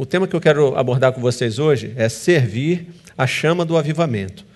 O 0.00 0.06
tema 0.06 0.26
que 0.26 0.34
eu 0.34 0.40
quero 0.40 0.78
abordar 0.78 1.12
com 1.12 1.20
vocês 1.20 1.58
hoje 1.58 1.92
é 1.94 2.08
servir 2.08 2.86
a 3.18 3.26
chama 3.26 3.66
do 3.66 3.76
avivamento. 3.76 4.46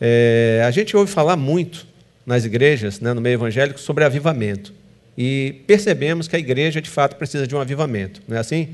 É, 0.00 0.64
a 0.66 0.70
gente 0.72 0.96
ouve 0.96 1.12
falar 1.12 1.36
muito 1.36 1.86
nas 2.26 2.44
igrejas, 2.44 2.98
né, 2.98 3.12
no 3.12 3.20
meio 3.20 3.34
evangélico, 3.34 3.78
sobre 3.78 4.02
avivamento. 4.02 4.74
E 5.16 5.62
percebemos 5.64 6.26
que 6.26 6.34
a 6.34 6.40
igreja, 6.40 6.82
de 6.82 6.90
fato, 6.90 7.14
precisa 7.14 7.46
de 7.46 7.54
um 7.54 7.60
avivamento. 7.60 8.20
Não 8.26 8.36
é 8.36 8.40
assim? 8.40 8.70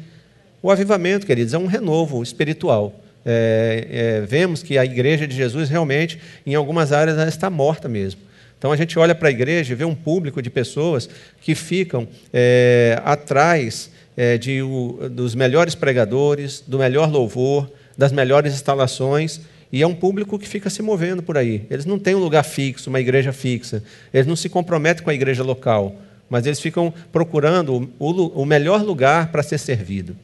O 0.63 0.71
avivamento, 0.71 1.27
queridos, 1.27 1.53
é 1.53 1.59
um 1.59 1.67
renovo 1.67 2.23
espiritual. 2.23 2.99
É, 3.23 3.87
é, 3.91 4.21
vemos 4.23 4.63
que 4.63 4.79
a 4.79 4.87
igreja 4.87 5.29
de 5.29 5.37
Jesus 5.37 5.69
realmente, 5.69 6.19
em 6.47 6.55
algumas 6.55 6.93
áreas, 6.93 7.19
está 7.29 7.51
morta 7.51 7.91
mesmo. 7.91 8.23
Então 8.59 8.73
a 8.73 8.77
gente 8.79 8.99
olha 8.99 9.15
para 9.15 9.29
a 9.29 9.31
igreja 9.31 9.75
e 9.75 9.77
vê 9.77 9.85
um 9.85 9.95
público 9.95 10.41
de 10.41 10.49
pessoas 10.49 11.11
que 11.43 11.55
ficam 11.55 12.09
é, 12.33 12.99
atrás 13.05 13.91
é, 14.17 14.39
de, 14.39 14.63
o, 14.63 15.09
dos 15.11 15.35
melhores 15.35 15.75
pregadores, 15.75 16.63
do 16.67 16.79
melhor 16.79 17.11
louvor, 17.11 17.71
das 17.97 18.13
melhores 18.13 18.55
instalações, 18.55 19.41
e 19.71 19.83
é 19.83 19.87
um 19.87 19.95
público 19.95 20.39
que 20.39 20.49
fica 20.49 20.71
se 20.71 20.81
movendo 20.81 21.23
por 21.23 21.37
aí. 21.37 21.67
Eles 21.69 21.85
não 21.85 21.99
têm 21.99 22.15
um 22.15 22.21
lugar 22.21 22.45
fixo, 22.45 22.89
uma 22.89 23.01
igreja 23.01 23.33
fixa. 23.33 23.83
Eles 24.13 24.27
não 24.27 24.37
se 24.37 24.49
comprometem 24.49 25.03
com 25.03 25.11
a 25.11 25.15
igreja 25.15 25.43
local, 25.43 25.97
mas 26.31 26.47
eles 26.47 26.61
ficam 26.61 26.93
procurando 27.13 27.91
o, 27.99 28.43
o 28.43 28.45
melhor 28.47 28.83
lugar 28.83 29.31
para 29.31 29.43
ser 29.43 29.59
servido. 29.59 30.17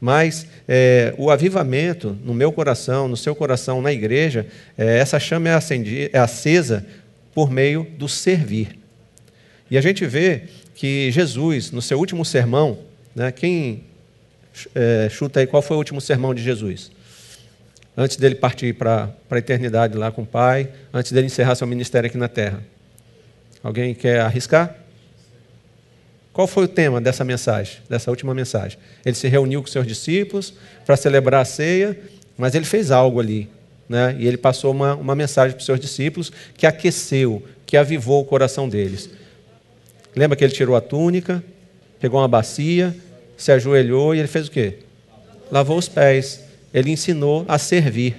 Mas 0.00 0.46
é, 0.66 1.14
o 1.16 1.30
avivamento 1.30 2.16
no 2.24 2.32
meu 2.32 2.52
coração, 2.52 3.08
no 3.08 3.16
seu 3.16 3.34
coração, 3.34 3.82
na 3.82 3.92
igreja, 3.92 4.46
é, 4.76 4.98
essa 4.98 5.18
chama 5.18 5.48
é, 5.48 5.54
acendi, 5.54 6.10
é 6.12 6.18
acesa 6.18 6.86
por 7.34 7.50
meio 7.50 7.86
do 7.96 8.08
servir. 8.08 8.78
E 9.70 9.76
a 9.76 9.80
gente 9.80 10.06
vê 10.06 10.42
que 10.74 11.10
Jesus, 11.10 11.70
no 11.70 11.82
seu 11.82 11.98
último 11.98 12.24
sermão, 12.24 12.78
né, 13.18 13.32
quem 13.32 13.84
é, 14.74 15.08
chuta 15.10 15.40
aí 15.40 15.46
qual 15.46 15.62
foi 15.62 15.76
o 15.76 15.78
último 15.78 16.00
sermão 16.00 16.34
de 16.34 16.42
Jesus? 16.42 16.90
Antes 17.96 18.16
dele 18.16 18.36
partir 18.36 18.74
para 18.74 19.12
a 19.30 19.38
eternidade 19.38 19.96
lá 19.96 20.10
com 20.10 20.22
o 20.22 20.26
Pai, 20.26 20.70
antes 20.92 21.10
dele 21.10 21.26
encerrar 21.26 21.54
seu 21.54 21.66
ministério 21.66 22.08
aqui 22.08 22.16
na 22.16 22.28
terra. 22.28 22.62
Alguém 23.62 23.94
quer 23.94 24.20
arriscar? 24.20 24.76
Qual 26.32 26.46
foi 26.46 26.64
o 26.64 26.68
tema 26.68 27.00
dessa 27.00 27.24
mensagem, 27.24 27.78
dessa 27.90 28.08
última 28.10 28.32
mensagem? 28.32 28.78
Ele 29.04 29.16
se 29.16 29.26
reuniu 29.26 29.60
com 29.60 29.66
seus 29.66 29.84
discípulos 29.84 30.54
para 30.86 30.96
celebrar 30.96 31.42
a 31.42 31.44
ceia, 31.44 31.98
mas 32.36 32.54
ele 32.54 32.64
fez 32.64 32.92
algo 32.92 33.18
ali. 33.18 33.50
Né? 33.88 34.14
E 34.20 34.28
ele 34.28 34.36
passou 34.36 34.70
uma, 34.70 34.94
uma 34.94 35.16
mensagem 35.16 35.52
para 35.54 35.60
os 35.60 35.66
seus 35.66 35.80
discípulos 35.80 36.30
que 36.56 36.66
aqueceu, 36.66 37.42
que 37.66 37.76
avivou 37.76 38.22
o 38.22 38.24
coração 38.24 38.68
deles. 38.68 39.10
Lembra 40.14 40.36
que 40.36 40.44
ele 40.44 40.52
tirou 40.52 40.76
a 40.76 40.80
túnica, 40.80 41.42
pegou 41.98 42.20
uma 42.20 42.28
bacia, 42.28 42.94
se 43.38 43.52
ajoelhou 43.52 44.14
e 44.14 44.18
ele 44.18 44.28
fez 44.28 44.48
o 44.48 44.50
quê? 44.50 44.80
Lavou 45.50 45.78
os 45.78 45.88
pés. 45.88 46.44
Ele 46.74 46.90
ensinou 46.90 47.46
a 47.48 47.56
servir. 47.56 48.16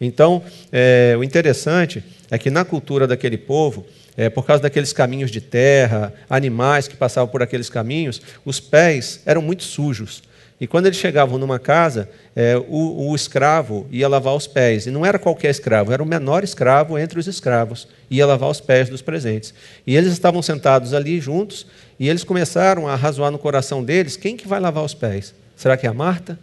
Então, 0.00 0.42
é, 0.70 1.16
o 1.18 1.24
interessante 1.24 2.04
é 2.30 2.38
que 2.38 2.50
na 2.50 2.64
cultura 2.64 3.06
daquele 3.06 3.36
povo, 3.36 3.84
é, 4.16 4.28
por 4.28 4.46
causa 4.46 4.62
daqueles 4.62 4.92
caminhos 4.92 5.30
de 5.30 5.40
terra, 5.40 6.14
animais 6.28 6.86
que 6.86 6.96
passavam 6.96 7.28
por 7.28 7.42
aqueles 7.42 7.68
caminhos, 7.68 8.22
os 8.44 8.60
pés 8.60 9.20
eram 9.26 9.42
muito 9.42 9.64
sujos. 9.64 10.22
E 10.60 10.66
quando 10.66 10.86
eles 10.86 10.98
chegavam 10.98 11.38
numa 11.38 11.58
casa, 11.58 12.06
é, 12.36 12.54
o, 12.56 13.08
o, 13.08 13.16
escravo 13.16 13.86
ia 13.90 14.06
lavar 14.06 14.34
os 14.34 14.46
pés. 14.46 14.86
E 14.86 14.90
não 14.90 15.06
era 15.06 15.18
qualquer 15.18 15.50
escravo, 15.50 15.90
era 15.90 16.02
o 16.02 16.06
menor 16.06 16.44
escravo 16.44 16.98
entre 16.98 17.18
os 17.18 17.26
escravos. 17.26 17.88
Ia 18.10 18.26
lavar 18.26 18.50
os 18.50 18.60
pés 18.60 18.90
dos 18.90 19.00
presentes. 19.00 19.54
E 19.86 19.96
eles 19.96 20.12
estavam 20.12 20.42
sentados 20.42 20.92
ali 20.92 21.18
juntos, 21.18 21.66
e 21.98 22.10
eles 22.10 22.24
começaram 22.24 22.86
a 22.86 22.94
razoar 22.94 23.30
no 23.30 23.38
coração 23.38 23.82
deles: 23.82 24.18
quem 24.18 24.36
que 24.36 24.46
vai 24.46 24.60
lavar 24.60 24.84
os 24.84 24.92
pés? 24.92 25.34
Será 25.56 25.78
que 25.78 25.86
é 25.86 25.90
a 25.90 25.94
Marta? 25.94 26.38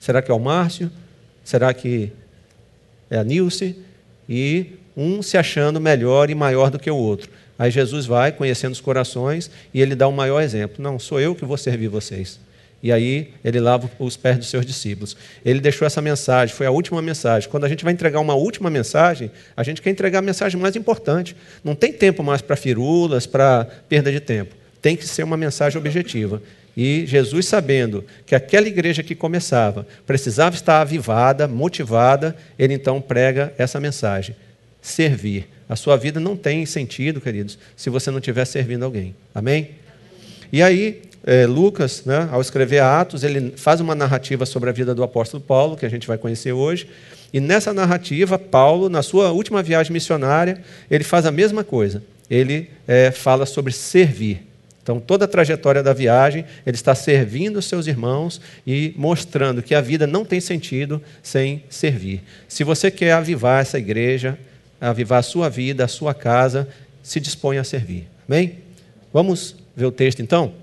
Será 0.00 0.20
que 0.20 0.32
é 0.32 0.34
o 0.34 0.40
Márcio? 0.40 0.90
Será 1.44 1.72
que 1.72 2.10
é 3.08 3.18
a 3.18 3.24
Nilce? 3.24 3.76
E 4.28 4.78
um 4.96 5.22
se 5.22 5.38
achando 5.38 5.80
melhor 5.80 6.28
e 6.28 6.34
maior 6.34 6.70
do 6.70 6.78
que 6.78 6.90
o 6.90 6.96
outro. 6.96 7.30
Aí 7.56 7.70
Jesus 7.70 8.06
vai 8.06 8.32
conhecendo 8.32 8.72
os 8.72 8.80
corações 8.80 9.50
e 9.72 9.80
ele 9.80 9.94
dá 9.94 10.08
o 10.08 10.10
um 10.10 10.14
maior 10.14 10.40
exemplo. 10.40 10.82
Não, 10.82 10.98
sou 10.98 11.20
eu 11.20 11.34
que 11.34 11.44
vou 11.44 11.56
servir 11.56 11.88
vocês. 11.88 12.40
E 12.82 12.90
aí 12.90 13.32
ele 13.44 13.60
lava 13.60 13.90
os 13.98 14.16
pés 14.16 14.38
dos 14.38 14.48
seus 14.48 14.64
discípulos. 14.64 15.16
Ele 15.44 15.60
deixou 15.60 15.86
essa 15.86 16.00
mensagem, 16.00 16.54
foi 16.54 16.66
a 16.66 16.70
última 16.70 17.02
mensagem. 17.02 17.48
Quando 17.48 17.64
a 17.64 17.68
gente 17.68 17.84
vai 17.84 17.92
entregar 17.92 18.20
uma 18.20 18.34
última 18.34 18.70
mensagem, 18.70 19.30
a 19.56 19.62
gente 19.62 19.82
quer 19.82 19.90
entregar 19.90 20.20
a 20.20 20.22
mensagem 20.22 20.58
mais 20.58 20.76
importante. 20.76 21.36
Não 21.62 21.74
tem 21.74 21.92
tempo 21.92 22.22
mais 22.22 22.40
para 22.40 22.56
firulas, 22.56 23.26
para 23.26 23.66
perda 23.88 24.10
de 24.10 24.20
tempo. 24.20 24.54
Tem 24.80 24.96
que 24.96 25.06
ser 25.06 25.22
uma 25.22 25.36
mensagem 25.36 25.78
objetiva. 25.78 26.42
E 26.76 27.04
Jesus, 27.06 27.46
sabendo 27.46 28.04
que 28.24 28.34
aquela 28.34 28.66
igreja 28.66 29.02
que 29.02 29.14
começava 29.14 29.86
precisava 30.06 30.54
estar 30.54 30.80
avivada, 30.80 31.46
motivada, 31.46 32.34
ele 32.58 32.72
então 32.72 33.00
prega 33.00 33.52
essa 33.58 33.78
mensagem 33.78 34.34
servir. 34.80 35.48
A 35.68 35.76
sua 35.76 35.96
vida 35.96 36.18
não 36.18 36.36
tem 36.36 36.64
sentido, 36.66 37.20
queridos, 37.20 37.58
se 37.76 37.90
você 37.90 38.10
não 38.10 38.18
estiver 38.18 38.44
servindo 38.44 38.84
alguém. 38.84 39.14
Amém? 39.34 39.70
E 40.52 40.62
aí, 40.62 41.02
é, 41.24 41.46
Lucas, 41.46 42.04
né, 42.04 42.28
ao 42.32 42.40
escrever 42.40 42.80
Atos, 42.80 43.24
ele 43.24 43.52
faz 43.56 43.80
uma 43.80 43.94
narrativa 43.94 44.46
sobre 44.46 44.70
a 44.70 44.72
vida 44.72 44.94
do 44.94 45.02
apóstolo 45.02 45.42
Paulo, 45.42 45.76
que 45.76 45.84
a 45.84 45.88
gente 45.88 46.06
vai 46.06 46.16
conhecer 46.16 46.52
hoje. 46.52 46.88
E 47.32 47.40
nessa 47.40 47.72
narrativa, 47.72 48.38
Paulo, 48.38 48.88
na 48.88 49.02
sua 49.02 49.30
última 49.30 49.62
viagem 49.62 49.92
missionária, 49.92 50.62
ele 50.90 51.04
faz 51.04 51.26
a 51.26 51.30
mesma 51.30 51.62
coisa. 51.62 52.02
Ele 52.28 52.70
é, 52.88 53.10
fala 53.10 53.44
sobre 53.44 53.72
servir. 53.72 54.46
Então, 54.82 54.98
toda 54.98 55.26
a 55.26 55.28
trajetória 55.28 55.82
da 55.82 55.92
viagem, 55.92 56.44
ele 56.66 56.74
está 56.74 56.94
servindo 56.94 57.58
os 57.58 57.66
seus 57.66 57.86
irmãos 57.86 58.40
e 58.66 58.94
mostrando 58.96 59.62
que 59.62 59.74
a 59.74 59.80
vida 59.80 60.06
não 60.06 60.24
tem 60.24 60.40
sentido 60.40 61.02
sem 61.22 61.62
servir. 61.68 62.22
Se 62.48 62.64
você 62.64 62.90
quer 62.90 63.12
avivar 63.12 63.60
essa 63.60 63.78
igreja, 63.78 64.38
avivar 64.80 65.18
a 65.18 65.22
sua 65.22 65.48
vida, 65.48 65.84
a 65.84 65.88
sua 65.88 66.14
casa, 66.14 66.66
se 67.02 67.20
dispõe 67.20 67.58
a 67.58 67.64
servir. 67.64 68.08
Amém? 68.26 68.58
Vamos 69.12 69.54
ver 69.76 69.84
o 69.84 69.92
texto 69.92 70.22
então? 70.22 70.54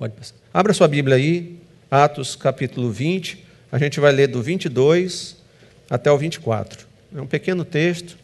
Pode 0.00 0.14
passar. 0.14 0.34
Abra 0.54 0.72
sua 0.72 0.88
Bíblia 0.88 1.16
aí, 1.16 1.58
Atos 1.90 2.34
capítulo 2.34 2.90
20. 2.90 3.44
A 3.70 3.76
gente 3.76 4.00
vai 4.00 4.10
ler 4.10 4.28
do 4.28 4.42
22 4.42 5.36
até 5.90 6.10
o 6.10 6.16
24. 6.16 6.86
É 7.14 7.20
um 7.20 7.26
pequeno 7.26 7.66
texto, 7.66 8.16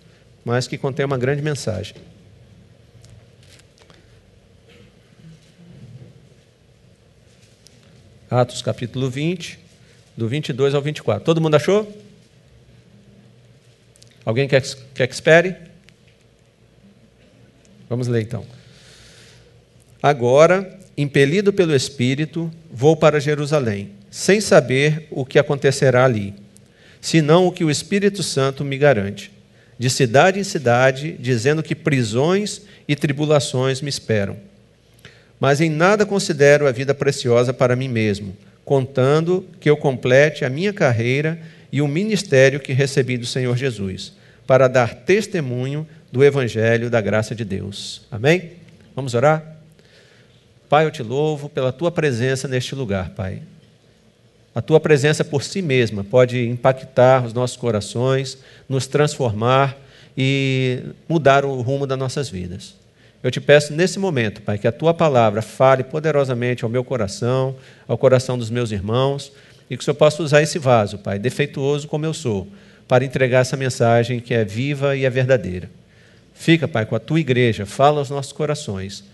mas 0.43 0.67
que 0.67 0.79
contém 0.79 1.05
uma 1.05 1.19
grande 1.19 1.43
mensagem. 1.43 1.95
Atos 8.31 8.63
capítulo 8.63 9.11
20, 9.11 9.59
do 10.17 10.27
22 10.27 10.75
ao 10.75 10.81
24. 10.81 11.23
Todo 11.27 11.43
mundo 11.43 11.57
achou? 11.57 11.95
Alguém 14.25 14.49
quer, 14.49 14.63
quer 14.95 15.07
que 15.07 15.13
espere? 15.13 15.55
Vamos 17.87 18.09
ler 18.09 18.23
então. 18.23 18.47
Agora, 20.03 20.86
impelido 20.97 21.53
pelo 21.53 21.75
Espírito, 21.75 22.51
vou 22.73 22.97
para 22.97 23.21
Jerusalém, 23.21 23.91
sem 24.11 24.41
saber 24.41 25.07
o 25.11 25.25
que 25.25 25.39
acontecerá 25.39 26.05
ali, 26.05 26.35
senão 27.01 27.47
o 27.47 27.53
que 27.53 27.65
o 27.65 27.71
Espírito 27.71 28.23
Santo 28.23 28.65
me 28.65 28.79
garante, 28.79 29.31
de 29.79 29.91
cidade 29.91 30.41
em 30.41 30.45
cidade, 30.45 31.17
dizendo 31.21 31.63
que 31.63 31.75
prisões 31.75 32.63
e 32.89 32.97
tribulações 32.97 33.83
me 33.83 33.91
esperam. 33.91 34.37
Mas 35.39 35.61
em 35.61 35.69
nada 35.69 36.07
considero 36.07 36.67
a 36.67 36.73
vida 36.73 36.95
preciosa 36.95 37.53
para 37.53 37.77
mim 37.77 37.89
mesmo, 37.89 38.35
contando 38.65 39.47
que 39.61 39.69
eu 39.69 39.77
complete 39.77 40.45
a 40.45 40.51
minha 40.51 40.73
carreira 40.73 41.39
e 41.71 41.83
o 41.83 41.89
ministério 41.89 42.59
que 42.59 42.73
recebi 42.73 43.19
do 43.19 43.27
Senhor 43.27 43.57
Jesus, 43.57 44.15
para 44.47 44.67
dar 44.67 44.95
testemunho 44.95 45.87
do 46.11 46.25
Evangelho 46.25 46.89
da 46.89 47.01
graça 47.01 47.35
de 47.35 47.45
Deus. 47.45 48.07
Amém? 48.11 48.53
Vamos 48.95 49.15
orar? 49.15 49.56
Pai, 50.69 50.85
eu 50.85 50.91
te 50.91 51.03
louvo 51.03 51.49
pela 51.49 51.71
tua 51.71 51.93
presença 51.93 52.49
neste 52.49 52.75
lugar, 52.75 53.11
Pai. 53.11 53.41
A 54.53 54.61
tua 54.61 54.81
presença 54.81 55.25
por 55.25 55.45
si 55.45 55.63
mesma 55.63 56.03
pode 56.03 56.45
impactar 56.49 57.25
os 57.25 57.33
nossos 57.33 57.57
corações, 57.57 58.39
nos 58.69 58.87
transformar 58.87 59.77
e 60.19 60.83
mudar 61.09 61.45
o 61.45 61.61
rumo 61.61 61.87
das 61.87 61.99
nossas 61.99 62.29
vidas. 62.29 62.75
Eu 63.23 63.31
te 63.31 63.41
peço 63.41 63.73
nesse 63.75 63.99
momento, 63.99 64.43
Pai, 64.43 64.59
que 64.59 64.67
a 64.67 64.73
tua 64.73 64.93
palavra 64.93 65.41
fale 65.41 65.85
poderosamente 65.85 66.65
ao 66.65 66.71
meu 66.71 66.83
coração, 66.83 67.55
ao 67.87 67.97
coração 67.97 68.37
dos 68.37 68.51
meus 68.51 68.73
irmãos, 68.73 69.31
e 69.71 69.77
que 69.77 69.83
o 69.83 69.85
Senhor 69.85 69.95
possa 69.95 70.23
usar 70.23 70.43
esse 70.43 70.59
vaso, 70.59 70.99
Pai, 70.99 71.19
defeituoso 71.19 71.87
como 71.87 72.07
eu 72.07 72.15
sou, 72.15 72.49
para 72.89 73.05
entregar 73.05 73.41
essa 73.41 73.57
mensagem 73.57 74.19
que 74.19 74.35
é 74.35 74.45
viva 74.45 74.97
e 74.97 75.05
é 75.05 75.11
verdadeira. 75.11 75.71
Fica, 76.35 76.67
Pai, 76.67 76.87
com 76.87 76.97
a 76.97 77.01
tua 77.01 77.21
igreja, 77.21 77.65
fala 77.65 78.01
aos 78.01 78.11
nossos 78.11 78.33
corações 78.33 79.05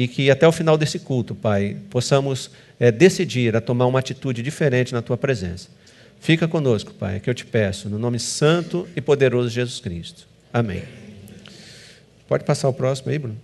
e 0.00 0.08
que 0.08 0.30
até 0.30 0.48
o 0.48 0.52
final 0.52 0.78
desse 0.78 0.98
culto, 0.98 1.34
Pai, 1.34 1.76
possamos 1.90 2.50
é, 2.78 2.90
decidir 2.90 3.54
a 3.54 3.60
tomar 3.60 3.84
uma 3.84 3.98
atitude 3.98 4.42
diferente 4.42 4.94
na 4.94 5.02
tua 5.02 5.18
presença. 5.18 5.68
Fica 6.18 6.48
conosco, 6.48 6.94
Pai, 6.94 7.20
que 7.20 7.28
eu 7.28 7.34
te 7.34 7.44
peço, 7.44 7.86
no 7.90 7.98
nome 7.98 8.18
santo 8.18 8.88
e 8.96 9.00
poderoso 9.02 9.50
de 9.50 9.56
Jesus 9.56 9.78
Cristo. 9.78 10.26
Amém. 10.50 10.84
Pode 12.26 12.44
passar 12.44 12.70
o 12.70 12.72
próximo 12.72 13.10
aí, 13.10 13.18
Bruno? 13.18 13.36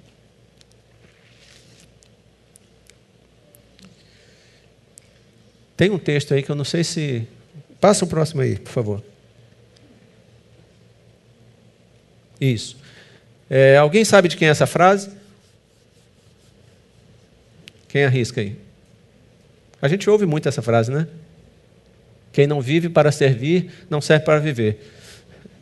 Tem 5.76 5.90
um 5.90 5.98
texto 5.98 6.32
aí 6.32 6.42
que 6.42 6.50
eu 6.50 6.56
não 6.56 6.64
sei 6.64 6.82
se. 6.82 7.28
Passa 7.78 8.06
o 8.06 8.08
próximo 8.08 8.40
aí, 8.40 8.58
por 8.58 8.72
favor. 8.72 9.04
Isso. 12.40 12.78
É, 13.50 13.76
alguém 13.76 14.06
sabe 14.06 14.28
de 14.28 14.38
quem 14.38 14.48
é 14.48 14.50
essa 14.50 14.66
frase? 14.66 15.25
Quem 17.96 18.04
arrisca 18.04 18.42
aí? 18.42 18.54
A 19.80 19.88
gente 19.88 20.10
ouve 20.10 20.26
muito 20.26 20.46
essa 20.46 20.60
frase, 20.60 20.92
né? 20.92 21.08
Quem 22.30 22.46
não 22.46 22.60
vive 22.60 22.90
para 22.90 23.10
servir, 23.10 23.70
não 23.88 24.02
serve 24.02 24.22
para 24.22 24.38
viver. 24.38 24.92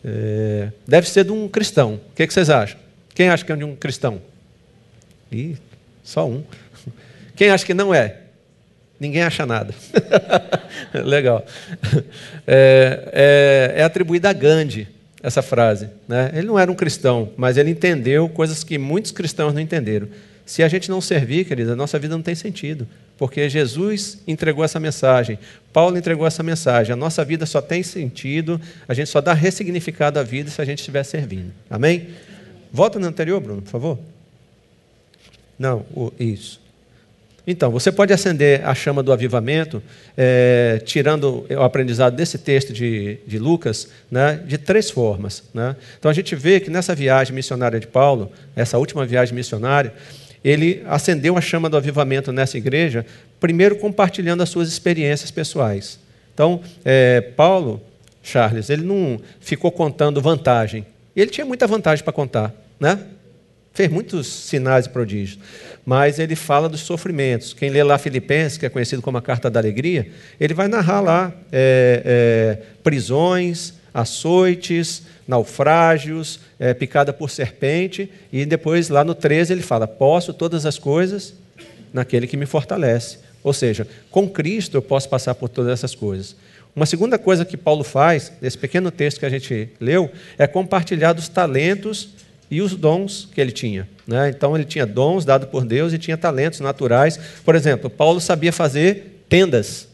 É, 0.04 0.72
deve 0.84 1.08
ser 1.08 1.22
de 1.22 1.30
um 1.30 1.46
cristão. 1.46 1.94
O 1.94 2.00
que, 2.16 2.26
que, 2.26 2.34
vocês 2.34 2.50
acham? 2.50 2.76
Quem 3.14 3.28
acha 3.28 3.44
que 3.44 3.52
é 3.52 3.54
de 3.54 3.62
um 3.62 3.76
cristão? 3.76 4.20
Ih, 5.30 5.56
só 6.02 6.28
um. 6.28 6.42
Quem 7.36 7.50
acha 7.50 7.64
que 7.64 7.72
não 7.72 7.94
é? 7.94 8.22
Ninguém 8.98 9.22
acha 9.22 9.46
nada. 9.46 9.72
Legal. 10.92 11.46
É, 12.48 13.10
é, 13.12 13.80
é 13.80 13.84
atribuída 13.84 14.30
a 14.30 14.32
Gandhi 14.32 14.88
essa 15.22 15.40
frase. 15.40 15.88
Né? 16.08 16.32
Ele 16.34 16.48
não 16.48 16.58
era 16.58 16.68
um 16.68 16.74
cristão, 16.74 17.30
mas 17.36 17.56
ele 17.56 17.70
entendeu 17.70 18.28
coisas 18.28 18.64
que 18.64 18.76
muitos 18.76 19.12
cristãos 19.12 19.54
não 19.54 19.60
entenderam. 19.60 20.08
Se 20.44 20.62
a 20.62 20.68
gente 20.68 20.90
não 20.90 21.00
servir, 21.00 21.46
querida, 21.46 21.72
a 21.72 21.76
nossa 21.76 21.98
vida 21.98 22.14
não 22.14 22.22
tem 22.22 22.34
sentido. 22.34 22.86
Porque 23.16 23.48
Jesus 23.48 24.18
entregou 24.26 24.64
essa 24.64 24.80
mensagem, 24.80 25.38
Paulo 25.72 25.96
entregou 25.96 26.26
essa 26.26 26.42
mensagem. 26.42 26.92
A 26.92 26.96
nossa 26.96 27.24
vida 27.24 27.46
só 27.46 27.62
tem 27.62 27.82
sentido, 27.82 28.60
a 28.88 28.94
gente 28.94 29.08
só 29.08 29.20
dá 29.20 29.32
ressignificado 29.32 30.18
à 30.18 30.22
vida 30.22 30.50
se 30.50 30.60
a 30.60 30.64
gente 30.64 30.78
estiver 30.78 31.04
servindo. 31.04 31.52
Amém? 31.70 32.08
Volta 32.72 32.98
no 32.98 33.06
anterior, 33.06 33.40
Bruno, 33.40 33.62
por 33.62 33.70
favor. 33.70 33.98
Não, 35.56 35.86
isso. 36.18 36.60
Então, 37.46 37.70
você 37.70 37.92
pode 37.92 38.12
acender 38.12 38.66
a 38.66 38.74
chama 38.74 39.02
do 39.02 39.12
avivamento, 39.12 39.82
é, 40.16 40.80
tirando 40.84 41.46
o 41.50 41.62
aprendizado 41.62 42.16
desse 42.16 42.38
texto 42.38 42.72
de, 42.72 43.18
de 43.26 43.38
Lucas, 43.38 43.88
né, 44.10 44.40
de 44.46 44.56
três 44.56 44.90
formas. 44.90 45.44
Né? 45.52 45.76
Então, 45.98 46.10
a 46.10 46.14
gente 46.14 46.34
vê 46.34 46.58
que 46.58 46.70
nessa 46.70 46.94
viagem 46.94 47.34
missionária 47.34 47.78
de 47.78 47.86
Paulo, 47.86 48.32
essa 48.56 48.78
última 48.78 49.04
viagem 49.04 49.34
missionária, 49.34 49.92
ele 50.44 50.82
acendeu 50.86 51.36
a 51.36 51.40
chama 51.40 51.70
do 51.70 51.76
avivamento 51.76 52.32
nessa 52.32 52.58
igreja, 52.58 53.06
primeiro 53.40 53.76
compartilhando 53.76 54.42
as 54.42 54.50
suas 54.50 54.68
experiências 54.68 55.30
pessoais. 55.30 55.98
Então, 56.34 56.60
é, 56.84 57.20
Paulo, 57.20 57.80
Charles, 58.22 58.68
ele 58.68 58.82
não 58.82 59.20
ficou 59.40 59.72
contando 59.72 60.20
vantagem. 60.20 60.86
Ele 61.16 61.30
tinha 61.30 61.46
muita 61.46 61.66
vantagem 61.66 62.04
para 62.04 62.12
contar, 62.12 62.54
né? 62.78 62.98
Fez 63.72 63.90
muitos 63.90 64.26
sinais 64.26 64.86
e 64.86 64.90
prodígios 64.90 65.38
mas 65.84 66.18
ele 66.18 66.34
fala 66.34 66.68
dos 66.68 66.80
sofrimentos. 66.80 67.52
Quem 67.52 67.70
lê 67.70 67.82
lá 67.82 67.98
Filipenses, 67.98 68.56
que 68.56 68.64
é 68.64 68.68
conhecido 68.68 69.02
como 69.02 69.18
a 69.18 69.22
Carta 69.22 69.50
da 69.50 69.60
Alegria, 69.60 70.08
ele 70.40 70.54
vai 70.54 70.66
narrar 70.66 71.00
lá 71.00 71.32
é, 71.52 72.02
é, 72.04 72.62
prisões, 72.82 73.74
açoites, 73.92 75.02
naufrágios, 75.26 76.40
é, 76.58 76.74
picada 76.74 77.12
por 77.12 77.30
serpente, 77.30 78.10
e 78.32 78.44
depois 78.44 78.88
lá 78.88 79.04
no 79.04 79.14
13 79.14 79.52
ele 79.52 79.62
fala: 79.62 79.86
Posso 79.86 80.32
todas 80.32 80.66
as 80.66 80.78
coisas 80.78 81.34
naquele 81.92 82.26
que 82.26 82.36
me 82.36 82.46
fortalece. 82.46 83.18
Ou 83.42 83.52
seja, 83.52 83.86
com 84.10 84.28
Cristo 84.28 84.76
eu 84.76 84.82
posso 84.82 85.08
passar 85.08 85.34
por 85.34 85.48
todas 85.48 85.72
essas 85.72 85.94
coisas. 85.94 86.34
Uma 86.74 86.86
segunda 86.86 87.18
coisa 87.18 87.44
que 87.44 87.56
Paulo 87.56 87.84
faz, 87.84 88.32
nesse 88.40 88.58
pequeno 88.58 88.90
texto 88.90 89.20
que 89.20 89.26
a 89.26 89.30
gente 89.30 89.68
leu, 89.78 90.10
é 90.36 90.46
compartilhar 90.46 91.12
dos 91.12 91.28
talentos 91.28 92.08
e 92.50 92.60
os 92.60 92.74
dons 92.74 93.28
que 93.32 93.40
ele 93.40 93.52
tinha. 93.52 93.88
Né? 94.06 94.30
Então, 94.30 94.56
ele 94.56 94.64
tinha 94.64 94.84
dons 94.84 95.24
dados 95.24 95.48
por 95.48 95.64
Deus 95.64 95.92
e 95.92 95.98
tinha 95.98 96.16
talentos 96.16 96.60
naturais. 96.60 97.18
Por 97.44 97.54
exemplo, 97.54 97.88
Paulo 97.88 98.20
sabia 98.20 98.52
fazer 98.52 99.24
tendas. 99.28 99.88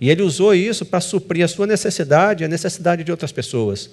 E 0.00 0.10
ele 0.10 0.22
usou 0.22 0.54
isso 0.54 0.84
para 0.84 1.00
suprir 1.00 1.44
a 1.44 1.48
sua 1.48 1.66
necessidade 1.66 2.42
e 2.42 2.46
a 2.46 2.48
necessidade 2.48 3.04
de 3.04 3.10
outras 3.10 3.30
pessoas. 3.30 3.90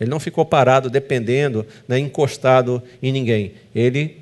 Ele 0.00 0.10
não 0.10 0.20
ficou 0.20 0.44
parado, 0.44 0.88
dependendo, 0.88 1.66
né, 1.86 1.98
encostado 1.98 2.82
em 3.02 3.12
ninguém. 3.12 3.52
Ele 3.74 4.18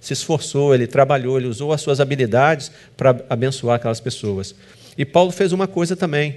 se 0.00 0.12
esforçou, 0.12 0.74
ele 0.74 0.86
trabalhou, 0.86 1.38
ele 1.38 1.48
usou 1.48 1.72
as 1.72 1.80
suas 1.80 2.00
habilidades 2.00 2.70
para 2.96 3.16
abençoar 3.28 3.76
aquelas 3.76 4.00
pessoas. 4.00 4.54
E 4.96 5.04
Paulo 5.04 5.30
fez 5.30 5.52
uma 5.52 5.66
coisa 5.66 5.94
também 5.96 6.36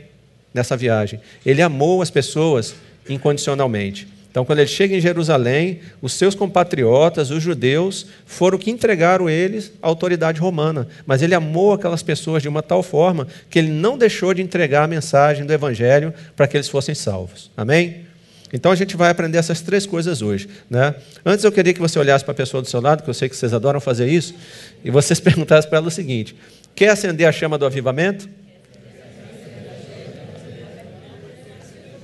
nessa 0.53 0.75
viagem: 0.75 1.19
ele 1.45 1.61
amou 1.61 2.01
as 2.01 2.09
pessoas 2.09 2.75
incondicionalmente. 3.07 4.07
Então, 4.29 4.45
quando 4.45 4.59
ele 4.59 4.69
chega 4.69 4.95
em 4.95 5.01
Jerusalém, 5.01 5.81
os 6.01 6.13
seus 6.13 6.33
compatriotas, 6.33 7.31
os 7.31 7.43
judeus, 7.43 8.05
foram 8.25 8.57
que 8.57 8.71
entregaram 8.71 9.29
eles 9.29 9.73
à 9.81 9.87
autoridade 9.87 10.39
romana. 10.39 10.87
Mas 11.05 11.21
ele 11.21 11.35
amou 11.35 11.73
aquelas 11.73 12.01
pessoas 12.01 12.41
de 12.41 12.47
uma 12.47 12.63
tal 12.63 12.81
forma 12.81 13.27
que 13.49 13.59
ele 13.59 13.67
não 13.67 13.97
deixou 13.97 14.33
de 14.33 14.41
entregar 14.41 14.85
a 14.85 14.87
mensagem 14.87 15.45
do 15.45 15.51
Evangelho 15.51 16.13
para 16.33 16.47
que 16.47 16.55
eles 16.55 16.69
fossem 16.69 16.95
salvos. 16.95 17.51
Amém? 17.57 18.05
Então 18.53 18.71
a 18.71 18.75
gente 18.75 18.97
vai 18.97 19.09
aprender 19.09 19.37
essas 19.37 19.61
três 19.61 19.85
coisas 19.85 20.21
hoje. 20.21 20.49
Né? 20.69 20.93
Antes 21.25 21.45
eu 21.45 21.51
queria 21.51 21.73
que 21.73 21.79
você 21.79 21.97
olhasse 21.97 22.23
para 22.23 22.33
a 22.33 22.35
pessoa 22.35 22.61
do 22.61 22.67
seu 22.67 22.81
lado, 22.81 23.03
que 23.03 23.09
eu 23.09 23.13
sei 23.13 23.29
que 23.29 23.35
vocês 23.35 23.53
adoram 23.53 23.79
fazer 23.79 24.07
isso, 24.07 24.35
e 24.83 24.91
vocês 24.91 25.19
perguntassem 25.21 25.69
para 25.69 25.77
ela 25.77 25.87
o 25.87 25.91
seguinte: 25.91 26.35
quer 26.75 26.89
acender 26.89 27.27
a 27.27 27.31
chama 27.31 27.57
do 27.57 27.65
avivamento? 27.65 28.27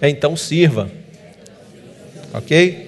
Então 0.02 0.36
sirva. 0.38 0.90
Ok? 2.34 2.88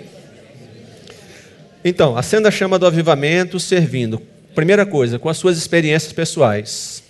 Então, 1.83 2.17
acenda 2.17 2.49
a 2.49 2.51
chama 2.51 2.77
do 2.77 2.85
avivamento 2.85 3.59
servindo. 3.59 4.21
Primeira 4.53 4.85
coisa, 4.85 5.17
com 5.17 5.29
as 5.29 5.37
suas 5.37 5.57
experiências 5.57 6.11
pessoais. 6.11 7.01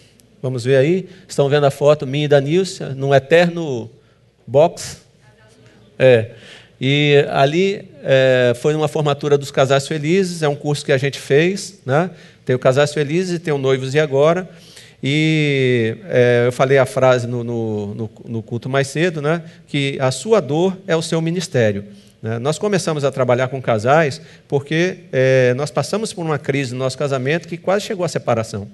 Vamos 0.41 0.63
ver 0.63 0.77
aí? 0.77 1.09
Estão 1.27 1.49
vendo 1.49 1.65
a 1.65 1.71
foto 1.71 2.05
minha 2.05 2.25
e 2.25 2.27
da 2.27 2.39
Nilcia 2.39 2.89
num 2.89 3.13
eterno 3.13 3.89
box? 4.45 5.08
É. 5.99 6.31
E 6.81 7.25
ali 7.29 7.89
é, 8.03 8.53
foi 8.55 8.73
uma 8.73 8.87
formatura 8.87 9.37
dos 9.37 9.51
Casais 9.51 9.85
Felizes, 9.85 10.41
é 10.41 10.47
um 10.47 10.55
curso 10.55 10.85
que 10.85 10.93
a 10.93 10.97
gente 10.97 11.19
fez. 11.19 11.79
Né? 11.85 12.09
Tem 12.45 12.55
o 12.55 12.59
Casais 12.59 12.93
Felizes 12.93 13.35
e 13.35 13.39
tem 13.39 13.53
o 13.53 13.57
Noivos 13.57 13.93
e 13.93 13.99
Agora. 13.99 14.49
E 15.03 15.97
é, 16.05 16.43
eu 16.47 16.51
falei 16.51 16.77
a 16.77 16.85
frase 16.85 17.27
no, 17.27 17.43
no, 17.43 18.09
no, 18.25 18.43
culto 18.43 18.69
mais 18.69 18.87
cedo, 18.87 19.21
né? 19.21 19.43
que 19.67 19.97
a 19.99 20.11
sua 20.11 20.39
dor 20.39 20.77
é 20.87 20.95
o 20.95 21.01
seu 21.01 21.21
ministério. 21.21 21.85
Né? 22.21 22.39
Nós 22.39 22.57
começamos 22.57 23.03
a 23.03 23.11
trabalhar 23.11 23.47
com 23.49 23.61
casais 23.61 24.21
porque 24.47 24.99
é, 25.11 25.53
nós 25.55 25.71
passamos 25.71 26.11
por 26.11 26.25
uma 26.25 26.37
crise 26.37 26.73
no 26.73 26.79
nosso 26.79 26.97
casamento 26.97 27.47
que 27.47 27.57
quase 27.57 27.85
chegou 27.85 28.05
à 28.05 28.09
separação. 28.09 28.67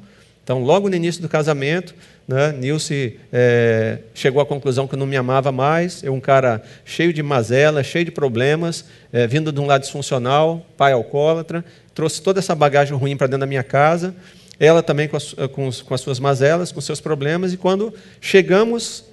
Então, 0.46 0.64
logo 0.64 0.88
no 0.88 0.96
início 0.96 1.24
do 1.24 1.28
casamento, 1.28 1.96
né, 2.28 2.52
Nilce 2.52 3.20
é, 3.34 3.98
chegou 4.14 4.40
à 4.40 4.46
conclusão 4.46 4.88
que 4.88 4.96
não 4.96 5.08
me 5.08 5.18
amava 5.18 5.52
mais. 5.52 6.04
Eu, 6.04 6.14
um 6.14 6.20
cara 6.20 6.62
cheio 6.86 7.12
de 7.12 7.24
mazela, 7.24 7.82
cheio 7.82 8.06
de 8.06 8.12
problemas, 8.12 8.86
é, 9.12 9.26
vindo 9.26 9.52
de 9.52 9.60
um 9.60 9.66
lado 9.66 9.82
disfuncional, 9.82 10.64
pai 10.78 10.94
alcoólatra, 10.94 11.66
trouxe 11.96 12.22
toda 12.22 12.38
essa 12.38 12.54
bagagem 12.54 12.96
ruim 12.96 13.18
para 13.18 13.26
dentro 13.26 13.40
da 13.40 13.48
minha 13.48 13.64
casa. 13.64 14.16
Ela 14.60 14.84
também 14.84 15.08
com 15.08 15.18
as, 15.18 15.34
com, 15.52 15.68
com 15.72 15.94
as 15.96 16.02
suas 16.02 16.20
mazelas, 16.20 16.72
com 16.72 16.80
seus 16.80 17.02
problemas. 17.02 17.52
E 17.52 17.58
quando 17.58 17.92
chegamos, 18.22 19.04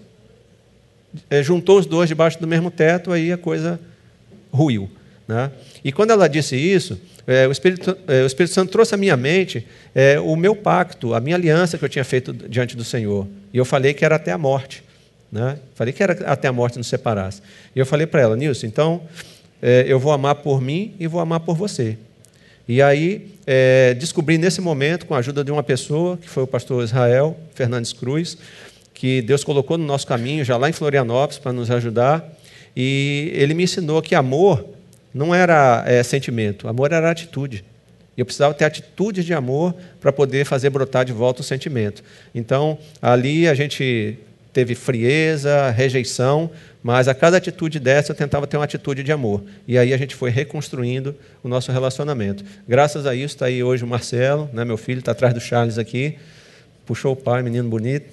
é, 1.30 1.42
juntou 1.42 1.78
os 1.78 1.86
dois 1.86 2.08
debaixo 2.08 2.38
do 2.38 2.46
mesmo 2.46 2.70
teto, 2.70 3.10
aí 3.10 3.32
a 3.32 3.38
coisa 3.38 3.80
ruiu. 4.52 4.90
Né? 5.26 5.50
E 5.84 5.90
quando 5.90 6.10
ela 6.10 6.28
disse 6.28 6.56
isso, 6.56 7.00
é, 7.26 7.46
o, 7.46 7.52
Espírito, 7.52 7.96
é, 8.06 8.22
o, 8.22 8.26
Espírito, 8.26 8.54
Santo 8.54 8.70
trouxe 8.70 8.94
à 8.94 8.98
minha 8.98 9.16
mente 9.16 9.66
é, 9.94 10.18
o 10.20 10.36
meu 10.36 10.54
pacto, 10.54 11.14
a 11.14 11.20
minha 11.20 11.36
aliança 11.36 11.76
que 11.76 11.84
eu 11.84 11.88
tinha 11.88 12.04
feito 12.04 12.32
diante 12.32 12.76
do 12.76 12.84
Senhor. 12.84 13.26
E 13.52 13.58
eu 13.58 13.64
falei 13.64 13.92
que 13.94 14.04
era 14.04 14.16
até 14.16 14.32
a 14.32 14.38
morte. 14.38 14.82
Né? 15.30 15.58
Falei 15.74 15.92
que 15.92 16.02
era 16.02 16.12
até 16.26 16.48
a 16.48 16.52
morte 16.52 16.78
nos 16.78 16.86
separasse. 16.86 17.42
E 17.74 17.78
eu 17.78 17.86
falei 17.86 18.06
para 18.06 18.20
ela, 18.20 18.36
Nilson, 18.36 18.66
então 18.66 19.02
é, 19.60 19.84
eu 19.88 19.98
vou 19.98 20.12
amar 20.12 20.36
por 20.36 20.60
mim 20.60 20.94
e 21.00 21.06
vou 21.06 21.20
amar 21.20 21.40
por 21.40 21.56
você. 21.56 21.96
E 22.68 22.80
aí 22.80 23.32
é, 23.46 23.94
descobri 23.94 24.38
nesse 24.38 24.60
momento, 24.60 25.06
com 25.06 25.14
a 25.14 25.18
ajuda 25.18 25.42
de 25.42 25.50
uma 25.50 25.62
pessoa, 25.62 26.16
que 26.16 26.28
foi 26.28 26.42
o 26.42 26.46
pastor 26.46 26.84
Israel 26.84 27.36
Fernandes 27.54 27.92
Cruz, 27.92 28.36
que 28.94 29.20
Deus 29.22 29.42
colocou 29.42 29.76
no 29.76 29.84
nosso 29.84 30.06
caminho, 30.06 30.44
já 30.44 30.56
lá 30.56 30.68
em 30.68 30.72
Florianópolis, 30.72 31.38
para 31.38 31.52
nos 31.52 31.70
ajudar 31.70 32.24
e 32.76 33.30
ele 33.34 33.54
me 33.54 33.64
ensinou 33.64 34.00
que 34.00 34.14
amor 34.14 34.64
não 35.14 35.34
era 35.34 35.84
é, 35.86 36.02
sentimento, 36.02 36.68
amor 36.68 36.92
era 36.92 37.10
atitude. 37.10 37.64
E 38.16 38.20
eu 38.20 38.26
precisava 38.26 38.52
ter 38.52 38.64
atitude 38.64 39.24
de 39.24 39.32
amor 39.32 39.74
para 40.00 40.12
poder 40.12 40.44
fazer 40.44 40.70
brotar 40.70 41.04
de 41.04 41.12
volta 41.12 41.40
o 41.40 41.44
sentimento. 41.44 42.02
Então, 42.34 42.78
ali 43.00 43.48
a 43.48 43.54
gente 43.54 44.18
teve 44.52 44.74
frieza, 44.74 45.70
rejeição, 45.70 46.50
mas 46.82 47.08
a 47.08 47.14
cada 47.14 47.38
atitude 47.38 47.80
dessa 47.80 48.12
eu 48.12 48.16
tentava 48.16 48.46
ter 48.46 48.58
uma 48.58 48.64
atitude 48.64 49.02
de 49.02 49.10
amor. 49.10 49.42
E 49.66 49.78
aí 49.78 49.94
a 49.94 49.96
gente 49.96 50.14
foi 50.14 50.30
reconstruindo 50.30 51.14
o 51.42 51.48
nosso 51.48 51.72
relacionamento. 51.72 52.44
Graças 52.68 53.06
a 53.06 53.14
isso 53.14 53.34
está 53.34 53.46
aí 53.46 53.62
hoje 53.62 53.82
o 53.82 53.86
Marcelo, 53.86 54.50
né, 54.52 54.64
meu 54.64 54.76
filho, 54.76 54.98
está 54.98 55.12
atrás 55.12 55.32
do 55.32 55.40
Charles 55.40 55.78
aqui. 55.78 56.16
Puxou 56.84 57.12
o 57.12 57.16
pai, 57.16 57.42
menino 57.42 57.68
bonito. 57.68 58.06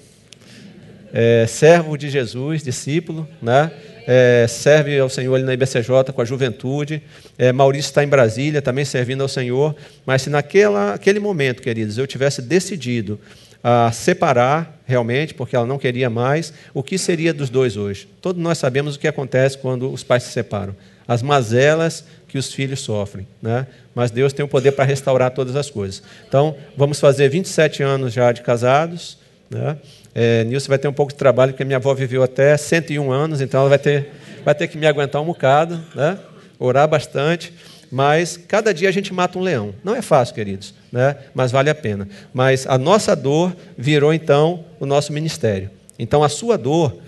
É, 1.12 1.44
servo 1.46 1.98
de 1.98 2.08
Jesus, 2.08 2.62
discípulo, 2.62 3.28
né? 3.42 3.70
É, 4.12 4.44
serve 4.48 4.98
ao 4.98 5.08
Senhor 5.08 5.32
ali 5.36 5.44
na 5.44 5.54
IBCJ 5.54 6.12
com 6.12 6.20
a 6.20 6.24
juventude. 6.24 7.00
É, 7.38 7.52
Maurício 7.52 7.90
está 7.90 8.02
em 8.02 8.08
Brasília 8.08 8.60
também 8.60 8.84
servindo 8.84 9.20
ao 9.20 9.28
Senhor. 9.28 9.72
Mas 10.04 10.22
se 10.22 10.30
naquela, 10.30 10.94
aquele 10.94 11.20
momento, 11.20 11.62
queridos, 11.62 11.96
eu 11.96 12.08
tivesse 12.08 12.42
decidido 12.42 13.20
a 13.62 13.92
separar, 13.92 14.80
realmente, 14.84 15.32
porque 15.32 15.54
ela 15.54 15.64
não 15.64 15.78
queria 15.78 16.10
mais, 16.10 16.52
o 16.74 16.82
que 16.82 16.98
seria 16.98 17.32
dos 17.32 17.48
dois 17.50 17.76
hoje? 17.76 18.08
Todos 18.20 18.42
nós 18.42 18.58
sabemos 18.58 18.96
o 18.96 18.98
que 18.98 19.06
acontece 19.06 19.56
quando 19.56 19.92
os 19.92 20.02
pais 20.02 20.24
se 20.24 20.32
separam. 20.32 20.74
As 21.06 21.22
mazelas 21.22 22.04
que 22.26 22.36
os 22.36 22.52
filhos 22.52 22.80
sofrem. 22.80 23.28
Né? 23.40 23.64
Mas 23.94 24.10
Deus 24.10 24.32
tem 24.32 24.44
o 24.44 24.48
poder 24.48 24.72
para 24.72 24.84
restaurar 24.84 25.30
todas 25.30 25.54
as 25.54 25.70
coisas. 25.70 26.02
Então, 26.26 26.56
vamos 26.76 26.98
fazer 26.98 27.28
27 27.28 27.80
anos 27.84 28.12
já 28.12 28.32
de 28.32 28.42
casados. 28.42 29.18
Né? 29.48 29.76
É, 30.14 30.44
Nilce 30.44 30.68
vai 30.68 30.78
ter 30.78 30.88
um 30.88 30.92
pouco 30.92 31.12
de 31.12 31.18
trabalho, 31.18 31.52
porque 31.52 31.64
minha 31.64 31.76
avó 31.76 31.94
viveu 31.94 32.22
até 32.22 32.56
101 32.56 33.10
anos, 33.12 33.40
então 33.40 33.60
ela 33.60 33.68
vai 33.68 33.78
ter, 33.78 34.10
vai 34.44 34.54
ter 34.54 34.68
que 34.68 34.76
me 34.76 34.86
aguentar 34.86 35.22
um 35.22 35.26
bocado, 35.26 35.80
né? 35.94 36.18
orar 36.58 36.86
bastante. 36.86 37.52
Mas 37.90 38.36
cada 38.36 38.72
dia 38.72 38.88
a 38.88 38.92
gente 38.92 39.12
mata 39.12 39.36
um 39.36 39.42
leão. 39.42 39.74
Não 39.82 39.96
é 39.96 40.02
fácil, 40.02 40.34
queridos, 40.34 40.72
né? 40.92 41.16
mas 41.34 41.50
vale 41.50 41.68
a 41.68 41.74
pena. 41.74 42.08
Mas 42.32 42.64
a 42.66 42.78
nossa 42.78 43.16
dor 43.16 43.56
virou 43.76 44.14
então 44.14 44.64
o 44.78 44.86
nosso 44.86 45.12
ministério. 45.12 45.70
Então 45.98 46.22
a 46.22 46.28
sua 46.28 46.56
dor, 46.56 46.98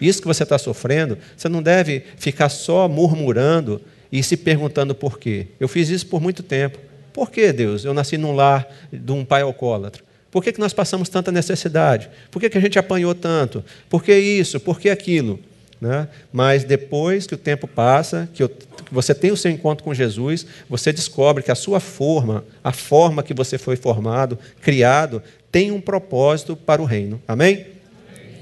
isso 0.00 0.20
que 0.20 0.28
você 0.28 0.44
está 0.44 0.56
sofrendo, 0.56 1.18
você 1.36 1.48
não 1.48 1.60
deve 1.60 2.04
ficar 2.16 2.48
só 2.50 2.88
murmurando 2.88 3.80
e 4.12 4.22
se 4.22 4.36
perguntando 4.36 4.94
por 4.94 5.18
quê. 5.18 5.48
Eu 5.58 5.66
fiz 5.66 5.88
isso 5.88 6.06
por 6.06 6.20
muito 6.20 6.42
tempo. 6.42 6.78
Por 7.12 7.32
que, 7.32 7.52
Deus? 7.52 7.84
Eu 7.84 7.92
nasci 7.92 8.16
num 8.16 8.32
lar 8.32 8.68
de 8.92 9.10
um 9.10 9.24
pai 9.24 9.42
alcoólatra. 9.42 10.04
Por 10.38 10.44
que, 10.44 10.52
que 10.52 10.60
nós 10.60 10.72
passamos 10.72 11.08
tanta 11.08 11.32
necessidade? 11.32 12.08
Por 12.30 12.38
que, 12.38 12.48
que 12.48 12.56
a 12.56 12.60
gente 12.60 12.78
apanhou 12.78 13.12
tanto? 13.12 13.64
Por 13.90 14.04
que 14.04 14.16
isso? 14.16 14.60
Por 14.60 14.78
que 14.78 14.88
aquilo? 14.88 15.40
Né? 15.80 16.06
Mas 16.32 16.62
depois 16.62 17.26
que 17.26 17.34
o 17.34 17.36
tempo 17.36 17.66
passa, 17.66 18.28
que, 18.32 18.44
eu, 18.44 18.48
que 18.48 18.94
você 18.94 19.12
tem 19.12 19.32
o 19.32 19.36
seu 19.36 19.50
encontro 19.50 19.82
com 19.82 19.92
Jesus, 19.92 20.46
você 20.70 20.92
descobre 20.92 21.42
que 21.42 21.50
a 21.50 21.56
sua 21.56 21.80
forma, 21.80 22.44
a 22.62 22.70
forma 22.70 23.20
que 23.20 23.34
você 23.34 23.58
foi 23.58 23.74
formado, 23.74 24.38
criado, 24.62 25.20
tem 25.50 25.72
um 25.72 25.80
propósito 25.80 26.54
para 26.54 26.80
o 26.80 26.84
reino. 26.84 27.20
Amém? 27.26 27.66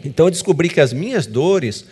Então 0.04 0.26
eu 0.26 0.30
descobri 0.30 0.68
que 0.68 0.82
as 0.82 0.92
minhas 0.92 1.26
dores, 1.26 1.86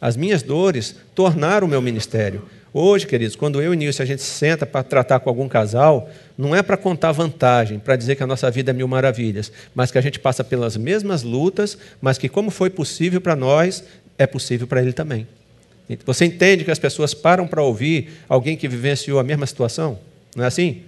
as 0.00 0.16
minhas 0.16 0.40
dores 0.40 0.94
tornaram 1.16 1.66
o 1.66 1.70
meu 1.70 1.82
ministério. 1.82 2.44
Hoje, 2.80 3.08
queridos, 3.08 3.34
quando 3.34 3.60
eu 3.60 3.74
e 3.74 3.88
o 3.88 3.90
a 3.90 4.04
gente 4.04 4.22
senta 4.22 4.64
para 4.64 4.84
tratar 4.84 5.18
com 5.18 5.28
algum 5.28 5.48
casal, 5.48 6.08
não 6.38 6.54
é 6.54 6.62
para 6.62 6.76
contar 6.76 7.10
vantagem, 7.10 7.76
para 7.80 7.96
dizer 7.96 8.14
que 8.14 8.22
a 8.22 8.26
nossa 8.26 8.48
vida 8.52 8.70
é 8.70 8.72
mil 8.72 8.86
maravilhas, 8.86 9.50
mas 9.74 9.90
que 9.90 9.98
a 9.98 10.00
gente 10.00 10.20
passa 10.20 10.44
pelas 10.44 10.76
mesmas 10.76 11.24
lutas, 11.24 11.76
mas 12.00 12.18
que 12.18 12.28
como 12.28 12.52
foi 12.52 12.70
possível 12.70 13.20
para 13.20 13.34
nós, 13.34 13.82
é 14.16 14.28
possível 14.28 14.64
para 14.68 14.80
ele 14.80 14.92
também. 14.92 15.26
Você 16.06 16.24
entende 16.24 16.64
que 16.64 16.70
as 16.70 16.78
pessoas 16.78 17.14
param 17.14 17.48
para 17.48 17.64
ouvir 17.64 18.12
alguém 18.28 18.56
que 18.56 18.68
vivenciou 18.68 19.18
a 19.18 19.24
mesma 19.24 19.44
situação? 19.44 19.98
Não 20.36 20.44
é 20.44 20.46
assim? 20.46 20.82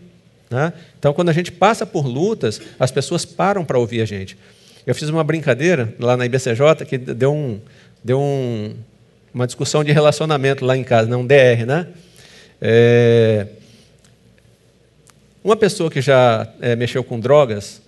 Né? 0.48 0.72
Então, 0.96 1.12
quando 1.12 1.30
a 1.30 1.32
gente 1.32 1.50
passa 1.50 1.84
por 1.84 2.06
lutas, 2.06 2.60
as 2.78 2.92
pessoas 2.92 3.24
param 3.24 3.64
para 3.64 3.80
ouvir 3.80 4.00
a 4.00 4.04
gente. 4.04 4.38
Eu 4.86 4.94
fiz 4.94 5.08
uma 5.08 5.24
brincadeira 5.24 5.92
lá 5.98 6.16
na 6.16 6.24
IBCJ 6.24 6.86
que 6.86 6.96
deu, 6.96 7.34
um, 7.34 7.60
deu 8.04 8.20
um, 8.20 8.76
uma 9.32 9.46
discussão 9.46 9.84
de 9.84 9.92
relacionamento 9.92 10.64
lá 10.64 10.76
em 10.76 10.84
casa, 10.84 11.08
né? 11.08 11.16
um 11.16 11.26
DR, 11.26 11.64
né? 11.66 11.86
É... 12.60 13.46
Uma 15.42 15.56
pessoa 15.56 15.90
que 15.90 16.00
já 16.00 16.46
é, 16.60 16.76
mexeu 16.76 17.02
com 17.02 17.18
drogas 17.18 17.80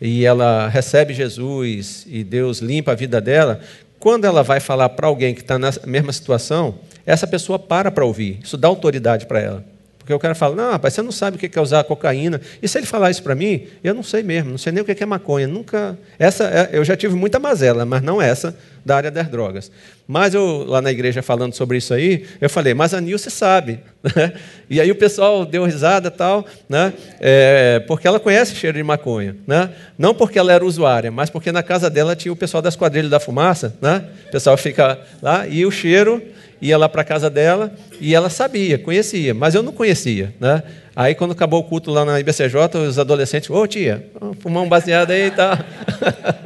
e 0.00 0.24
ela 0.24 0.68
recebe 0.68 1.14
Jesus 1.14 2.04
e 2.08 2.24
Deus 2.24 2.58
limpa 2.58 2.92
a 2.92 2.94
vida 2.94 3.20
dela, 3.20 3.60
quando 3.98 4.24
ela 4.24 4.42
vai 4.42 4.60
falar 4.60 4.88
para 4.90 5.06
alguém 5.06 5.34
que 5.34 5.40
está 5.40 5.58
na 5.58 5.70
mesma 5.86 6.12
situação, 6.12 6.78
essa 7.06 7.26
pessoa 7.26 7.58
para 7.58 7.90
para 7.90 8.04
ouvir. 8.04 8.40
Isso 8.42 8.56
dá 8.56 8.68
autoridade 8.68 9.26
para 9.26 9.40
ela. 9.40 9.77
Porque 10.08 10.14
o 10.14 10.18
cara 10.18 10.34
fala, 10.34 10.56
não, 10.56 10.70
rapaz, 10.70 10.94
você 10.94 11.02
não 11.02 11.12
sabe 11.12 11.36
o 11.36 11.38
que 11.38 11.58
é 11.58 11.60
usar 11.60 11.84
cocaína. 11.84 12.40
E 12.62 12.66
se 12.66 12.78
ele 12.78 12.86
falar 12.86 13.10
isso 13.10 13.22
para 13.22 13.34
mim, 13.34 13.66
eu 13.84 13.92
não 13.92 14.02
sei 14.02 14.22
mesmo, 14.22 14.50
não 14.50 14.56
sei 14.56 14.72
nem 14.72 14.80
o 14.80 14.84
que 14.86 15.02
é 15.02 15.04
maconha. 15.04 15.46
Nunca. 15.46 15.98
Essa, 16.18 16.44
é, 16.44 16.70
eu 16.72 16.82
já 16.82 16.96
tive 16.96 17.14
muita 17.14 17.38
mazela, 17.38 17.84
mas 17.84 18.00
não 18.00 18.22
essa 18.22 18.56
da 18.82 18.96
área 18.96 19.10
das 19.10 19.28
drogas. 19.28 19.70
Mas 20.06 20.32
eu, 20.32 20.64
lá 20.66 20.80
na 20.80 20.90
igreja, 20.90 21.20
falando 21.20 21.52
sobre 21.52 21.76
isso 21.76 21.92
aí, 21.92 22.24
eu 22.40 22.48
falei, 22.48 22.72
mas 22.72 22.94
a 22.94 23.02
Nilce 23.02 23.30
sabe. 23.30 23.80
Né? 24.16 24.32
E 24.70 24.80
aí 24.80 24.90
o 24.90 24.94
pessoal 24.94 25.44
deu 25.44 25.64
risada 25.64 26.08
e 26.08 26.10
tal, 26.10 26.46
né? 26.68 26.94
É, 27.20 27.80
porque 27.80 28.06
ela 28.06 28.20
conhece 28.20 28.54
cheiro 28.54 28.78
de 28.78 28.82
maconha. 28.82 29.36
Né? 29.46 29.70
Não 29.98 30.14
porque 30.14 30.38
ela 30.38 30.52
era 30.52 30.64
usuária, 30.64 31.10
mas 31.10 31.28
porque 31.28 31.52
na 31.52 31.62
casa 31.62 31.90
dela 31.90 32.16
tinha 32.16 32.32
o 32.32 32.36
pessoal 32.36 32.62
das 32.62 32.76
quadrilhas 32.76 33.10
da 33.10 33.20
fumaça. 33.20 33.76
Né? 33.82 34.04
O 34.28 34.30
pessoal 34.30 34.56
fica 34.56 34.98
lá 35.20 35.46
e 35.48 35.66
o 35.66 35.70
cheiro 35.70 36.22
ia 36.60 36.76
lá 36.76 36.88
para 36.88 37.02
a 37.02 37.04
casa 37.04 37.30
dela 37.30 37.72
e 38.00 38.14
ela 38.14 38.28
sabia, 38.28 38.78
conhecia, 38.78 39.34
mas 39.34 39.54
eu 39.54 39.62
não 39.62 39.72
conhecia. 39.72 40.34
Né? 40.40 40.62
Aí, 40.94 41.14
quando 41.14 41.32
acabou 41.32 41.60
o 41.60 41.64
culto 41.64 41.90
lá 41.90 42.04
na 42.04 42.18
IBCJ, 42.18 42.78
os 42.88 42.98
adolescentes, 42.98 43.48
ô 43.50 43.66
tia, 43.66 44.06
fumar 44.40 44.62
um 44.62 44.68
baseado 44.68 45.10
aí 45.10 45.26
e 45.26 45.30
tal. 45.30 45.56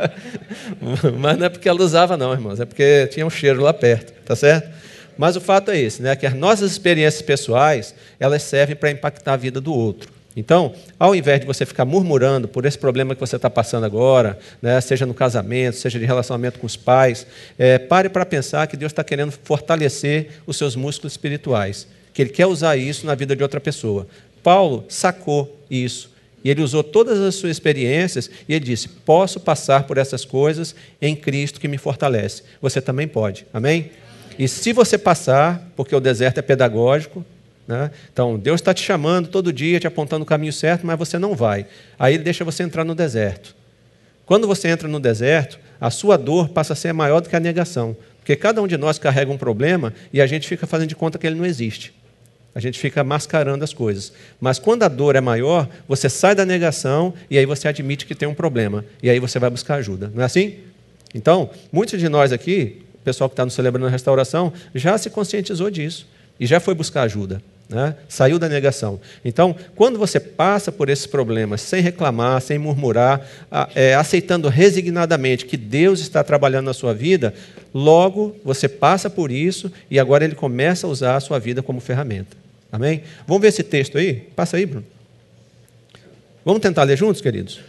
mas 1.19 1.39
não 1.39 1.47
é 1.47 1.49
porque 1.49 1.69
ela 1.69 1.83
usava, 1.83 2.17
não, 2.17 2.33
irmãos, 2.33 2.61
é 2.61 2.65
porque 2.65 3.07
tinha 3.09 3.27
um 3.27 3.31
cheiro 3.31 3.63
lá 3.63 3.73
perto, 3.73 4.13
tá 4.25 4.37
certo? 4.37 4.71
Mas 5.17 5.37
o 5.37 5.41
fato 5.41 5.71
é 5.71 5.79
esse, 5.79 6.03
né? 6.03 6.17
que 6.17 6.27
as 6.27 6.35
nossas 6.35 6.73
experiências 6.73 7.23
pessoais, 7.23 7.95
elas 8.19 8.43
servem 8.43 8.77
para 8.77 8.91
impactar 8.91 9.35
a 9.35 9.37
vida 9.37 9.61
do 9.61 9.73
outro. 9.73 10.22
Então, 10.37 10.75
ao 10.99 11.15
invés 11.15 11.41
de 11.41 11.47
você 11.47 11.67
ficar 11.67 11.85
murmurando 11.85 12.49
por 12.49 12.65
esse 12.65 12.79
problema 12.79 13.15
que 13.15 13.21
você 13.21 13.37
está 13.37 13.51
passando 13.51 13.85
agora, 13.85 14.39
né, 14.61 14.81
seja 14.81 15.05
no 15.05 15.13
casamento, 15.13 15.77
seja 15.77 15.99
de 15.99 16.07
relacionamento 16.07 16.59
com 16.59 16.67
os 16.67 16.77
pais, 16.77 17.27
é, 17.59 17.79
pare 17.79 18.09
para 18.09 18.25
pensar 18.25 18.67
que 18.67 18.77
Deus 18.77 18.93
está 18.93 19.05
querendo 19.05 19.31
fortalecer 19.31 20.41
os 20.47 20.57
seus 20.57 20.75
músculos 20.75 21.13
espirituais, 21.13 21.87
que 22.15 22.23
Ele 22.23 22.31
quer 22.31 22.47
usar 22.47 22.77
isso 22.77 23.07
na 23.07 23.15
vida 23.15 23.37
de 23.37 23.43
outra 23.43 23.61
pessoa. 23.61 24.07
Paulo 24.43 24.85
sacou 24.89 25.59
isso. 25.71 26.11
E 26.45 26.51
ele 26.51 26.61
usou 26.61 26.83
todas 26.83 27.21
as 27.21 27.37
suas 27.37 27.53
experiências 27.53 28.29
e 28.49 28.55
ele 28.55 28.65
disse: 28.65 28.89
Posso 28.89 29.39
passar 29.39 29.85
por 29.85 29.97
essas 29.97 30.25
coisas 30.25 30.75
em 31.01 31.15
Cristo 31.15 31.61
que 31.61 31.69
me 31.69 31.79
fortalece. 31.79 32.43
Você 32.61 32.81
também 32.81 33.07
pode. 33.07 33.47
Amém? 33.55 33.91
E 34.39 34.49
se 34.49 34.73
você 34.73 34.99
passar, 34.99 35.71
porque 35.77 35.95
o 35.95 36.01
deserto 36.01 36.39
é 36.39 36.43
pedagógico, 36.43 37.25
né? 37.67 37.91
Então, 38.13 38.39
Deus 38.39 38.61
está 38.61 38.75
te 38.75 38.83
chamando 38.83 39.29
todo 39.29 39.53
dia, 39.53 39.79
te 39.79 39.87
apontando 39.87 40.23
o 40.23 40.27
caminho 40.27 40.53
certo, 40.53 40.87
mas 40.87 40.99
você 40.99 41.19
não 41.19 41.35
vai. 41.35 41.67
Aí 41.99 42.15
ele 42.15 42.23
deixa 42.23 42.45
você 42.45 42.63
entrar 42.63 42.85
no 42.85 42.95
deserto. 42.95 43.55
Quando 44.27 44.47
você 44.47 44.69
entra 44.69 44.89
no 44.89 45.01
deserto, 45.01 45.59
a 45.81 45.91
sua 45.91 46.17
dor 46.17 46.49
passa 46.49 46.73
a 46.73 46.77
ser 46.77 46.93
maior 46.93 47.21
do 47.21 47.29
que 47.29 47.37
a 47.37 47.41
negação. 47.41 47.97
Porque 48.19 48.37
cada 48.37 48.63
um 48.63 48.67
de 48.67 48.77
nós 48.77 48.99
carrega 48.99 49.33
um 49.33 49.37
problema 49.37 49.93
e 50.13 50.21
a 50.21 50.27
gente 50.27 50.47
fica 50.47 50.67
fazendo 50.67 50.89
de 50.89 50.97
conta 50.97 51.19
que 51.19 51.27
ele 51.27 51.37
não 51.37 51.45
existe. 51.45 51.93
A 52.55 52.61
gente 52.61 52.79
fica 52.79 53.03
mascarando 53.03 53.65
as 53.65 53.73
coisas. 53.73 54.13
Mas 54.41 54.59
quando 54.59 54.83
a 54.83 54.89
dor 54.89 55.17
é 55.17 55.21
maior, 55.21 55.69
você 55.89 56.09
sai 56.09 56.35
da 56.35 56.45
negação 56.45 57.15
e 57.31 57.39
aí 57.39 57.47
você 57.47 57.67
admite 57.67 58.07
que 58.07 58.15
tem 58.15 58.29
um 58.29 58.35
problema. 58.35 58.85
E 59.03 59.09
aí 59.09 59.19
você 59.19 59.39
vai 59.39 59.51
buscar 59.51 59.77
ajuda. 59.77 60.11
Não 60.15 60.23
é 60.23 60.27
assim? 60.27 60.59
Então, 61.15 61.51
muitos 61.73 61.99
de 61.99 62.09
nós 62.09 62.31
aqui, 62.31 62.83
o 62.95 62.99
pessoal 62.99 63.29
que 63.29 63.35
está 63.35 63.45
nos 63.45 63.55
celebrando 63.55 63.87
a 63.87 63.91
restauração, 63.91 64.53
já 64.75 64.97
se 64.99 65.11
conscientizou 65.11 65.71
disso 65.71 66.07
e 66.39 66.47
já 66.47 66.61
foi 66.61 66.75
buscar 66.75 67.03
ajuda. 67.03 67.43
Né? 67.73 67.97
Saiu 68.07 68.39
da 68.39 68.49
negação. 68.49 69.01
Então, 69.25 69.57
quando 69.75 69.99
você 69.99 70.21
passa 70.21 70.71
por 70.71 70.91
esses 70.91 71.07
problemas 71.07 71.63
sem 71.63 71.81
reclamar, 71.81 72.41
sem 72.43 72.59
murmurar, 72.59 73.27
é, 73.75 73.95
aceitando 73.95 74.49
resignadamente 74.49 75.47
que 75.47 75.57
Deus 75.57 76.01
está 76.01 76.23
trabalhando 76.23 76.67
na 76.67 76.75
sua 76.75 76.93
vida, 76.93 77.33
logo 77.73 78.37
você 78.45 78.69
passa 78.69 79.09
por 79.09 79.31
isso 79.31 79.73
e 79.91 79.99
agora 79.99 80.25
Ele 80.25 80.35
começa 80.35 80.87
a 80.87 80.91
usar 80.91 81.17
a 81.17 81.21
sua 81.21 81.39
vida 81.39 81.63
como 81.63 81.81
ferramenta. 81.81 82.37
Amém? 82.71 83.03
Vamos 83.27 83.41
ver 83.41 83.49
esse 83.49 83.63
texto 83.63 83.97
aí? 83.97 84.15
Passa 84.37 84.59
aí, 84.59 84.67
Bruno. 84.67 84.85
Vamos 86.45 86.61
tentar 86.61 86.83
ler 86.83 86.99
juntos, 86.99 87.23
queridos? 87.23 87.61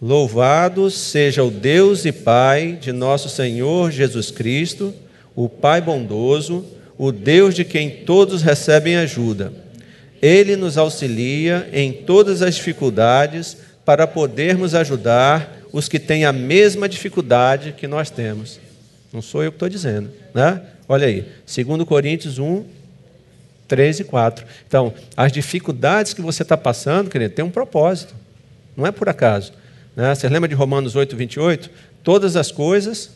Louvado 0.00 0.90
seja 0.90 1.44
o 1.44 1.50
Deus 1.50 2.04
e 2.04 2.12
Pai 2.12 2.78
de 2.80 2.92
nosso 2.92 3.28
Senhor 3.28 3.90
Jesus 3.90 4.30
Cristo, 4.30 4.94
o 5.36 5.48
Pai 5.48 5.80
bondoso 5.80 6.64
o 6.98 7.12
Deus 7.12 7.54
de 7.54 7.64
quem 7.64 7.88
todos 7.88 8.42
recebem 8.42 8.96
ajuda. 8.96 9.52
Ele 10.20 10.56
nos 10.56 10.76
auxilia 10.76 11.68
em 11.72 11.92
todas 11.92 12.42
as 12.42 12.56
dificuldades 12.56 13.56
para 13.84 14.06
podermos 14.06 14.74
ajudar 14.74 15.58
os 15.72 15.88
que 15.88 16.00
têm 16.00 16.24
a 16.24 16.32
mesma 16.32 16.88
dificuldade 16.88 17.72
que 17.72 17.86
nós 17.86 18.10
temos. 18.10 18.58
Não 19.12 19.22
sou 19.22 19.44
eu 19.44 19.52
que 19.52 19.56
estou 19.56 19.68
dizendo, 19.68 20.10
né? 20.34 20.60
Olha 20.88 21.06
aí, 21.06 21.24
2 21.46 21.84
Coríntios 21.84 22.38
1, 22.38 22.64
3 23.68 24.00
e 24.00 24.04
4. 24.04 24.44
Então, 24.66 24.92
as 25.16 25.30
dificuldades 25.30 26.12
que 26.12 26.20
você 26.20 26.42
está 26.42 26.56
passando, 26.56 27.10
querido, 27.10 27.34
tem 27.34 27.44
um 27.44 27.50
propósito. 27.50 28.14
Não 28.76 28.86
é 28.86 28.90
por 28.90 29.08
acaso. 29.08 29.52
Né? 29.94 30.14
Você 30.14 30.28
lembra 30.28 30.48
de 30.48 30.54
Romanos 30.54 30.96
8, 30.96 31.14
28? 31.14 31.70
Todas 32.02 32.36
as 32.36 32.50
coisas 32.50 33.10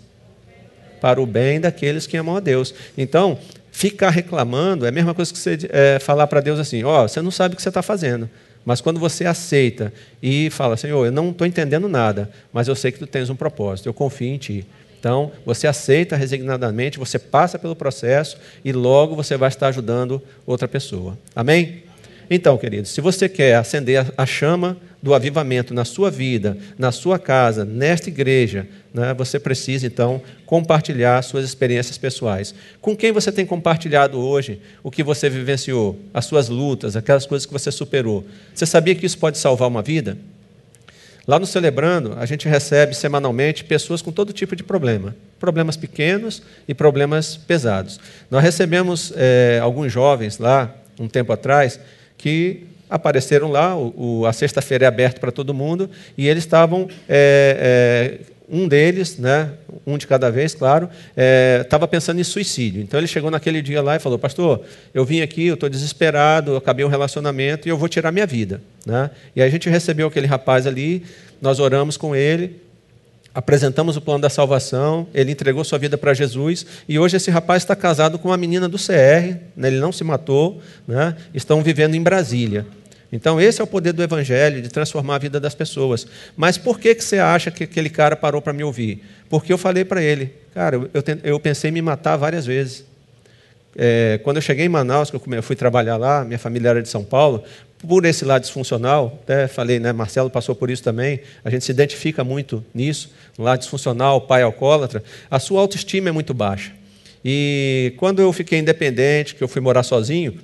para 1.01 1.21
o 1.21 1.27
bem 1.27 1.61
daqueles 1.61 2.07
que 2.07 2.17
amam 2.17 2.37
a 2.37 2.41
Deus. 2.41 2.75
Então, 2.97 3.39
Ficar 3.73 4.11
reclamando 4.11 4.85
é 4.85 4.91
a 4.91 4.93
mesma 4.93 5.15
coisa 5.15 5.33
que 5.33 5.39
você 5.39 5.59
é, 5.71 5.99
falar 5.99 6.27
para 6.27 6.41
Deus 6.41 6.61
assim: 6.61 6.85
ó, 6.85 7.05
oh, 7.05 7.09
você 7.09 7.23
não 7.23 7.31
sabe 7.31 7.55
o 7.55 7.57
que 7.57 7.63
você 7.63 7.71
está 7.71 7.83
fazendo. 7.83 8.29
Mas 8.65 8.81
quando 8.81 9.01
você 9.01 9.25
aceita 9.25 9.93
e 10.23 10.51
fala, 10.51 10.77
Senhor, 10.77 11.05
eu 11.05 11.11
não 11.11 11.31
estou 11.31 11.47
entendendo 11.47 11.89
nada, 11.89 12.31
mas 12.53 12.69
eu 12.69 12.77
sei 12.77 12.93
que 12.93 12.99
tu 12.99 13.07
tens 13.07 13.29
um 13.29 13.35
propósito, 13.35 13.89
eu 13.89 13.95
confio 13.95 14.29
em 14.29 14.39
ti. 14.39 14.67
Então, 15.01 15.33
você 15.45 15.67
aceita 15.67 16.15
resignadamente, 16.15 16.99
você 16.99 17.19
passa 17.19 17.59
pelo 17.59 17.75
processo 17.75 18.37
e 18.65 18.73
logo 18.73 19.17
você 19.17 19.37
vai 19.37 19.49
estar 19.49 19.67
ajudando 19.67 20.23
outra 20.47 20.69
pessoa. 20.69 21.19
Amém? 21.35 21.83
Então, 22.31 22.57
queridos, 22.57 22.91
se 22.91 23.01
você 23.01 23.29
quer 23.29 23.57
acender 23.57 24.07
a 24.17 24.25
chama 24.25 24.77
do 25.03 25.13
avivamento 25.13 25.75
na 25.75 25.85
sua 25.85 26.09
vida, 26.09 26.57
na 26.79 26.93
sua 26.93 27.19
casa, 27.19 27.65
nesta 27.65 28.09
igreja, 28.11 28.69
né, 28.93 29.15
você 29.15 29.39
precisa 29.39 29.87
então 29.87 30.21
compartilhar 30.45 31.23
suas 31.23 31.45
experiências 31.45 31.97
pessoais. 31.97 32.55
Com 32.81 32.97
quem 32.97 33.13
você 33.13 33.33
tem 33.33 33.47
compartilhado 33.47 34.19
hoje 34.19 34.61
o 34.83 34.91
que 34.91 35.03
você 35.03 35.31
vivenciou, 35.31 35.99
as 36.13 36.27
suas 36.27 36.49
lutas, 36.49 36.97
aquelas 36.97 37.27
coisas 37.27 37.47
que 37.47 37.53
você 37.53 37.71
superou? 37.71 38.25
Você 38.55 38.67
sabia 38.67 38.95
que 38.95 39.07
isso 39.07 39.19
pode 39.19 39.39
salvar 39.39 39.69
uma 39.69 39.83
vida? 39.83 40.19
Lá 41.27 41.39
no 41.39 41.47
Celebrando, 41.47 42.15
a 42.19 42.27
gente 42.27 42.49
recebe 42.49 42.95
semanalmente 42.95 43.63
pessoas 43.63 44.03
com 44.03 44.11
todo 44.11 44.33
tipo 44.33 44.57
de 44.57 44.65
problema. 44.65 45.15
Problemas 45.39 45.77
pequenos 45.77 46.43
e 46.67 46.75
problemas 46.75 47.37
pesados. 47.37 48.01
Nós 48.29 48.43
recebemos 48.43 49.13
é, 49.17 49.61
alguns 49.63 49.93
jovens 49.93 50.39
lá, 50.39 50.75
um 50.99 51.09
tempo 51.09 51.33
atrás, 51.33 51.79
que 52.19 52.67
apareceram 52.91 53.51
lá, 53.51 53.75
o, 53.77 54.21
o, 54.21 54.27
a 54.27 54.33
sexta-feira 54.33 54.85
é 54.85 54.89
aberta 54.89 55.19
para 55.19 55.31
todo 55.31 55.55
mundo, 55.55 55.89
e 56.19 56.29
eles 56.29 56.45
estavam 56.45 56.89
é, 57.09 58.19
é, 58.21 58.32
um 58.49 58.69
deles, 58.69 59.19
né, 59.19 59.51
um 59.87 59.97
de 59.97 60.07
cada 60.07 60.31
vez, 60.31 60.55
claro, 60.55 60.89
estava 61.61 61.85
é, 61.85 61.89
pensando 61.89 62.21
em 62.21 62.25
suicídio. 62.25 62.83
Então 62.83 62.99
ele 63.01 63.07
chegou 63.07 63.31
naquele 63.31 63.63
dia 63.63 63.83
lá 63.83 63.97
e 63.97 63.99
falou: 63.99 64.19
Pastor, 64.19 64.63
eu 64.93 65.05
vim 65.05 65.21
aqui, 65.21 65.47
eu 65.47 65.55
estou 65.55 65.69
desesperado, 65.69 66.53
eu 66.53 66.57
acabei 66.57 66.85
um 66.85 66.89
relacionamento 66.89 67.67
e 67.67 67.71
eu 67.71 67.77
vou 67.77 67.89
tirar 67.89 68.13
minha 68.13 68.27
vida. 68.27 68.61
Né? 68.85 69.11
E 69.35 69.43
a 69.43 69.49
gente 69.49 69.69
recebeu 69.69 70.09
aquele 70.09 70.27
rapaz 70.27 70.67
ali, 70.67 71.05
nós 71.41 71.61
oramos 71.61 71.97
com 71.97 72.15
ele, 72.15 72.61
apresentamos 73.35 73.97
o 73.97 74.01
plano 74.01 74.21
da 74.21 74.31
salvação, 74.31 75.07
ele 75.15 75.33
entregou 75.33 75.65
sua 75.65 75.79
vida 75.79 75.97
para 75.97 76.13
Jesus 76.13 76.67
e 76.89 76.99
hoje 76.99 77.17
esse 77.17 77.31
rapaz 77.31 77.63
está 77.63 77.75
casado 77.75 78.19
com 78.19 78.29
uma 78.29 78.37
menina 78.37 78.69
do 78.69 78.77
CR, 78.77 79.39
né, 79.57 79.69
ele 79.69 79.81
não 79.81 79.93
se 79.93 80.05
matou, 80.05 80.61
né, 80.87 81.17
estão 81.33 81.63
vivendo 81.63 81.95
em 81.95 82.03
Brasília. 82.03 82.67
Então, 83.13 83.39
esse 83.39 83.61
é 83.61 83.65
o 83.65 83.67
poder 83.67 83.93
do 83.93 84.03
Evangelho, 84.03 84.63
de 84.63 84.71
transformar 84.71 85.17
a 85.17 85.19
vida 85.19 85.39
das 85.39 85.55
pessoas. 85.55 86.07
Mas 86.35 86.57
por 86.57 86.81
que, 86.81 86.95
que 86.95 87.05
você 87.05 87.19
acha 87.19 87.51
que 87.51 87.65
aquele 87.65 87.91
cara 87.91 88.17
parou 88.17 88.41
para 88.41 88.55
me 88.55 88.65
ouvir? 88.65 89.05
Porque 89.29 89.53
eu 89.53 89.59
falei 89.59 89.85
para 89.85 90.03
ele, 90.03 90.33
cara, 90.55 90.77
eu, 90.77 90.91
eu, 91.23 91.39
pensei 91.39 91.69
em 91.69 91.75
me 91.75 91.83
matar 91.83 92.17
várias 92.17 92.47
vezes. 92.47 92.87
É, 93.77 94.19
quando 94.25 94.37
eu 94.37 94.43
cheguei 94.43 94.65
em 94.65 94.69
Manaus, 94.69 95.11
que 95.11 95.17
eu 95.17 95.43
fui 95.43 95.55
trabalhar 95.55 95.99
lá, 95.99 96.25
minha 96.25 96.39
família 96.39 96.71
era 96.71 96.83
de 96.83 96.89
São 96.89 97.05
Paulo, 97.05 97.45
por 97.87 98.05
esse 98.07 98.25
lado 98.25 98.43
disfuncional, 98.43 99.19
até 99.23 99.47
falei, 99.47 99.79
né, 99.79 99.93
Marcelo 99.93 100.31
passou 100.31 100.55
por 100.55 100.71
isso 100.71 100.83
também, 100.83 101.21
a 101.45 101.51
gente 101.51 101.65
se 101.65 101.73
identifica 101.73 102.23
muito 102.23 102.65
nisso, 102.73 103.13
no 103.37 103.45
lado 103.45 103.59
disfuncional, 103.59 104.21
pai 104.21 104.43
alcoólatra, 104.43 105.03
a 105.31 105.39
sua 105.39 105.61
autoestima 105.61 106.09
é 106.09 106.13
muito 106.13 106.33
baixa. 106.33 106.73
E 107.25 107.93
quando 107.99 108.23
eu 108.23 108.33
fiquei 108.33 108.59
independente, 108.59 109.35
que 109.35 109.43
eu 109.43 109.49
fui 109.49 109.61
morar 109.61 109.83
sozinho, 109.83 110.39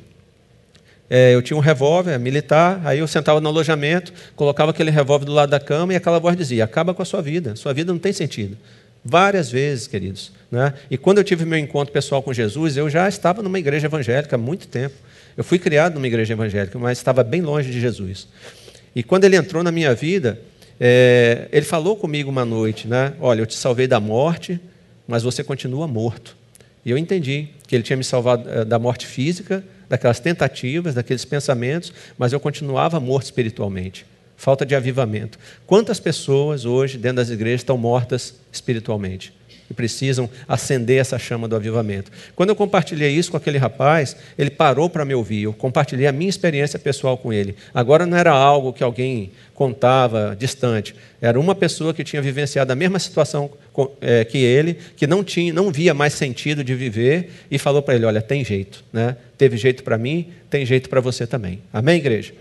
é, 1.10 1.34
eu 1.34 1.40
tinha 1.40 1.56
um 1.56 1.60
revólver 1.60 2.18
militar, 2.18 2.80
aí 2.84 2.98
eu 2.98 3.08
sentava 3.08 3.40
no 3.40 3.48
alojamento, 3.48 4.12
colocava 4.36 4.72
aquele 4.72 4.90
revólver 4.90 5.24
do 5.24 5.32
lado 5.32 5.48
da 5.48 5.58
cama 5.58 5.92
e 5.92 5.96
aquela 5.96 6.18
voz 6.18 6.36
dizia: 6.36 6.64
acaba 6.64 6.92
com 6.92 7.00
a 7.00 7.04
sua 7.04 7.22
vida, 7.22 7.56
sua 7.56 7.72
vida 7.72 7.92
não 7.92 7.98
tem 7.98 8.12
sentido. 8.12 8.56
Várias 9.04 9.50
vezes, 9.50 9.86
queridos. 9.86 10.32
Né? 10.50 10.74
E 10.90 10.98
quando 10.98 11.18
eu 11.18 11.24
tive 11.24 11.44
meu 11.44 11.58
encontro 11.58 11.92
pessoal 11.92 12.22
com 12.22 12.32
Jesus, 12.32 12.76
eu 12.76 12.90
já 12.90 13.08
estava 13.08 13.42
numa 13.42 13.58
igreja 13.58 13.86
evangélica 13.86 14.36
há 14.36 14.38
muito 14.38 14.68
tempo. 14.68 14.94
Eu 15.36 15.44
fui 15.44 15.58
criado 15.58 15.94
numa 15.94 16.06
igreja 16.06 16.34
evangélica, 16.34 16.78
mas 16.78 16.98
estava 16.98 17.22
bem 17.22 17.40
longe 17.40 17.70
de 17.70 17.80
Jesus. 17.80 18.28
E 18.94 19.02
quando 19.02 19.24
ele 19.24 19.36
entrou 19.36 19.62
na 19.62 19.70
minha 19.70 19.94
vida, 19.94 20.38
é, 20.78 21.48
ele 21.52 21.64
falou 21.64 21.96
comigo 21.96 22.28
uma 22.28 22.44
noite: 22.44 22.86
né? 22.86 23.14
Olha, 23.18 23.40
eu 23.40 23.46
te 23.46 23.54
salvei 23.54 23.86
da 23.86 23.98
morte, 23.98 24.60
mas 25.06 25.22
você 25.22 25.42
continua 25.42 25.88
morto. 25.88 26.36
E 26.84 26.90
eu 26.90 26.98
entendi 26.98 27.48
que 27.66 27.74
ele 27.74 27.82
tinha 27.82 27.96
me 27.96 28.04
salvado 28.04 28.48
é, 28.50 28.64
da 28.64 28.78
morte 28.78 29.06
física 29.06 29.64
daquelas 29.88 30.20
tentativas, 30.20 30.94
daqueles 30.94 31.24
pensamentos, 31.24 31.92
mas 32.16 32.32
eu 32.32 32.40
continuava 32.40 33.00
morto 33.00 33.24
espiritualmente. 33.24 34.04
Falta 34.36 34.64
de 34.64 34.74
avivamento. 34.74 35.38
Quantas 35.66 35.98
pessoas 35.98 36.64
hoje, 36.64 36.98
dentro 36.98 37.16
das 37.16 37.30
igrejas, 37.30 37.60
estão 37.60 37.76
mortas 37.76 38.34
espiritualmente? 38.52 39.32
E 39.70 39.74
precisam 39.74 40.28
acender 40.46 41.00
essa 41.00 41.18
chama 41.18 41.46
do 41.46 41.56
avivamento. 41.56 42.10
Quando 42.34 42.50
eu 42.50 42.56
compartilhei 42.56 43.10
isso 43.10 43.30
com 43.30 43.36
aquele 43.36 43.58
rapaz, 43.58 44.16
ele 44.38 44.50
parou 44.50 44.88
para 44.88 45.04
me 45.04 45.14
ouvir. 45.14 45.42
Eu 45.42 45.52
compartilhei 45.52 46.06
a 46.06 46.12
minha 46.12 46.30
experiência 46.30 46.78
pessoal 46.78 47.16
com 47.18 47.32
ele. 47.32 47.54
Agora 47.74 48.06
não 48.06 48.16
era 48.16 48.30
algo 48.30 48.72
que 48.72 48.82
alguém 48.82 49.32
contava 49.54 50.36
distante. 50.38 50.94
Era 51.20 51.38
uma 51.38 51.54
pessoa 51.54 51.92
que 51.92 52.04
tinha 52.04 52.22
vivenciado 52.22 52.72
a 52.72 52.76
mesma 52.76 52.98
situação 52.98 53.50
é, 54.00 54.24
que 54.24 54.38
ele, 54.38 54.76
que 54.96 55.06
não 55.06 55.22
tinha, 55.22 55.52
não 55.52 55.70
via 55.70 55.92
mais 55.92 56.14
sentido 56.14 56.64
de 56.64 56.74
viver 56.74 57.30
e 57.50 57.58
falou 57.58 57.82
para 57.82 57.94
ele: 57.94 58.06
olha, 58.06 58.22
tem 58.22 58.44
jeito, 58.44 58.84
né? 58.92 59.16
Teve 59.36 59.56
jeito 59.56 59.82
para 59.82 59.98
mim, 59.98 60.28
tem 60.48 60.64
jeito 60.64 60.88
para 60.88 61.00
você 61.00 61.26
também. 61.26 61.60
Amém, 61.72 61.98
igreja? 61.98 62.32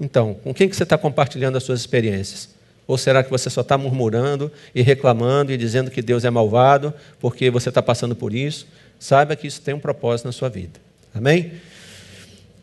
Então, 0.00 0.34
com 0.34 0.54
quem 0.54 0.68
que 0.68 0.74
você 0.74 0.84
está 0.84 0.96
compartilhando 0.96 1.56
as 1.56 1.62
suas 1.62 1.80
experiências? 1.80 2.59
Ou 2.90 2.98
será 2.98 3.22
que 3.22 3.30
você 3.30 3.48
só 3.48 3.60
está 3.60 3.78
murmurando 3.78 4.50
e 4.74 4.82
reclamando 4.82 5.52
e 5.52 5.56
dizendo 5.56 5.92
que 5.92 6.02
Deus 6.02 6.24
é 6.24 6.30
malvado 6.30 6.92
porque 7.20 7.48
você 7.48 7.68
está 7.68 7.80
passando 7.80 8.16
por 8.16 8.34
isso? 8.34 8.66
Saiba 8.98 9.36
que 9.36 9.46
isso 9.46 9.60
tem 9.60 9.72
um 9.72 9.78
propósito 9.78 10.26
na 10.26 10.32
sua 10.32 10.48
vida. 10.48 10.72
Amém? 11.14 11.52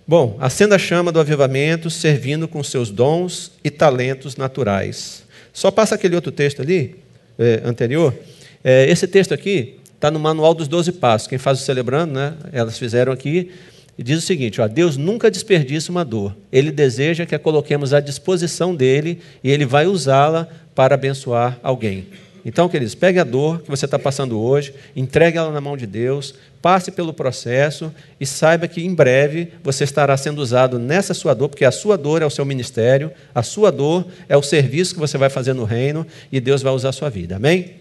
Bom, 0.06 0.36
acenda 0.42 0.76
a 0.76 0.78
chama 0.78 1.14
do 1.14 1.20
avivamento, 1.22 1.90
servindo 1.90 2.46
com 2.46 2.62
seus 2.62 2.92
dons 2.92 3.54
e 3.64 3.72
talentos 3.72 4.36
naturais. 4.36 5.24
Só 5.54 5.72
passa 5.72 5.96
aquele 5.96 6.16
outro 6.16 6.34
texto 6.34 6.62
ali, 6.62 6.96
é, 7.40 7.62
anterior. 7.64 8.14
É, 8.62 8.86
esse 8.90 9.08
texto 9.08 9.34
aqui 9.34 9.80
está 9.96 10.12
no 10.12 10.20
Manual 10.20 10.54
dos 10.54 10.68
Doze 10.68 10.92
Passos. 10.92 11.30
Quem 11.30 11.38
faz 11.38 11.62
o 11.62 11.64
celebrando, 11.64 12.14
né? 12.16 12.34
Elas 12.52 12.78
fizeram 12.78 13.14
aqui. 13.14 13.50
E 13.98 14.04
diz 14.04 14.20
o 14.20 14.26
seguinte: 14.26 14.62
ó, 14.62 14.68
Deus 14.68 14.96
nunca 14.96 15.32
desperdiça 15.32 15.92
uma 15.92 16.06
dor. 16.06 16.36
Ele 16.52 16.72
deseja 16.72 17.26
que 17.26 17.36
a 17.36 17.40
coloquemos 17.40 17.94
à 17.94 18.00
disposição 18.00 18.76
dele 18.76 19.20
e 19.44 19.50
ele 19.50 19.66
vai 19.66 19.88
usá-la 19.88 20.48
para 20.76 20.96
abençoar 20.96 21.60
alguém. 21.64 22.08
Então, 22.46 22.70
queridos, 22.70 22.96
pegue 22.96 23.20
a 23.20 23.26
dor 23.26 23.62
que 23.62 23.70
você 23.70 23.84
está 23.84 24.00
passando 24.00 24.40
hoje, 24.40 24.74
entregue 24.96 25.38
ela 25.38 25.52
na 25.52 25.60
mão 25.60 25.76
de 25.76 25.86
Deus, 25.86 26.34
passe 26.62 26.92
pelo 26.92 27.12
processo 27.12 27.94
e 28.22 28.26
saiba 28.26 28.70
que 28.70 28.86
em 28.86 28.94
breve 28.96 29.52
você 29.62 29.84
estará 29.84 30.16
sendo 30.16 30.40
usado 30.40 30.80
nessa 30.80 31.14
sua 31.14 31.34
dor, 31.34 31.50
porque 31.50 31.66
a 31.66 31.72
sua 31.72 31.98
dor 31.98 32.22
é 32.22 32.26
o 32.26 32.30
seu 32.30 32.46
ministério, 32.46 33.12
a 33.36 33.44
sua 33.44 33.70
dor 33.70 34.08
é 34.30 34.38
o 34.38 34.42
serviço 34.42 34.94
que 34.94 35.00
você 35.00 35.18
vai 35.18 35.30
fazer 35.30 35.52
no 35.52 35.66
reino 35.66 36.08
e 36.32 36.40
Deus 36.40 36.62
vai 36.62 36.72
usar 36.72 36.90
a 36.90 36.94
sua 36.94 37.10
vida. 37.10 37.36
Amém? 37.36 37.76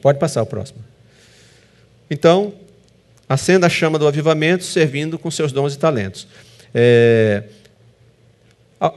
Pode 0.00 0.20
passar 0.20 0.40
o 0.40 0.46
próximo. 0.46 0.78
Então, 2.08 2.54
acenda 3.28 3.66
a 3.66 3.70
chama 3.70 3.98
do 3.98 4.06
avivamento, 4.06 4.64
servindo 4.64 5.18
com 5.18 5.30
seus 5.30 5.52
dons 5.52 5.74
e 5.74 5.78
talentos. 5.78 6.26
É, 6.74 7.44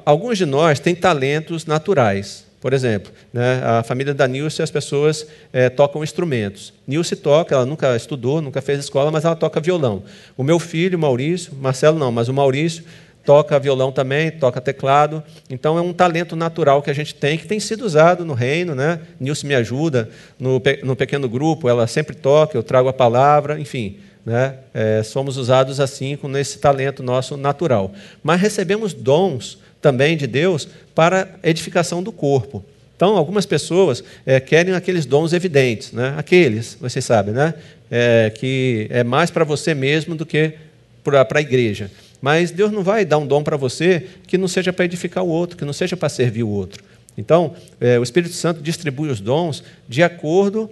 alguns 0.05 0.37
de 0.37 0.45
nós 0.45 0.79
têm 0.79 0.95
talentos 0.95 1.65
naturais. 1.65 2.47
Por 2.61 2.73
exemplo, 2.73 3.11
né, 3.31 3.61
a 3.63 3.83
família 3.83 4.13
da 4.13 4.27
Nilce, 4.27 4.61
as 4.61 4.69
pessoas 4.69 5.25
é, 5.53 5.69
tocam 5.69 6.03
instrumentos. 6.03 6.73
Nilce 6.85 7.15
toca, 7.15 7.55
ela 7.55 7.65
nunca 7.65 7.95
estudou, 7.95 8.41
nunca 8.41 8.61
fez 8.61 8.79
escola, 8.79 9.09
mas 9.09 9.23
ela 9.23 9.35
toca 9.35 9.61
violão. 9.61 10.03
O 10.35 10.43
meu 10.43 10.59
filho, 10.59 10.99
Maurício, 10.99 11.53
Marcelo 11.55 11.97
não, 11.97 12.11
mas 12.11 12.27
o 12.27 12.33
Maurício 12.33 12.83
toca 13.23 13.57
violão 13.59 13.93
também, 13.93 14.29
toca 14.29 14.59
teclado. 14.59 15.23
Então 15.49 15.77
é 15.77 15.81
um 15.81 15.93
talento 15.93 16.35
natural 16.35 16.81
que 16.81 16.89
a 16.89 16.93
gente 16.93 17.15
tem, 17.15 17.37
que 17.37 17.47
tem 17.47 17.61
sido 17.61 17.85
usado 17.85 18.25
no 18.25 18.33
reino. 18.33 18.75
Né? 18.75 18.99
Nilce 19.19 19.45
me 19.45 19.55
ajuda 19.55 20.09
no, 20.37 20.61
no 20.83 20.95
pequeno 20.97 21.29
grupo, 21.29 21.69
ela 21.69 21.87
sempre 21.87 22.13
toca, 22.13 22.57
eu 22.57 22.63
trago 22.63 22.89
a 22.89 22.93
palavra, 22.93 23.57
enfim. 23.57 23.99
Né? 24.25 24.55
É, 24.73 25.01
somos 25.03 25.37
usados 25.37 25.79
assim 25.79 26.15
com 26.15 26.35
esse 26.37 26.59
talento 26.59 27.01
nosso 27.01 27.37
natural. 27.37 27.91
Mas 28.21 28.41
recebemos 28.41 28.93
dons 28.93 29.57
também 29.81 30.17
de 30.17 30.27
Deus 30.27 30.67
para 30.93 31.35
edificação 31.43 32.03
do 32.03 32.11
corpo. 32.11 32.63
Então, 32.95 33.15
algumas 33.15 33.45
pessoas 33.45 34.03
é, 34.25 34.41
querem 34.41 34.73
aqueles 34.73 35.05
dons 35.05 35.31
evidentes, 35.31 35.93
né? 35.93 36.15
aqueles, 36.17 36.77
vocês 36.81 37.05
sabem, 37.05 37.33
né? 37.33 37.53
É, 37.89 38.29
que 38.35 38.87
é 38.89 39.05
mais 39.05 39.31
para 39.31 39.45
você 39.45 39.73
mesmo 39.73 40.15
do 40.15 40.25
que 40.25 40.53
para 41.01 41.25
a 41.39 41.41
igreja. 41.41 41.89
Mas 42.21 42.51
Deus 42.51 42.71
não 42.71 42.83
vai 42.83 43.05
dar 43.05 43.17
um 43.17 43.25
dom 43.25 43.41
para 43.41 43.55
você 43.55 44.05
que 44.27 44.37
não 44.37 44.49
seja 44.49 44.73
para 44.73 44.83
edificar 44.83 45.23
o 45.23 45.29
outro, 45.29 45.57
que 45.57 45.63
não 45.63 45.71
seja 45.71 45.95
para 45.95 46.09
servir 46.09 46.43
o 46.43 46.49
outro. 46.49 46.83
Então, 47.17 47.55
é, 47.79 47.97
o 47.97 48.03
Espírito 48.03 48.33
Santo 48.33 48.61
distribui 48.61 49.09
os 49.09 49.21
dons 49.21 49.63
de 49.87 50.03
acordo 50.03 50.69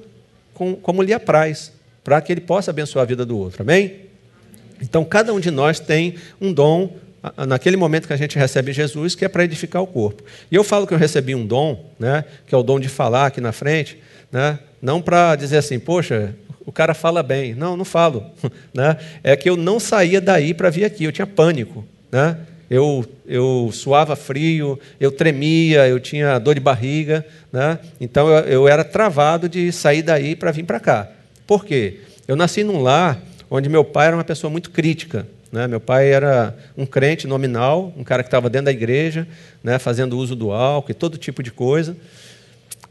com 0.54 0.76
como 0.76 1.02
lhe 1.02 1.14
apraz 1.14 1.72
para 2.08 2.22
que 2.22 2.32
ele 2.32 2.40
possa 2.40 2.72
abençoar 2.72 3.04
a 3.04 3.06
vida 3.06 3.26
do 3.26 3.38
outro. 3.38 3.64
Amém? 3.64 3.96
Então, 4.82 5.04
cada 5.04 5.34
um 5.34 5.42
de 5.42 5.52
nós 5.52 5.78
tem 5.78 6.16
um 6.40 6.54
dom 6.54 6.96
naquele 7.46 7.76
momento 7.76 8.08
que 8.08 8.14
a 8.14 8.18
gente 8.18 8.40
recebe 8.40 8.72
Jesus, 8.72 9.14
que 9.14 9.26
é 9.26 9.28
para 9.28 9.44
edificar 9.44 9.82
o 9.82 9.88
corpo. 9.88 10.24
E 10.50 10.56
eu 10.56 10.64
falo 10.64 10.88
que 10.88 10.94
eu 10.94 10.98
recebi 10.98 11.36
um 11.36 11.46
dom, 11.46 11.84
né, 12.00 12.24
que 12.48 12.56
é 12.56 12.58
o 12.58 12.64
dom 12.64 12.80
de 12.80 12.88
falar 12.88 13.26
aqui 13.26 13.42
na 13.42 13.52
frente, 13.52 13.98
né, 14.32 14.58
não 14.82 15.02
para 15.02 15.36
dizer 15.36 15.58
assim, 15.58 15.80
poxa, 15.80 16.34
o 16.66 16.72
cara 16.72 16.94
fala 16.94 17.22
bem. 17.22 17.54
Não, 17.54 17.76
não 17.76 17.84
falo. 17.84 18.24
Né? 18.74 18.96
É 19.22 19.36
que 19.36 19.50
eu 19.50 19.58
não 19.58 19.78
saía 19.78 20.22
daí 20.22 20.54
para 20.54 20.70
vir 20.70 20.86
aqui, 20.86 21.04
eu 21.04 21.12
tinha 21.12 21.28
pânico. 21.28 21.84
Né? 22.10 22.38
Eu, 22.70 23.06
eu 23.26 23.70
suava 23.74 24.16
frio, 24.16 24.80
eu 24.98 25.12
tremia, 25.12 25.86
eu 25.90 26.00
tinha 26.00 26.40
dor 26.40 26.56
de 26.56 26.62
barriga. 26.62 27.26
Né? 27.52 27.78
Então 28.00 28.30
eu, 28.30 28.46
eu 28.46 28.68
era 28.70 28.86
travado 28.86 29.50
de 29.50 29.74
sair 29.74 30.02
daí 30.02 30.38
para 30.38 30.54
vir 30.54 30.64
para 30.64 30.80
cá. 30.80 31.10
Por 31.48 31.66
quê? 31.66 32.02
Eu 32.28 32.36
nasci 32.36 32.64
num 32.64 32.84
lar 32.84 33.20
onde 33.50 33.70
meu 33.70 33.86
pai 33.86 34.08
era 34.08 34.18
uma 34.18 34.24
pessoa 34.24 34.52
muito 34.52 34.70
crítica. 34.70 35.26
Né? 35.52 35.66
Meu 35.66 35.80
pai 35.80 36.12
era 36.12 36.54
um 36.78 36.86
crente 36.86 37.26
nominal, 37.26 37.94
um 37.98 38.04
cara 38.04 38.22
que 38.22 38.28
estava 38.28 38.50
dentro 38.50 38.66
da 38.66 38.72
igreja, 38.72 39.26
né, 39.64 39.80
fazendo 39.80 40.18
uso 40.18 40.36
do 40.36 40.52
álcool 40.52 40.92
e 40.92 40.94
todo 40.94 41.18
tipo 41.18 41.42
de 41.42 41.52
coisa. 41.52 41.96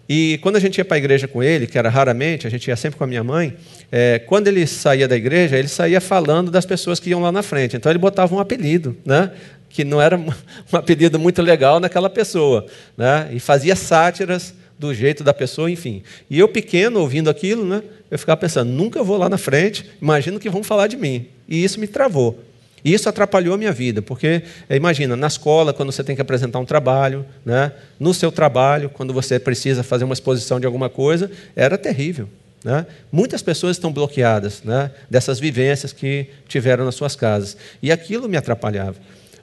E 0.08 0.38
quando 0.40 0.56
a 0.56 0.60
gente 0.60 0.78
ia 0.78 0.84
para 0.84 0.96
a 0.96 0.98
igreja 0.98 1.28
com 1.28 1.42
ele, 1.42 1.66
que 1.66 1.76
era 1.76 1.90
raramente, 1.90 2.46
a 2.46 2.50
gente 2.50 2.68
ia 2.68 2.76
sempre 2.76 2.96
com 2.96 3.04
a 3.04 3.06
minha 3.06 3.24
mãe, 3.24 3.54
é, 3.90 4.20
quando 4.20 4.46
ele 4.46 4.66
saía 4.66 5.06
da 5.06 5.16
igreja, 5.16 5.56
ele 5.58 5.68
saía 5.68 6.00
falando 6.00 6.50
das 6.50 6.64
pessoas 6.64 6.98
que 6.98 7.10
iam 7.10 7.20
lá 7.20 7.30
na 7.30 7.42
frente. 7.42 7.76
Então 7.76 7.90
ele 7.90 7.98
botava 7.98 8.34
um 8.34 8.38
apelido, 8.38 8.96
né? 9.04 9.32
que 9.68 9.84
não 9.84 10.00
era 10.00 10.16
um 10.16 10.32
apelido 10.72 11.18
muito 11.18 11.42
legal 11.42 11.78
naquela 11.80 12.08
pessoa. 12.08 12.64
Né? 12.96 13.28
E 13.32 13.40
fazia 13.40 13.76
sátiras 13.76 14.54
do 14.78 14.92
jeito 14.94 15.24
da 15.24 15.32
pessoa, 15.32 15.70
enfim. 15.70 16.02
E 16.28 16.38
eu, 16.38 16.48
pequeno, 16.48 17.00
ouvindo 17.00 17.30
aquilo, 17.30 17.64
né, 17.64 17.82
eu 18.10 18.18
ficava 18.18 18.36
pensando: 18.36 18.70
nunca 18.70 19.02
vou 19.02 19.16
lá 19.16 19.28
na 19.28 19.38
frente, 19.38 19.90
imagino 20.00 20.38
que 20.38 20.50
vão 20.50 20.62
falar 20.62 20.86
de 20.86 20.96
mim. 20.96 21.26
E 21.48 21.62
isso 21.62 21.80
me 21.80 21.86
travou. 21.86 22.38
E 22.84 22.94
isso 22.94 23.08
atrapalhou 23.08 23.54
a 23.54 23.58
minha 23.58 23.72
vida, 23.72 24.00
porque, 24.00 24.42
eh, 24.68 24.76
imagina, 24.76 25.16
na 25.16 25.26
escola, 25.26 25.72
quando 25.72 25.90
você 25.90 26.04
tem 26.04 26.14
que 26.14 26.22
apresentar 26.22 26.60
um 26.60 26.64
trabalho, 26.64 27.26
né? 27.44 27.72
no 27.98 28.14
seu 28.14 28.30
trabalho, 28.30 28.88
quando 28.88 29.12
você 29.12 29.40
precisa 29.40 29.82
fazer 29.82 30.04
uma 30.04 30.12
exposição 30.12 30.60
de 30.60 30.66
alguma 30.66 30.88
coisa, 30.88 31.28
era 31.56 31.76
terrível. 31.76 32.28
Né? 32.62 32.86
Muitas 33.10 33.42
pessoas 33.42 33.76
estão 33.76 33.92
bloqueadas 33.92 34.62
né? 34.62 34.92
dessas 35.10 35.40
vivências 35.40 35.92
que 35.92 36.26
tiveram 36.46 36.84
nas 36.84 36.94
suas 36.94 37.16
casas. 37.16 37.56
E 37.82 37.90
aquilo 37.90 38.28
me 38.28 38.36
atrapalhava. 38.36 38.96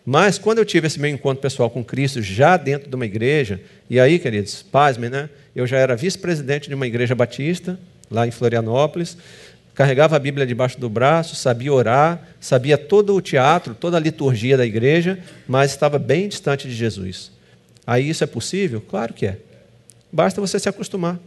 Mas 0.05 0.37
quando 0.37 0.57
eu 0.57 0.65
tive 0.65 0.87
esse 0.87 0.99
meu 0.99 1.09
encontro 1.09 1.41
pessoal 1.41 1.69
com 1.69 1.83
Cristo, 1.83 2.21
já 2.21 2.57
dentro 2.57 2.89
de 2.89 2.95
uma 2.95 3.05
igreja, 3.05 3.61
e 3.89 3.99
aí, 3.99 4.19
queridos, 4.19 4.61
pasmem, 4.61 5.09
né? 5.09 5.29
Eu 5.55 5.65
já 5.65 5.77
era 5.77 5.95
vice-presidente 5.95 6.67
de 6.67 6.75
uma 6.75 6.85
igreja 6.85 7.15
batista, 7.15 7.79
lá 8.11 8.27
em 8.27 8.31
Florianópolis, 8.31 9.17
carregava 9.73 10.15
a 10.15 10.19
Bíblia 10.19 10.45
debaixo 10.45 10.79
do 10.79 10.89
braço, 10.89 11.35
sabia 11.35 11.73
orar, 11.73 12.27
sabia 12.39 12.77
todo 12.77 13.15
o 13.15 13.21
teatro, 13.21 13.73
toda 13.73 13.97
a 13.97 13.99
liturgia 13.99 14.57
da 14.57 14.65
igreja, 14.65 15.19
mas 15.47 15.71
estava 15.71 15.97
bem 15.97 16.27
distante 16.27 16.67
de 16.67 16.75
Jesus. 16.75 17.31
Aí 17.85 18.09
isso 18.09 18.23
é 18.23 18.27
possível? 18.27 18.81
Claro 18.81 19.13
que 19.13 19.25
é. 19.25 19.37
Basta 20.11 20.39
você 20.39 20.59
se 20.59 20.69
acostumar 20.69 21.19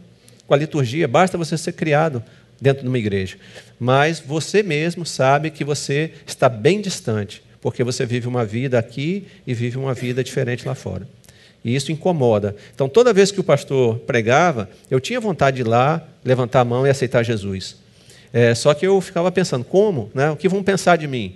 com 0.45 0.53
a 0.53 0.57
liturgia, 0.57 1.07
basta 1.07 1.37
você 1.37 1.57
ser 1.57 1.73
criado 1.73 2.23
dentro 2.59 2.83
de 2.83 2.87
uma 2.87 2.97
igreja. 2.97 3.37
Mas 3.79 4.19
você 4.19 4.63
mesmo 4.63 5.05
sabe 5.05 5.51
que 5.51 5.63
você 5.63 6.13
está 6.25 6.47
bem 6.47 6.79
distante, 6.79 7.43
porque 7.67 7.83
você 7.83 8.05
vive 8.05 8.29
uma 8.29 8.45
vida 8.45 8.79
aqui 8.79 9.27
e 9.45 9.53
vive 9.53 9.77
uma 9.77 9.93
vida 9.93 10.23
diferente 10.23 10.65
lá 10.65 10.73
fora. 10.73 11.05
E 11.65 11.75
isso 11.75 11.91
incomoda. 11.91 12.55
Então, 12.73 12.87
toda 12.87 13.11
vez 13.11 13.29
que 13.29 13.41
o 13.41 13.43
pastor 13.43 13.99
pregava, 13.99 14.69
eu 14.89 15.01
tinha 15.01 15.19
vontade 15.19 15.57
de 15.57 15.63
ir 15.63 15.67
lá, 15.67 16.01
levantar 16.23 16.61
a 16.61 16.63
mão 16.63 16.87
e 16.87 16.89
aceitar 16.89 17.23
Jesus. 17.23 17.75
É, 18.31 18.55
só 18.55 18.73
que 18.73 18.87
eu 18.87 19.01
ficava 19.01 19.29
pensando, 19.33 19.65
como? 19.65 20.09
Né? 20.15 20.31
O 20.31 20.37
que 20.37 20.47
vão 20.47 20.63
pensar 20.63 20.95
de 20.95 21.09
mim? 21.09 21.35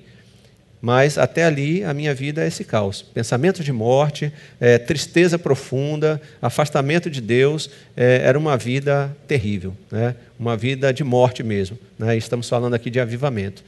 Mas 0.82 1.18
até 1.18 1.44
ali 1.44 1.84
a 1.84 1.94
minha 1.94 2.16
vida 2.16 2.46
é 2.46 2.48
esse 2.48 2.64
caos. 2.64 3.02
Pensamento 3.02 3.62
de 3.62 3.74
morte, 3.74 4.32
é, 4.58 4.78
tristeza 4.78 5.38
profunda, 5.38 6.22
afastamento 6.42 7.10
de 7.10 7.20
Deus, 7.20 7.70
é, 7.98 8.22
era 8.24 8.40
uma 8.40 8.56
vida 8.56 9.14
terrível, 9.28 9.76
né? 9.92 10.16
uma 10.40 10.56
vida 10.56 10.94
de 10.94 11.04
morte 11.04 11.44
mesmo. 11.44 11.78
Né? 12.00 12.16
Estamos 12.16 12.48
falando 12.48 12.74
aqui 12.74 12.90
de 12.90 13.02
avivamento. 13.02 13.62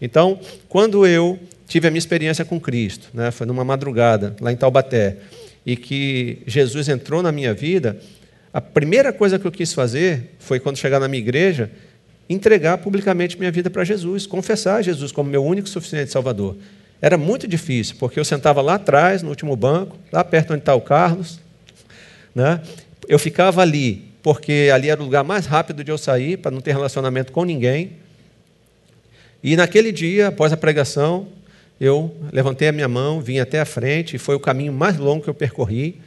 Então, 0.00 0.40
quando 0.68 1.06
eu 1.06 1.38
tive 1.68 1.86
a 1.86 1.90
minha 1.90 1.98
experiência 1.98 2.44
com 2.44 2.58
Cristo, 2.58 3.10
né? 3.12 3.30
foi 3.30 3.46
numa 3.46 3.64
madrugada, 3.64 4.34
lá 4.40 4.50
em 4.50 4.56
Taubaté, 4.56 5.18
e 5.64 5.76
que 5.76 6.42
Jesus 6.46 6.88
entrou 6.88 7.22
na 7.22 7.30
minha 7.30 7.52
vida, 7.52 8.00
a 8.52 8.60
primeira 8.60 9.12
coisa 9.12 9.38
que 9.38 9.46
eu 9.46 9.52
quis 9.52 9.74
fazer 9.74 10.34
foi, 10.38 10.58
quando 10.58 10.78
chegar 10.78 10.98
na 10.98 11.06
minha 11.06 11.20
igreja, 11.20 11.70
entregar 12.28 12.78
publicamente 12.78 13.38
minha 13.38 13.52
vida 13.52 13.68
para 13.68 13.84
Jesus, 13.84 14.26
confessar 14.26 14.82
Jesus 14.82 15.12
como 15.12 15.28
meu 15.30 15.44
único 15.44 15.68
e 15.68 15.70
suficiente 15.70 16.10
Salvador. 16.10 16.56
Era 17.00 17.18
muito 17.18 17.46
difícil, 17.46 17.96
porque 17.98 18.18
eu 18.18 18.24
sentava 18.24 18.62
lá 18.62 18.74
atrás, 18.74 19.22
no 19.22 19.28
último 19.28 19.54
banco, 19.54 19.96
lá 20.10 20.24
perto 20.24 20.54
onde 20.54 20.62
está 20.62 20.74
o 20.74 20.80
Carlos. 20.80 21.38
Né? 22.34 22.60
Eu 23.06 23.18
ficava 23.18 23.60
ali, 23.60 24.10
porque 24.22 24.70
ali 24.72 24.88
era 24.88 25.00
o 25.00 25.04
lugar 25.04 25.22
mais 25.22 25.46
rápido 25.46 25.84
de 25.84 25.90
eu 25.90 25.98
sair, 25.98 26.38
para 26.38 26.50
não 26.50 26.60
ter 26.60 26.72
relacionamento 26.72 27.30
com 27.30 27.44
ninguém. 27.44 27.92
E 29.42 29.54
naquele 29.54 29.92
dia, 29.92 30.28
após 30.28 30.52
a 30.52 30.56
pregação, 30.56 31.28
eu 31.80 32.14
levantei 32.32 32.68
a 32.68 32.72
minha 32.72 32.88
mão, 32.88 33.20
vim 33.20 33.38
até 33.38 33.60
a 33.60 33.64
frente, 33.64 34.16
e 34.16 34.18
foi 34.18 34.34
o 34.34 34.40
caminho 34.40 34.72
mais 34.72 34.96
longo 34.96 35.22
que 35.22 35.30
eu 35.30 35.34
percorri. 35.34 36.00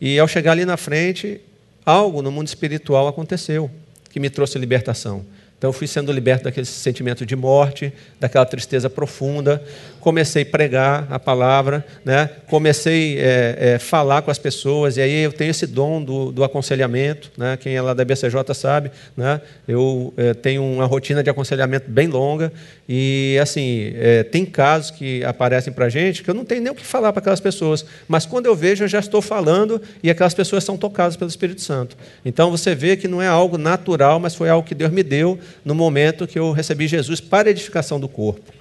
E 0.00 0.18
ao 0.18 0.28
chegar 0.28 0.52
ali 0.52 0.64
na 0.64 0.76
frente, 0.76 1.40
algo 1.84 2.22
no 2.22 2.30
mundo 2.30 2.46
espiritual 2.46 3.08
aconteceu 3.08 3.70
que 4.10 4.20
me 4.20 4.30
trouxe 4.30 4.58
libertação. 4.58 5.24
Então, 5.62 5.72
fui 5.72 5.86
sendo 5.86 6.10
liberto 6.10 6.42
daquele 6.42 6.66
sentimento 6.66 7.24
de 7.24 7.36
morte, 7.36 7.92
daquela 8.18 8.44
tristeza 8.44 8.90
profunda. 8.90 9.62
Comecei 10.00 10.42
a 10.42 10.46
pregar 10.46 11.06
a 11.08 11.20
palavra, 11.20 11.86
né? 12.04 12.28
comecei 12.48 13.16
a 13.16 13.22
é, 13.22 13.56
é, 13.74 13.78
falar 13.78 14.22
com 14.22 14.30
as 14.32 14.38
pessoas, 14.38 14.96
e 14.96 15.00
aí 15.00 15.22
eu 15.22 15.32
tenho 15.32 15.52
esse 15.52 15.64
dom 15.64 16.02
do, 16.02 16.32
do 16.32 16.42
aconselhamento. 16.42 17.30
Né? 17.38 17.56
Quem 17.56 17.76
é 17.76 17.80
lá 17.80 17.94
da 17.94 18.04
BCJ 18.04 18.52
sabe, 18.54 18.90
né? 19.16 19.40
eu 19.68 20.12
é, 20.16 20.34
tenho 20.34 20.64
uma 20.64 20.84
rotina 20.84 21.22
de 21.22 21.30
aconselhamento 21.30 21.88
bem 21.88 22.08
longa, 22.08 22.52
e 22.88 23.38
assim, 23.40 23.92
é, 23.94 24.24
tem 24.24 24.44
casos 24.44 24.90
que 24.90 25.24
aparecem 25.24 25.72
para 25.72 25.84
a 25.84 25.88
gente 25.88 26.24
que 26.24 26.28
eu 26.28 26.34
não 26.34 26.44
tenho 26.44 26.60
nem 26.60 26.72
o 26.72 26.74
que 26.74 26.84
falar 26.84 27.12
para 27.12 27.20
aquelas 27.20 27.38
pessoas, 27.38 27.86
mas 28.08 28.26
quando 28.26 28.46
eu 28.46 28.56
vejo, 28.56 28.82
eu 28.82 28.88
já 28.88 28.98
estou 28.98 29.22
falando, 29.22 29.80
e 30.02 30.10
aquelas 30.10 30.34
pessoas 30.34 30.64
são 30.64 30.76
tocadas 30.76 31.14
pelo 31.14 31.30
Espírito 31.30 31.60
Santo. 31.60 31.96
Então, 32.24 32.50
você 32.50 32.74
vê 32.74 32.96
que 32.96 33.06
não 33.06 33.22
é 33.22 33.28
algo 33.28 33.56
natural, 33.56 34.18
mas 34.18 34.34
foi 34.34 34.48
algo 34.48 34.66
que 34.66 34.74
Deus 34.74 34.90
me 34.90 35.04
deu 35.04 35.38
no 35.64 35.74
momento 35.74 36.26
que 36.26 36.38
eu 36.38 36.52
recebi 36.52 36.86
Jesus 36.86 37.20
para 37.20 37.50
edificação 37.50 37.98
do 37.98 38.08
corpo. 38.08 38.52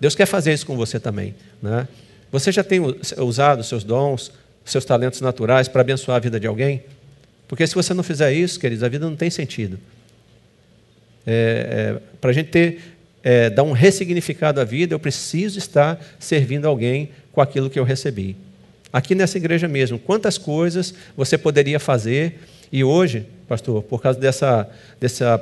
Deus 0.00 0.14
quer 0.14 0.26
fazer 0.26 0.52
isso 0.52 0.66
com 0.66 0.76
você 0.76 1.00
também. 1.00 1.34
Né? 1.62 1.88
Você 2.30 2.52
já 2.52 2.62
tem 2.62 2.80
usado 3.18 3.62
seus 3.64 3.84
dons, 3.84 4.32
seus 4.64 4.84
talentos 4.84 5.20
naturais 5.20 5.68
para 5.68 5.80
abençoar 5.80 6.16
a 6.16 6.20
vida 6.20 6.38
de 6.38 6.46
alguém? 6.46 6.82
Porque 7.48 7.66
se 7.66 7.74
você 7.74 7.94
não 7.94 8.02
fizer 8.02 8.32
isso, 8.32 8.58
queridos, 8.58 8.82
a 8.82 8.88
vida 8.88 9.08
não 9.08 9.16
tem 9.16 9.30
sentido. 9.30 9.78
É, 11.26 11.94
é, 11.96 12.16
para 12.20 12.30
a 12.30 12.32
gente 12.32 12.50
ter, 12.50 12.80
é, 13.22 13.50
dar 13.50 13.62
um 13.62 13.72
ressignificado 13.72 14.60
à 14.60 14.64
vida, 14.64 14.94
eu 14.94 14.98
preciso 14.98 15.58
estar 15.58 16.00
servindo 16.18 16.66
alguém 16.66 17.10
com 17.32 17.40
aquilo 17.40 17.70
que 17.70 17.78
eu 17.78 17.84
recebi. 17.84 18.36
Aqui 18.92 19.14
nessa 19.14 19.36
igreja 19.36 19.68
mesmo, 19.68 19.98
quantas 19.98 20.38
coisas 20.38 20.94
você 21.16 21.36
poderia 21.36 21.78
fazer 21.78 22.38
e 22.72 22.82
hoje 22.84 23.26
pastor, 23.46 23.82
por 23.82 24.02
causa 24.02 24.18
dessa, 24.18 24.68
dessa 25.00 25.40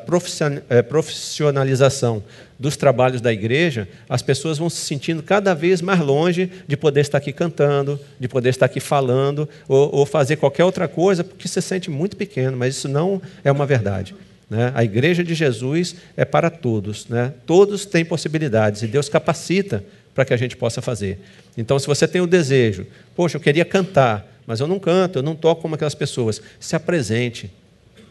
eh, 0.68 0.82
profissionalização 0.82 2.22
dos 2.58 2.76
trabalhos 2.76 3.20
da 3.20 3.32
igreja, 3.32 3.88
as 4.08 4.20
pessoas 4.20 4.58
vão 4.58 4.68
se 4.68 4.80
sentindo 4.82 5.22
cada 5.22 5.54
vez 5.54 5.80
mais 5.80 6.00
longe 6.00 6.50
de 6.68 6.76
poder 6.76 7.00
estar 7.00 7.18
aqui 7.18 7.32
cantando, 7.32 7.98
de 8.20 8.28
poder 8.28 8.50
estar 8.50 8.66
aqui 8.66 8.78
falando, 8.78 9.48
ou, 9.66 9.94
ou 9.94 10.06
fazer 10.06 10.37
qualquer 10.37 10.64
outra 10.64 10.87
coisa, 10.87 11.24
porque 11.24 11.48
se 11.48 11.60
sente 11.62 11.90
muito 11.90 12.16
pequeno, 12.16 12.56
mas 12.56 12.76
isso 12.76 12.88
não 12.88 13.20
é 13.42 13.50
uma 13.50 13.66
verdade. 13.66 14.14
Né? 14.48 14.70
A 14.74 14.84
igreja 14.84 15.24
de 15.24 15.34
Jesus 15.34 15.96
é 16.16 16.24
para 16.24 16.50
todos, 16.50 17.08
né? 17.08 17.32
todos 17.46 17.87
têm 17.87 18.04
possibilidades 18.04 18.82
e 18.82 18.87
Deus 18.87 19.08
capacita 19.08 19.82
para 20.14 20.24
que 20.24 20.34
a 20.34 20.37
gente 20.37 20.56
possa 20.56 20.82
fazer. 20.82 21.18
Então, 21.56 21.78
se 21.78 21.87
você 21.87 22.06
tem 22.06 22.20
o 22.20 22.26
desejo, 22.26 22.87
poxa, 23.16 23.37
eu 23.37 23.40
queria 23.40 23.64
cantar, 23.64 24.34
mas 24.46 24.61
eu 24.61 24.66
não 24.66 24.78
canto, 24.78 25.18
eu 25.18 25.22
não 25.22 25.35
toco 25.35 25.62
como 25.62 25.74
aquelas 25.74 25.94
pessoas, 25.94 26.40
se 26.61 26.76
apresente, 26.76 27.50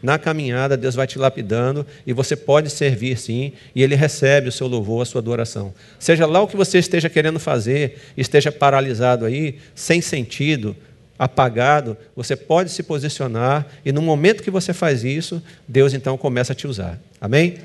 na 0.04 0.18
caminhada, 0.18 0.76
Deus 0.76 0.94
vai 0.94 1.06
te 1.06 1.18
lapidando 1.18 1.86
e 2.06 2.12
você 2.12 2.36
pode 2.36 2.68
servir 2.68 3.18
sim, 3.18 3.52
e 3.74 3.82
Ele 3.82 3.94
recebe 3.94 4.50
o 4.50 4.52
seu 4.52 4.66
louvor, 4.66 5.00
a 5.00 5.06
sua 5.06 5.20
adoração. 5.20 5.72
Seja 5.98 6.26
lá 6.26 6.42
o 6.42 6.46
que 6.46 6.58
você 6.58 6.78
esteja 6.78 7.08
querendo 7.08 7.40
fazer, 7.40 7.98
esteja 8.14 8.52
paralisado 8.52 9.24
aí, 9.24 9.58
sem 9.74 10.02
sentido, 10.02 10.76
apagado, 11.18 11.96
você 12.14 12.36
pode 12.36 12.70
se 12.70 12.82
posicionar 12.82 13.66
e 13.82 13.92
no 13.92 14.02
momento 14.02 14.42
que 14.42 14.50
você 14.50 14.74
faz 14.74 15.04
isso, 15.04 15.42
Deus 15.66 15.94
então 15.94 16.18
começa 16.18 16.52
a 16.52 16.56
te 16.56 16.66
usar. 16.66 17.00
Amém? 17.18 17.56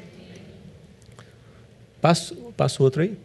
Passo, 2.01 2.35
passo 2.55 2.81
outro 2.81 3.01
aí. 3.01 3.17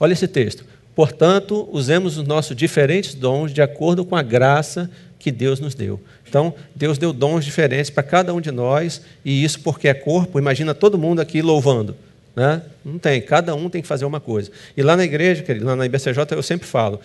Olha 0.00 0.12
esse 0.12 0.26
texto. 0.26 0.64
Portanto, 0.94 1.68
usemos 1.72 2.16
os 2.16 2.26
nossos 2.26 2.56
diferentes 2.56 3.14
dons 3.14 3.52
de 3.52 3.60
acordo 3.60 4.04
com 4.04 4.14
a 4.14 4.22
graça 4.22 4.90
que 5.18 5.32
Deus 5.32 5.58
nos 5.58 5.74
deu. 5.74 6.00
Então, 6.28 6.54
Deus 6.74 6.98
deu 6.98 7.12
dons 7.12 7.44
diferentes 7.44 7.90
para 7.90 8.02
cada 8.02 8.34
um 8.34 8.40
de 8.40 8.50
nós, 8.50 9.00
e 9.24 9.42
isso 9.42 9.60
porque 9.60 9.88
é 9.88 9.94
corpo. 9.94 10.38
Imagina 10.38 10.74
todo 10.74 10.98
mundo 10.98 11.20
aqui 11.20 11.40
louvando. 11.40 11.96
Né? 12.36 12.62
Não 12.84 12.98
tem, 12.98 13.20
cada 13.20 13.54
um 13.54 13.70
tem 13.70 13.80
que 13.80 13.88
fazer 13.88 14.04
uma 14.04 14.20
coisa. 14.20 14.50
E 14.76 14.82
lá 14.82 14.96
na 14.96 15.04
igreja, 15.04 15.44
lá 15.60 15.76
na 15.76 15.86
IBCJ, 15.86 16.26
eu 16.32 16.42
sempre 16.42 16.66
falo: 16.66 17.00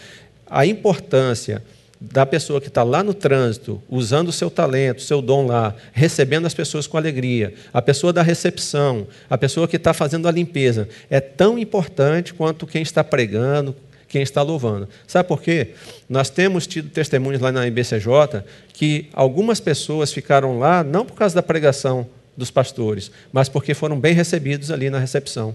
a 0.48 0.66
importância 0.66 1.64
da 2.00 2.26
pessoa 2.26 2.62
que 2.62 2.70
está 2.70 2.82
lá 2.82 3.04
no 3.04 3.14
trânsito, 3.14 3.82
usando 3.90 4.30
o 4.30 4.32
seu 4.32 4.50
talento, 4.50 5.02
seu 5.02 5.22
dom 5.22 5.48
lá, 5.48 5.76
recebendo 5.92 6.46
as 6.46 6.54
pessoas 6.54 6.88
com 6.88 6.96
alegria, 6.96 7.54
a 7.74 7.82
pessoa 7.82 8.14
da 8.14 8.22
recepção, 8.22 9.06
a 9.30 9.38
pessoa 9.38 9.68
que 9.68 9.76
está 9.76 9.94
fazendo 9.94 10.28
a 10.28 10.32
limpeza, 10.32 10.88
é 11.10 11.20
tão 11.20 11.60
importante 11.60 12.34
quanto 12.34 12.66
quem 12.66 12.82
está 12.82 13.04
pregando, 13.04 13.76
quem 14.08 14.22
está 14.22 14.42
louvando. 14.42 14.88
Sabe 15.06 15.28
por 15.28 15.42
quê? 15.42 15.74
Nós 16.08 16.30
temos 16.30 16.66
tido 16.66 16.90
testemunhos 16.90 17.42
lá 17.42 17.52
na 17.52 17.68
IBCJ 17.68 18.44
que 18.74 19.10
algumas 19.14 19.60
pessoas 19.60 20.14
ficaram 20.14 20.58
lá 20.58 20.84
não 20.84 21.06
por 21.06 21.16
causa 21.16 21.36
da 21.36 21.44
pregação 21.44 22.08
dos 22.36 22.50
pastores, 22.50 23.12
mas 23.32 23.50
porque 23.50 23.74
foram 23.74 24.00
bem 24.00 24.14
recebidos 24.14 24.72
ali 24.72 24.90
na 24.90 25.00
recepção. 25.00 25.54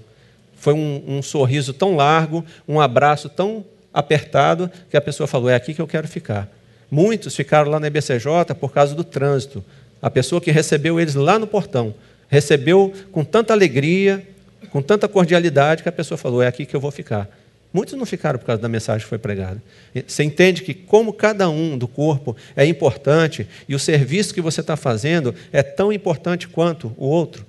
Foi 0.56 0.74
um, 0.74 1.02
um 1.06 1.22
sorriso 1.22 1.72
tão 1.72 1.96
largo, 1.96 2.44
um 2.68 2.80
abraço 2.80 3.28
tão 3.30 3.64
apertado, 3.94 4.70
que 4.90 4.96
a 4.96 5.00
pessoa 5.00 5.28
falou: 5.28 5.48
é 5.48 5.54
aqui 5.54 5.72
que 5.72 5.80
eu 5.80 5.86
quero 5.86 6.08
ficar. 6.08 6.48
Muitos 6.90 7.34
ficaram 7.34 7.70
lá 7.70 7.78
na 7.78 7.86
IBCJ 7.86 8.54
por 8.58 8.72
causa 8.72 8.94
do 8.94 9.04
trânsito. 9.04 9.64
A 10.02 10.10
pessoa 10.10 10.40
que 10.40 10.50
recebeu 10.50 11.00
eles 11.00 11.14
lá 11.14 11.38
no 11.38 11.46
portão 11.46 11.94
recebeu 12.28 12.92
com 13.12 13.24
tanta 13.24 13.52
alegria, 13.52 14.26
com 14.70 14.82
tanta 14.82 15.06
cordialidade, 15.06 15.82
que 15.82 15.88
a 15.88 15.92
pessoa 15.92 16.18
falou: 16.18 16.42
é 16.42 16.46
aqui 16.46 16.66
que 16.66 16.74
eu 16.74 16.80
vou 16.80 16.90
ficar. 16.90 17.30
Muitos 17.72 17.94
não 17.94 18.06
ficaram 18.06 18.38
por 18.38 18.46
causa 18.46 18.62
da 18.62 18.68
mensagem 18.68 19.02
que 19.02 19.08
foi 19.08 19.18
pregada. 19.18 19.60
Você 20.06 20.22
entende 20.22 20.62
que, 20.62 20.72
como 20.72 21.12
cada 21.12 21.48
um 21.48 21.76
do 21.76 21.88
corpo 21.88 22.36
é 22.54 22.64
importante 22.64 23.48
e 23.68 23.74
o 23.74 23.80
serviço 23.80 24.32
que 24.32 24.40
você 24.40 24.60
está 24.60 24.76
fazendo 24.76 25.34
é 25.52 25.60
tão 25.60 25.92
importante 25.92 26.46
quanto 26.46 26.92
o 26.96 27.06
outro? 27.06 27.44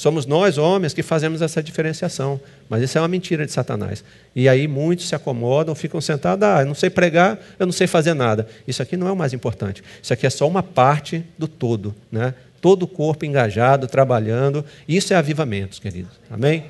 Somos 0.00 0.24
nós, 0.24 0.56
homens, 0.56 0.94
que 0.94 1.02
fazemos 1.02 1.42
essa 1.42 1.62
diferenciação. 1.62 2.40
Mas 2.70 2.82
isso 2.82 2.96
é 2.96 3.02
uma 3.02 3.06
mentira 3.06 3.44
de 3.44 3.52
Satanás. 3.52 4.02
E 4.34 4.48
aí 4.48 4.66
muitos 4.66 5.06
se 5.06 5.14
acomodam, 5.14 5.74
ficam 5.74 6.00
sentados, 6.00 6.42
ah, 6.42 6.62
eu 6.62 6.66
não 6.66 6.74
sei 6.74 6.88
pregar, 6.88 7.38
eu 7.58 7.66
não 7.66 7.72
sei 7.72 7.86
fazer 7.86 8.14
nada. 8.14 8.48
Isso 8.66 8.80
aqui 8.80 8.96
não 8.96 9.06
é 9.06 9.12
o 9.12 9.16
mais 9.16 9.34
importante. 9.34 9.84
Isso 10.02 10.10
aqui 10.10 10.26
é 10.26 10.30
só 10.30 10.48
uma 10.48 10.62
parte 10.62 11.22
do 11.36 11.46
todo. 11.46 11.94
Né? 12.10 12.32
Todo 12.62 12.84
o 12.84 12.86
corpo 12.86 13.26
engajado, 13.26 13.86
trabalhando. 13.86 14.64
Isso 14.88 15.12
é 15.12 15.16
avivamento, 15.16 15.78
queridos. 15.78 16.12
Amém? 16.30 16.64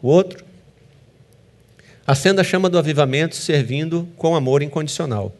O 0.00 0.06
outro. 0.06 0.44
Acenda 2.06 2.42
a 2.42 2.44
chama 2.44 2.70
do 2.70 2.78
avivamento 2.78 3.34
servindo 3.34 4.06
com 4.16 4.36
amor 4.36 4.62
incondicional. 4.62 5.34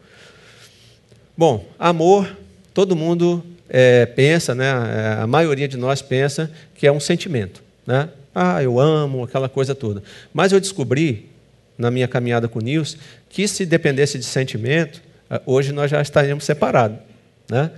Bom, 1.37 1.65
amor, 1.79 2.35
todo 2.73 2.93
mundo 2.93 3.41
é, 3.73 4.05
pensa, 4.05 4.53
né, 4.53 4.69
a 5.17 5.25
maioria 5.25 5.65
de 5.65 5.77
nós 5.77 6.01
pensa 6.01 6.51
que 6.75 6.85
é 6.85 6.91
um 6.91 6.99
sentimento. 6.99 7.63
Né? 7.87 8.09
Ah, 8.35 8.61
eu 8.61 8.77
amo, 8.77 9.23
aquela 9.23 9.47
coisa 9.47 9.73
toda. 9.73 10.03
Mas 10.33 10.51
eu 10.51 10.59
descobri, 10.59 11.29
na 11.77 11.89
minha 11.89 12.07
caminhada 12.07 12.49
com 12.49 12.59
o 12.59 12.61
Nils, 12.61 12.97
que 13.29 13.47
se 13.47 13.65
dependesse 13.65 14.19
de 14.19 14.25
sentimento, 14.25 15.01
ah, 15.29 15.41
hoje 15.45 15.71
nós 15.71 15.89
já 15.89 16.01
estaríamos 16.01 16.43
separados. 16.43 16.97
Né? 17.49 17.71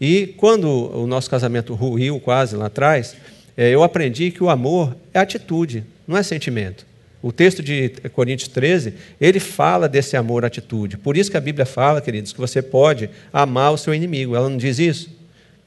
E 0.00 0.28
quando 0.38 0.66
o 0.66 1.06
nosso 1.06 1.28
casamento 1.28 1.74
ruiu 1.74 2.18
quase 2.18 2.56
lá 2.56 2.66
atrás, 2.66 3.14
é, 3.54 3.68
eu 3.68 3.82
aprendi 3.82 4.30
que 4.30 4.42
o 4.42 4.48
amor 4.48 4.96
é 5.12 5.18
atitude, 5.18 5.84
não 6.06 6.16
é 6.16 6.22
sentimento. 6.22 6.86
O 7.20 7.32
texto 7.32 7.62
de 7.62 7.90
Coríntios 8.14 8.48
13, 8.48 8.94
ele 9.20 9.40
fala 9.40 9.88
desse 9.88 10.16
amor 10.16 10.44
atitude. 10.44 10.96
Por 10.96 11.16
isso 11.16 11.30
que 11.30 11.36
a 11.36 11.40
Bíblia 11.40 11.66
fala, 11.66 12.00
queridos, 12.00 12.32
que 12.32 12.40
você 12.40 12.62
pode 12.62 13.10
amar 13.30 13.72
o 13.72 13.76
seu 13.76 13.92
inimigo. 13.92 14.36
Ela 14.36 14.48
não 14.48 14.56
diz 14.56 14.78
isso? 14.78 15.17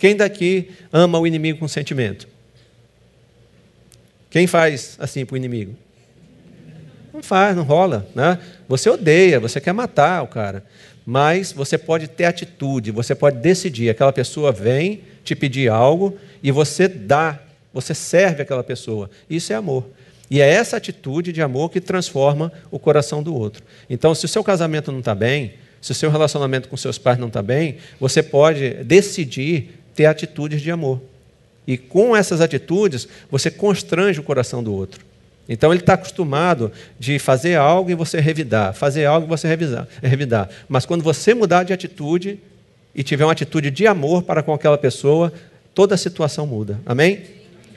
Quem 0.02 0.16
daqui 0.16 0.72
ama 0.92 1.20
o 1.20 1.28
inimigo 1.28 1.60
com 1.60 1.68
sentimento? 1.68 2.28
Quem 4.32 4.48
faz 4.48 4.96
assim 4.98 5.24
para 5.24 5.36
o 5.36 5.38
inimigo? 5.38 5.76
Não 7.14 7.22
faz, 7.22 7.56
não 7.56 7.62
rola. 7.62 8.10
Né? 8.16 8.40
Você 8.68 8.90
odeia, 8.90 9.40
você 9.40 9.62
quer 9.62 9.74
matar 9.74 10.24
o 10.24 10.28
cara. 10.28 10.66
Mas 11.06 11.52
você 11.52 11.78
pode 11.78 12.08
ter 12.08 12.26
atitude, 12.26 12.90
você 12.90 13.14
pode 13.14 13.38
decidir. 13.42 13.92
Aquela 13.92 14.12
pessoa 14.12 14.52
vem 14.52 15.04
te 15.24 15.36
pedir 15.36 15.70
algo 15.70 16.18
e 16.42 16.50
você 16.50 16.88
dá, 16.88 17.40
você 17.72 17.94
serve 17.94 18.42
aquela 18.42 18.64
pessoa. 18.64 19.08
Isso 19.30 19.54
é 19.54 19.56
amor. 19.56 19.88
E 20.32 20.42
é 20.42 20.50
essa 20.50 20.78
atitude 20.78 21.32
de 21.32 21.44
amor 21.44 21.70
que 21.70 21.80
transforma 21.80 22.52
o 22.72 22.80
coração 22.80 23.22
do 23.22 23.36
outro. 23.36 23.64
Então, 23.88 24.16
se 24.16 24.26
o 24.26 24.28
seu 24.28 24.44
casamento 24.44 24.92
não 24.92 24.98
está 24.98 25.14
bem, 25.14 25.54
se 25.80 25.92
o 25.92 25.96
seu 25.96 26.10
relacionamento 26.10 26.70
com 26.70 26.78
seus 26.78 26.98
pais 26.98 27.18
não 27.18 27.28
está 27.28 27.42
bem, 27.42 27.78
você 28.00 28.24
pode 28.24 28.84
decidir 28.84 29.81
ter 29.96 30.06
atitudes 30.06 30.62
de 30.62 30.72
amor. 30.72 31.02
E 31.68 31.78
com 31.78 32.16
essas 32.16 32.42
atitudes, 32.42 33.08
você 33.30 33.52
constrange 33.52 34.20
o 34.20 34.24
coração 34.24 34.64
do 34.64 34.74
outro. 34.74 35.06
Então 35.48 35.72
ele 35.72 35.82
está 35.82 35.94
acostumado 35.94 36.72
de 37.00 37.20
fazer 37.20 37.56
algo 37.56 37.90
e 37.92 37.96
você 37.96 38.20
revidar, 38.20 38.74
fazer 38.74 39.06
algo 39.06 39.28
e 39.28 39.30
você 39.30 39.48
revisar, 39.48 39.88
revidar. 40.02 40.50
Mas 40.70 40.86
quando 40.86 41.04
você 41.04 41.34
mudar 41.34 41.64
de 41.64 41.74
atitude 41.74 42.40
e 42.96 43.04
tiver 43.04 43.26
uma 43.26 43.32
atitude 43.32 43.70
de 43.70 43.88
amor 43.88 44.24
para 44.24 44.44
com 44.44 44.54
aquela 44.54 44.78
pessoa, 44.78 45.32
toda 45.74 45.96
a 45.96 45.98
situação 45.98 46.46
muda. 46.46 46.80
Amém? 46.86 47.24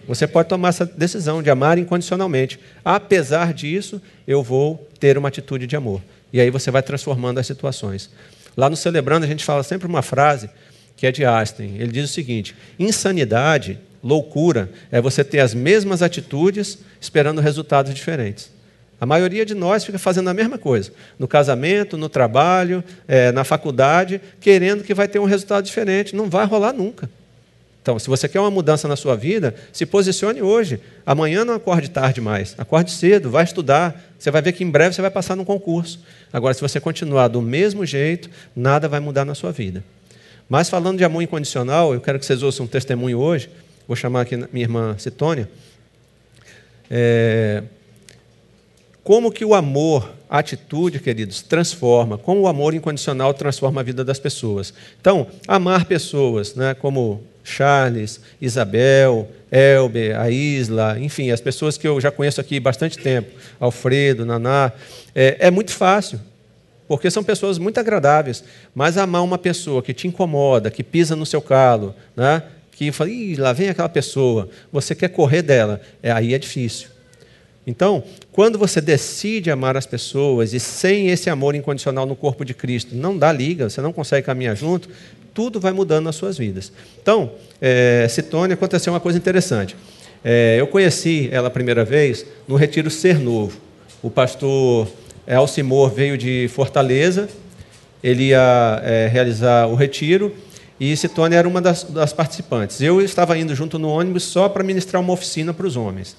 Você 0.07 0.27
pode 0.27 0.49
tomar 0.49 0.69
essa 0.69 0.85
decisão 0.85 1.43
de 1.43 1.51
amar 1.51 1.79
incondicionalmente. 1.79 2.61
Apesar 2.85 3.55
disso, 3.55 4.01
eu 4.27 4.43
vou 4.43 4.89
ter 5.01 5.17
uma 5.17 5.29
atitude 5.29 5.67
de 5.67 5.75
amor. 5.75 6.03
E 6.33 6.41
aí 6.41 6.51
você 6.51 6.71
vai 6.71 6.83
transformando 6.83 7.39
as 7.39 7.47
situações. 7.47 8.11
Lá 8.57 8.69
no 8.69 8.77
Celebrando, 8.77 9.25
a 9.25 9.29
gente 9.29 9.45
fala 9.45 9.63
sempre 9.63 9.87
uma 9.87 10.03
frase 10.03 10.51
que 10.97 11.07
é 11.07 11.13
de 11.13 11.25
Einstein. 11.25 11.77
Ele 11.77 11.93
diz 11.93 12.11
o 12.11 12.13
seguinte: 12.13 12.55
insanidade, 12.79 13.79
loucura, 14.03 14.71
é 14.91 15.01
você 15.01 15.25
ter 15.25 15.41
as 15.41 15.55
mesmas 15.55 16.03
atitudes 16.03 16.79
esperando 17.01 17.41
resultados 17.41 17.95
diferentes. 17.95 18.53
A 19.01 19.07
maioria 19.07 19.45
de 19.45 19.55
nós 19.55 19.85
fica 19.85 19.99
fazendo 19.99 20.31
a 20.31 20.35
mesma 20.35 20.57
coisa, 20.57 20.93
no 21.19 21.27
casamento, 21.27 21.99
no 21.99 22.09
trabalho, 22.09 22.83
é, 23.07 23.33
na 23.33 23.45
faculdade, 23.45 24.21
querendo 24.41 24.85
que 24.85 24.95
vai 24.95 25.09
ter 25.09 25.19
um 25.19 25.25
resultado 25.25 25.65
diferente. 25.65 26.15
Não 26.15 26.31
vai 26.31 26.47
rolar 26.47 26.73
nunca. 26.73 27.11
Então, 27.83 27.99
se 27.99 28.09
você 28.09 28.27
quer 28.27 28.41
uma 28.41 28.51
mudança 28.51 28.89
na 28.89 28.97
sua 28.97 29.15
vida, 29.15 29.55
se 29.71 29.85
posicione 29.85 30.41
hoje. 30.41 30.81
Amanhã 31.05 31.45
não 31.45 31.53
acorde 31.53 31.91
tarde 31.91 32.19
mais. 32.19 32.55
Acorde 32.57 32.91
cedo, 32.91 33.29
vai 33.29 33.45
estudar. 33.45 34.03
Você 34.19 34.31
vai 34.31 34.41
ver 34.41 34.53
que 34.53 34.65
em 34.65 34.71
breve 34.71 34.95
você 34.95 35.03
vai 35.03 35.11
passar 35.11 35.37
num 35.37 35.45
concurso. 35.45 36.01
Agora, 36.33 36.55
se 36.55 36.63
você 36.63 36.81
continuar 36.81 37.29
do 37.29 37.43
mesmo 37.43 37.85
jeito, 37.85 38.31
nada 38.57 38.89
vai 38.89 39.01
mudar 39.01 39.27
na 39.27 39.35
sua 39.35 39.53
vida. 39.53 39.85
Mas 40.49 40.69
falando 40.69 40.99
de 40.99 41.05
amor 41.05 41.23
incondicional, 41.23 41.95
eu 41.95 42.01
quero 42.01 42.19
que 42.19 42.27
vocês 42.27 42.43
ouçam 42.43 42.67
um 42.67 42.69
testemunho 42.69 43.19
hoje. 43.19 43.49
Vou 43.87 43.97
chamar 43.97 44.23
aqui 44.23 44.37
minha 44.37 44.65
irmã 44.65 44.97
Citônia. 44.99 45.49
É... 46.91 47.63
Como 49.03 49.31
que 49.31 49.45
o 49.45 49.55
amor, 49.55 50.11
a 50.31 50.39
atitude, 50.39 50.99
queridos, 50.99 51.43
transforma, 51.43 52.17
como 52.17 52.41
o 52.41 52.49
amor 52.49 52.73
incondicional 52.73 53.35
transforma 53.35 53.83
a 53.83 53.85
vida 53.85 54.03
das 54.03 54.19
pessoas. 54.19 54.73
Então, 54.99 55.27
amar 55.47 55.85
pessoas, 55.85 56.55
né, 56.55 56.73
como 56.73 57.23
Charles, 57.45 58.19
Isabel, 58.41 59.29
Elber, 59.53 60.19
a 60.19 60.31
Isla, 60.31 60.99
enfim, 60.99 61.31
as 61.31 61.41
pessoas 61.43 61.77
que 61.77 61.87
eu 61.87 62.01
já 62.01 62.11
conheço 62.11 62.41
aqui 62.41 62.59
bastante 62.59 62.97
tempo, 62.97 63.31
Alfredo, 63.61 64.25
Naná, 64.25 64.73
é, 65.15 65.37
é 65.39 65.51
muito 65.51 65.73
fácil, 65.73 66.19
porque 66.87 67.11
são 67.11 67.25
pessoas 67.25 67.59
muito 67.59 67.79
agradáveis, 67.79 68.45
mas 68.75 68.99
amar 68.99 69.23
uma 69.23 69.39
pessoa 69.39 69.83
que 69.83 69.95
te 69.95 70.07
incomoda, 70.07 70.71
que 70.71 70.83
pisa 70.83 71.17
no 71.17 71.25
seu 71.25 71.41
calo, 71.41 71.95
né? 72.17 72.43
que 72.73 72.91
fala, 72.91 73.11
Ih, 73.11 73.37
lá 73.37 73.53
vem 73.53 73.69
aquela 73.69 73.89
pessoa, 73.89 74.49
você 74.73 74.95
quer 74.95 75.09
correr 75.09 75.43
dela, 75.43 75.81
é, 76.03 76.11
aí 76.11 76.35
é 76.35 76.39
difícil. 76.39 76.89
Então, 77.67 78.03
quando 78.31 78.59
você 78.59 78.81
decide 78.81 79.51
amar 79.51 79.77
as 79.77 79.87
pessoas 79.87 80.53
e 80.53 80.61
sem 80.61 81.09
esse 81.09 81.31
amor 81.31 81.55
incondicional 81.55 82.05
no 82.05 82.15
corpo 82.15 82.45
de 82.45 82.53
Cristo, 82.53 82.95
não 82.95 83.17
dá 83.17 83.33
liga, 83.33 83.71
você 83.71 83.81
não 83.81 83.93
consegue 83.93 84.27
caminhar 84.27 84.55
junto, 84.55 84.89
tudo 85.33 85.59
vai 85.59 85.73
mudando 85.73 86.05
nas 86.05 86.17
suas 86.17 86.37
vidas. 86.37 86.71
Então, 87.01 87.33
é, 87.61 88.07
Citônia 88.11 88.55
aconteceu 88.55 88.93
uma 88.93 89.01
coisa 89.01 89.17
interessante. 89.17 89.75
É, 90.23 90.57
eu 90.59 90.67
conheci 90.67 91.29
ela 91.33 91.49
a 91.49 91.51
primeira 91.51 91.85
vez 91.85 92.27
no 92.47 92.57
Retiro 92.57 92.91
Ser 92.91 93.19
Novo. 93.19 93.59
O 94.03 94.11
pastor 94.11 94.89
Alcimor 95.27 95.91
veio 95.91 96.19
de 96.19 96.49
Fortaleza, 96.49 97.29
ele 98.03 98.25
ia 98.25 98.83
é, 98.85 99.09
realizar 99.11 99.67
o 99.67 99.75
retiro 99.75 100.35
e 100.79 100.95
Citônia 100.97 101.39
era 101.39 101.49
uma 101.49 101.61
das, 101.61 101.85
das, 101.85 102.13
participantes. 102.13 102.81
Eu 102.81 103.01
estava 103.01 103.39
indo 103.39 103.55
junto 103.55 103.79
no 103.79 103.89
ônibus 103.89 104.25
só 104.25 104.49
para 104.49 104.63
ministrar 104.63 105.01
uma 105.01 105.13
oficina 105.13 105.55
para 105.55 105.67
os 105.67 105.77
homens. 105.77 106.17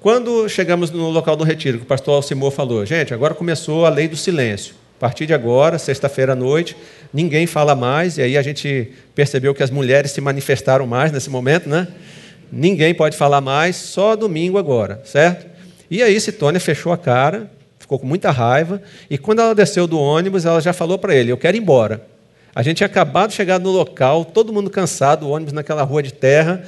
Quando 0.00 0.48
chegamos 0.48 0.90
no 0.90 1.08
local 1.08 1.36
do 1.36 1.44
retiro, 1.44 1.78
que 1.78 1.84
o 1.84 1.86
pastor 1.86 2.16
Alcimor 2.16 2.50
falou, 2.50 2.84
gente, 2.84 3.14
agora 3.14 3.34
começou 3.34 3.86
a 3.86 3.88
lei 3.88 4.08
do 4.08 4.16
silêncio. 4.16 4.74
A 4.98 5.00
partir 5.00 5.26
de 5.26 5.32
agora, 5.32 5.78
sexta-feira 5.78 6.32
à 6.32 6.36
noite, 6.36 6.76
ninguém 7.12 7.46
fala 7.46 7.74
mais, 7.74 8.18
e 8.18 8.22
aí 8.22 8.36
a 8.36 8.42
gente 8.42 8.92
percebeu 9.14 9.54
que 9.54 9.62
as 9.62 9.70
mulheres 9.70 10.10
se 10.10 10.20
manifestaram 10.20 10.86
mais 10.86 11.10
nesse 11.10 11.30
momento, 11.30 11.68
né? 11.68 11.88
Ninguém 12.50 12.92
pode 12.94 13.16
falar 13.16 13.40
mais, 13.40 13.76
só 13.76 14.14
domingo 14.14 14.58
agora, 14.58 15.00
certo? 15.04 15.46
E 15.90 16.02
aí 16.02 16.20
Citônia 16.20 16.60
fechou 16.60 16.92
a 16.92 16.98
cara, 16.98 17.50
ficou 17.92 17.98
com 17.98 18.06
muita 18.06 18.30
raiva, 18.30 18.80
e 19.10 19.18
quando 19.18 19.40
ela 19.40 19.54
desceu 19.54 19.86
do 19.86 19.98
ônibus, 19.98 20.46
ela 20.46 20.60
já 20.60 20.72
falou 20.72 20.98
para 20.98 21.14
ele: 21.14 21.30
Eu 21.30 21.36
quero 21.36 21.56
ir 21.56 21.60
embora. 21.60 22.06
A 22.54 22.62
gente 22.62 22.78
tinha 22.78 22.86
acabado 22.86 23.30
de 23.30 23.36
chegar 23.36 23.58
no 23.58 23.70
local, 23.70 24.24
todo 24.24 24.52
mundo 24.52 24.70
cansado, 24.70 25.26
o 25.26 25.30
ônibus 25.30 25.52
naquela 25.52 25.82
rua 25.82 26.02
de 26.02 26.12
terra. 26.12 26.64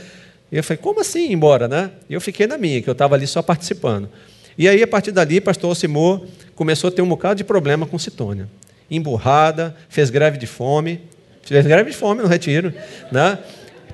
E 0.53 0.57
eu 0.57 0.63
falei: 0.63 0.79
Como 0.79 1.01
assim 1.01 1.31
ir 1.31 1.33
embora, 1.33 1.67
né? 1.67 1.91
E 2.09 2.15
eu 2.15 2.21
fiquei 2.21 2.47
na 2.47 2.59
minha, 2.59 2.83
que 2.83 2.89
eu 2.89 2.93
estava 2.93 3.15
ali 3.15 3.27
só 3.27 3.41
participando. 3.41 4.09
E 4.57 4.69
aí, 4.69 4.83
a 4.83 4.87
partir 4.87 5.13
dali, 5.13 5.41
pastor 5.41 5.71
Alcimor 5.71 6.27
começou 6.55 6.89
a 6.89 6.91
ter 6.91 7.03
um 7.03 7.09
bocado 7.09 7.37
de 7.37 7.45
problema 7.45 7.87
com 7.87 7.99
Citônia 7.99 8.49
emburrada, 8.91 9.75
fez 9.89 10.11
greve 10.11 10.37
de 10.37 10.47
fome, 10.47 11.01
fez 11.43 11.67
greve 11.67 11.91
de 11.91 11.97
fome 11.97 12.21
no 12.21 12.29
retiro, 12.29 12.73
né? 13.11 13.39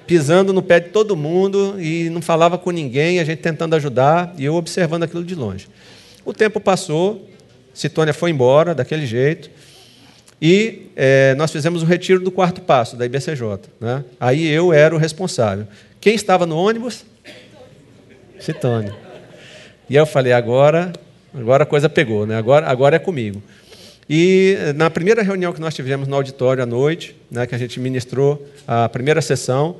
pisando 0.04 0.52
no 0.52 0.60
pé 0.60 0.80
de 0.80 0.88
todo 0.88 1.14
mundo 1.14 1.76
e 1.80 2.10
não 2.10 2.20
falava 2.20 2.58
com 2.58 2.72
ninguém, 2.72 3.20
a 3.20 3.24
gente 3.24 3.38
tentando 3.38 3.76
ajudar 3.76 4.34
e 4.36 4.44
eu 4.44 4.56
observando 4.56 5.04
aquilo 5.04 5.22
de 5.22 5.36
longe. 5.36 5.68
O 6.24 6.32
tempo 6.32 6.60
passou, 6.60 7.28
Citônia 7.72 8.12
foi 8.12 8.30
embora 8.30 8.74
daquele 8.74 9.06
jeito 9.06 9.50
e 10.40 10.90
é, 10.96 11.34
nós 11.34 11.52
fizemos 11.52 11.82
o 11.82 11.86
retiro 11.86 12.20
do 12.20 12.30
quarto 12.30 12.60
passo 12.60 12.96
da 12.96 13.04
IBCJ. 13.04 13.42
Né? 13.80 14.04
Aí 14.18 14.46
eu 14.48 14.72
era 14.72 14.94
o 14.94 14.98
responsável. 14.98 15.66
Quem 16.00 16.14
estava 16.14 16.46
no 16.46 16.56
ônibus? 16.56 17.04
Citônia. 18.38 18.94
E 19.88 19.96
eu 19.96 20.06
falei, 20.06 20.32
agora, 20.32 20.92
agora 21.34 21.64
a 21.64 21.66
coisa 21.66 21.88
pegou, 21.88 22.26
né? 22.26 22.36
agora, 22.36 22.66
agora 22.66 22.96
é 22.96 22.98
comigo. 22.98 23.42
E 24.08 24.56
na 24.74 24.90
primeira 24.90 25.22
reunião 25.22 25.52
que 25.52 25.60
nós 25.60 25.74
tivemos 25.74 26.08
no 26.08 26.16
auditório 26.16 26.62
à 26.62 26.66
noite, 26.66 27.14
né, 27.30 27.46
que 27.46 27.54
a 27.54 27.58
gente 27.58 27.78
ministrou 27.78 28.44
a 28.66 28.88
primeira 28.88 29.22
sessão, 29.22 29.76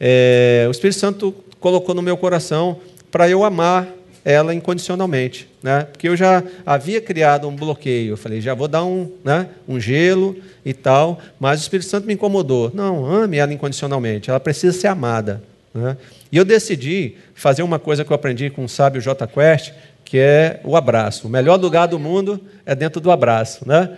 é, 0.00 0.64
o 0.66 0.70
Espírito 0.70 0.98
Santo 0.98 1.34
colocou 1.60 1.94
no 1.94 2.00
meu 2.00 2.16
coração 2.16 2.80
para 3.10 3.28
eu 3.28 3.44
amar 3.44 3.86
ela 4.24 4.54
incondicionalmente, 4.54 5.48
né? 5.62 5.86
Porque 5.90 6.08
eu 6.08 6.16
já 6.16 6.42
havia 6.66 7.00
criado 7.00 7.48
um 7.48 7.54
bloqueio. 7.54 8.12
Eu 8.12 8.16
falei, 8.16 8.40
já 8.40 8.54
vou 8.54 8.68
dar 8.68 8.84
um, 8.84 9.10
né, 9.24 9.48
um 9.66 9.80
gelo 9.80 10.36
e 10.64 10.74
tal, 10.74 11.18
mas 11.38 11.60
o 11.60 11.62
Espírito 11.62 11.88
Santo 11.88 12.06
me 12.06 12.14
incomodou. 12.14 12.70
Não, 12.74 13.06
ame 13.06 13.38
ela 13.38 13.52
incondicionalmente. 13.52 14.30
Ela 14.30 14.40
precisa 14.40 14.78
ser 14.78 14.88
amada. 14.88 15.42
Né? 15.72 15.96
E 16.30 16.36
eu 16.36 16.44
decidi 16.44 17.14
fazer 17.34 17.62
uma 17.62 17.78
coisa 17.78 18.04
que 18.04 18.10
eu 18.10 18.14
aprendi 18.14 18.50
com 18.50 18.64
o 18.64 18.68
sábio 18.68 19.00
J. 19.00 19.26
Quest, 19.26 19.72
que 20.04 20.18
é 20.18 20.60
o 20.64 20.76
abraço. 20.76 21.26
O 21.26 21.30
melhor 21.30 21.58
lugar 21.58 21.86
do 21.86 21.98
mundo 21.98 22.40
é 22.66 22.74
dentro 22.74 23.00
do 23.00 23.10
abraço. 23.10 23.66
Né? 23.66 23.90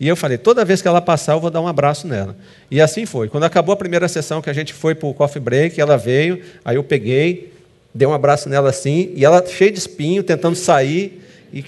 E 0.00 0.08
eu 0.08 0.16
falei, 0.16 0.38
toda 0.38 0.64
vez 0.64 0.80
que 0.80 0.88
ela 0.88 1.02
passar, 1.02 1.34
eu 1.34 1.40
vou 1.40 1.50
dar 1.50 1.60
um 1.60 1.68
abraço 1.68 2.08
nela. 2.08 2.34
E 2.70 2.80
assim 2.80 3.04
foi. 3.04 3.28
Quando 3.28 3.44
acabou 3.44 3.74
a 3.74 3.76
primeira 3.76 4.08
sessão, 4.08 4.40
que 4.40 4.48
a 4.48 4.52
gente 4.54 4.72
foi 4.72 4.94
para 4.94 5.06
o 5.06 5.12
coffee 5.12 5.40
break, 5.40 5.78
ela 5.78 5.98
veio, 5.98 6.40
aí 6.64 6.76
eu 6.76 6.82
peguei, 6.82 7.52
dei 7.94 8.06
um 8.06 8.12
abraço 8.12 8.48
nela 8.48 8.70
assim, 8.70 9.12
e 9.14 9.24
ela 9.24 9.44
cheia 9.46 9.70
de 9.70 9.78
espinho, 9.78 10.22
tentando 10.22 10.56
sair, 10.56 11.22
e, 11.52 11.64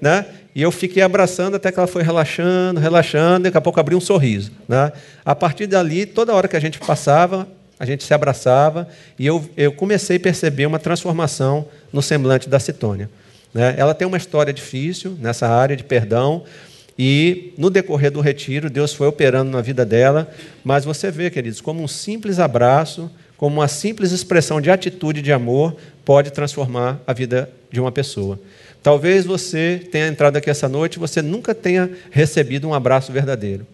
né? 0.00 0.26
e 0.54 0.60
eu 0.60 0.70
fiquei 0.70 1.02
abraçando 1.02 1.54
até 1.54 1.70
que 1.70 1.78
ela 1.78 1.86
foi 1.86 2.02
relaxando, 2.02 2.80
relaxando, 2.80 3.40
e 3.40 3.44
daqui 3.44 3.58
a 3.58 3.60
pouco 3.60 3.80
abriu 3.80 3.96
um 3.96 4.00
sorriso. 4.00 4.50
Né? 4.68 4.92
A 5.24 5.34
partir 5.34 5.66
dali, 5.66 6.04
toda 6.04 6.34
hora 6.34 6.48
que 6.48 6.56
a 6.56 6.60
gente 6.60 6.78
passava, 6.78 7.48
a 7.78 7.86
gente 7.86 8.04
se 8.04 8.12
abraçava, 8.12 8.88
e 9.18 9.26
eu, 9.26 9.44
eu 9.56 9.72
comecei 9.72 10.16
a 10.16 10.20
perceber 10.20 10.66
uma 10.66 10.78
transformação 10.78 11.66
no 11.92 12.02
semblante 12.02 12.48
da 12.48 12.58
Citônia. 12.58 13.08
Né? 13.54 13.74
Ela 13.76 13.94
tem 13.94 14.06
uma 14.06 14.16
história 14.16 14.52
difícil 14.52 15.16
nessa 15.20 15.48
área 15.48 15.76
de 15.76 15.84
perdão, 15.84 16.44
e 16.98 17.54
no 17.56 17.70
decorrer 17.70 18.10
do 18.10 18.20
retiro, 18.20 18.68
Deus 18.68 18.92
foi 18.92 19.06
operando 19.06 19.50
na 19.50 19.62
vida 19.62 19.84
dela, 19.84 20.30
mas 20.62 20.84
você 20.84 21.10
vê, 21.10 21.30
queridos, 21.30 21.60
como 21.60 21.82
um 21.82 21.88
simples 21.88 22.38
abraço, 22.38 23.10
como 23.42 23.58
uma 23.58 23.66
simples 23.66 24.12
expressão 24.12 24.60
de 24.60 24.70
atitude 24.70 25.20
de 25.20 25.32
amor 25.32 25.74
pode 26.04 26.30
transformar 26.30 27.02
a 27.04 27.12
vida 27.12 27.50
de 27.72 27.80
uma 27.80 27.90
pessoa. 27.90 28.38
Talvez 28.80 29.24
você 29.24 29.82
tenha 29.90 30.06
entrado 30.06 30.36
aqui 30.36 30.48
essa 30.48 30.68
noite 30.68 30.94
e 30.94 31.00
você 31.00 31.20
nunca 31.20 31.52
tenha 31.52 31.90
recebido 32.12 32.68
um 32.68 32.72
abraço 32.72 33.10
verdadeiro. 33.10 33.66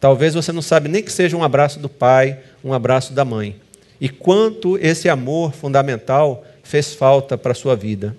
Talvez 0.00 0.34
você 0.34 0.50
não 0.50 0.60
sabe 0.60 0.88
nem 0.88 1.04
que 1.04 1.12
seja 1.12 1.36
um 1.36 1.44
abraço 1.44 1.78
do 1.78 1.88
pai, 1.88 2.36
um 2.64 2.72
abraço 2.72 3.12
da 3.12 3.24
mãe. 3.24 3.54
E 4.00 4.08
quanto 4.08 4.76
esse 4.78 5.08
amor 5.08 5.52
fundamental 5.52 6.44
fez 6.64 6.92
falta 6.92 7.38
para 7.38 7.52
a 7.52 7.54
sua 7.54 7.76
vida 7.76 8.16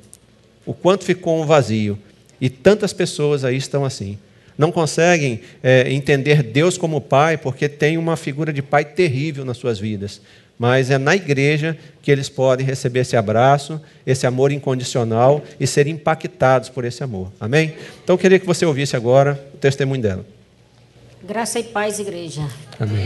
o 0.66 0.74
quanto 0.74 1.04
ficou 1.04 1.42
um 1.42 1.46
vazio. 1.46 2.00
E 2.40 2.50
tantas 2.50 2.94
pessoas 2.94 3.44
aí 3.44 3.58
estão 3.58 3.84
assim. 3.84 4.18
Não 4.58 4.72
conseguem 4.72 5.42
é, 5.62 5.92
entender 5.92 6.44
Deus 6.44 6.78
como 6.78 7.02
Pai 7.02 7.38
porque 7.38 7.68
tem 7.68 7.98
uma 7.98 8.16
figura 8.16 8.54
de 8.54 8.62
Pai 8.62 8.86
terrível 8.86 9.44
nas 9.44 9.58
suas 9.58 9.80
vidas. 9.80 10.22
Mas 10.64 10.90
é 10.90 10.98
na 10.98 11.14
igreja 11.14 11.78
que 12.02 12.10
eles 12.10 12.30
podem 12.30 12.66
receber 12.66 13.02
esse 13.02 13.18
abraço, 13.18 13.82
esse 14.08 14.26
amor 14.26 14.50
incondicional 14.50 15.42
e 15.60 15.68
ser 15.68 15.88
impactados 15.88 16.70
por 16.70 16.86
esse 16.86 17.04
amor. 17.04 17.30
Amém? 17.38 17.76
Então 18.02 18.14
eu 18.14 18.18
queria 18.18 18.40
que 18.40 18.46
você 18.46 18.66
ouvisse 18.66 18.96
agora 18.96 19.46
o 19.54 19.58
testemunho 19.58 20.02
dela. 20.02 20.26
Graça 21.22 21.60
e 21.60 21.64
paz, 21.66 22.00
igreja. 22.00 22.48
Amém. 22.80 23.06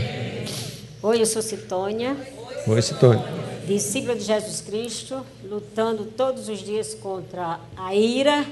Oi, 1.02 1.20
eu 1.20 1.26
sou 1.26 1.42
Citônia. 1.42 2.16
Oi, 2.64 2.80
Citônia 2.80 3.24
discípula 3.66 4.14
de 4.14 4.22
Jesus 4.22 4.62
Cristo, 4.62 5.26
lutando 5.44 6.04
todos 6.04 6.48
os 6.48 6.60
dias 6.60 6.94
contra 6.94 7.58
a 7.76 7.92
ira 7.92 8.46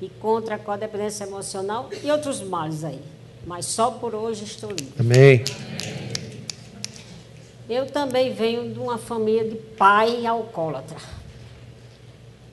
e 0.00 0.08
contra 0.08 0.54
a 0.54 0.58
codependência 0.58 1.24
emocional 1.24 1.90
e 2.02 2.10
outros 2.12 2.40
males 2.40 2.84
aí. 2.84 3.00
Mas 3.44 3.66
só 3.66 3.90
por 3.90 4.14
hoje 4.14 4.44
estou 4.44 4.70
livre. 4.70 4.94
Amém. 4.98 5.44
Eu 7.68 7.86
também 7.86 8.32
venho 8.32 8.72
de 8.72 8.78
uma 8.78 8.98
família 8.98 9.48
de 9.48 9.56
pai 9.56 10.26
alcoólatra. 10.26 10.98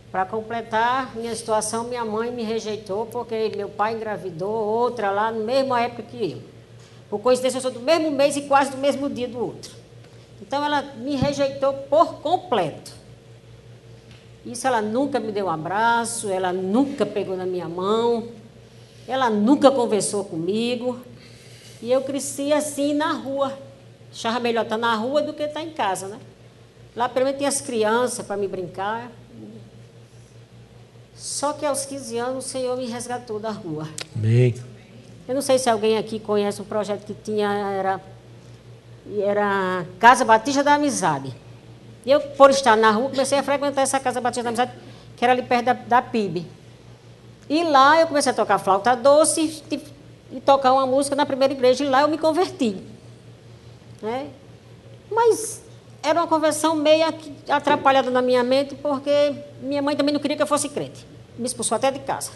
Para 0.10 0.26
completar 0.26 1.15
minha 1.15 1.36
situação, 1.36 1.86
minha 1.86 2.06
mãe 2.06 2.32
me 2.32 2.43
rejeitou 2.43 3.06
porque 3.06 3.52
meu 3.56 3.67
pai 3.69 3.95
engravidou 3.95 4.50
outra 4.50 5.12
lá 5.12 5.32
na 5.32 5.39
mesma 5.39 5.82
época 5.82 6.04
que 6.04 6.32
eu. 6.32 6.41
Por 7.10 7.19
coincidência, 7.19 7.58
eu 7.58 7.62
sou 7.62 7.71
do 7.71 7.82
mesmo 7.82 8.10
mês 8.12 8.38
e 8.38 8.43
quase 8.43 8.71
do 8.71 8.78
mesmo 8.78 9.10
dia 9.10 9.28
do 9.28 9.38
outro. 9.38 9.74
Então 10.41 10.63
ela 10.63 10.82
me 10.82 11.15
rejeitou 11.15 11.74
por 11.74 12.15
completo. 12.21 12.93
Isso 14.45 14.65
ela 14.65 14.82
nunca 14.82 15.19
me 15.19 15.32
deu 15.32 15.45
um 15.45 15.50
abraço, 15.50 16.30
ela 16.30 16.52
nunca 16.54 17.06
pegou 17.06 17.36
na 17.36 17.45
minha 17.45 17.67
mão, 17.67 18.30
ela 19.08 19.30
nunca 19.30 19.69
conversou 19.69 20.24
comigo. 20.24 21.00
E 21.82 21.91
eu 21.91 22.02
cresci 22.02 22.54
assim 22.54 22.93
na 22.93 23.13
rua. 23.13 23.58
Achava 24.12 24.39
melhor 24.39 24.63
estar 24.63 24.78
na 24.78 24.93
rua 24.95 25.21
do 25.21 25.34
que 25.34 25.43
estar 25.43 25.62
em 25.62 25.71
casa, 25.71 26.08
né? 26.08 26.19
Lá 26.95 27.08
pelo 27.08 27.26
menos 27.26 27.38
tinha 27.38 27.50
as 27.50 27.62
crianças 27.62 28.26
para 28.26 28.36
me 28.36 28.47
brincar. 28.47 29.10
Só 31.15 31.54
que 31.54 31.65
aos 31.65 31.86
15 31.86 32.17
anos 32.17 32.45
o 32.45 32.50
Senhor 32.50 32.78
me 32.78 32.88
resgatou 32.88 33.39
da 33.39 33.52
rua. 33.52 33.88
Amém. 34.15 34.56
Eu 35.28 35.36
não 35.36 35.41
sei 35.41 35.58
se 35.58 35.69
alguém 35.69 35.97
aqui 35.97 36.19
conhece 36.19 36.62
um 36.62 36.65
projeto 36.65 37.06
que 37.06 37.13
tinha, 37.13 37.47
era 37.47 38.02
e 39.06 39.21
era 39.21 39.86
Casa 40.00 40.24
Batista 40.26 40.63
da 40.63 40.76
Amizade. 40.76 41.34
E 42.06 42.12
eu, 42.12 42.19
por 42.19 42.50
estar 42.50 42.76
na 42.76 42.91
rua, 42.91 43.10
comecei 43.10 43.38
a 43.38 43.43
frequentar 43.43 43.82
essa 43.82 44.00
Casa 44.00 44.19
Batista 44.19 44.43
da 44.43 44.50
Amizade, 44.50 44.71
que 45.15 45.24
era 45.24 45.34
ali 45.34 45.43
perto 45.43 45.65
da, 45.65 45.74
da 45.74 46.02
PIB. 46.02 46.45
E 47.50 47.63
lá 47.63 48.00
eu 48.00 48.08
comecei 48.08 48.32
a 48.32 48.36
tocar 48.36 48.58
flauta 48.60 48.95
doce 48.95 49.63
e, 49.71 49.82
e 50.32 50.41
tocar 50.41 50.74
uma 50.74 50.86
música 50.86 51.15
na 51.15 51.26
primeira 51.26 51.54
igreja, 51.54 51.84
e 51.84 51.88
lá 51.88 52.02
eu 52.02 52.08
me 52.08 52.17
converti. 52.17 52.78
Né? 54.02 54.30
Mas 55.10 55.62
era 56.02 56.20
uma 56.20 56.28
conversão 56.28 56.76
meio 56.76 57.06
atrapalhada 57.50 58.10
na 58.10 58.22
minha 58.22 58.44
mente, 58.44 58.76
porque 58.76 59.34
minha 59.62 59.82
mãe 59.82 59.96
também 59.96 60.14
não 60.14 60.20
queria 60.20 60.36
que 60.36 60.44
eu 60.44 60.48
fosse 60.48 60.70
crente. 60.70 61.06
Me 61.38 61.46
expulsou 61.46 61.76
até 61.76 61.92
de 61.92 62.00
casa. 62.00 62.32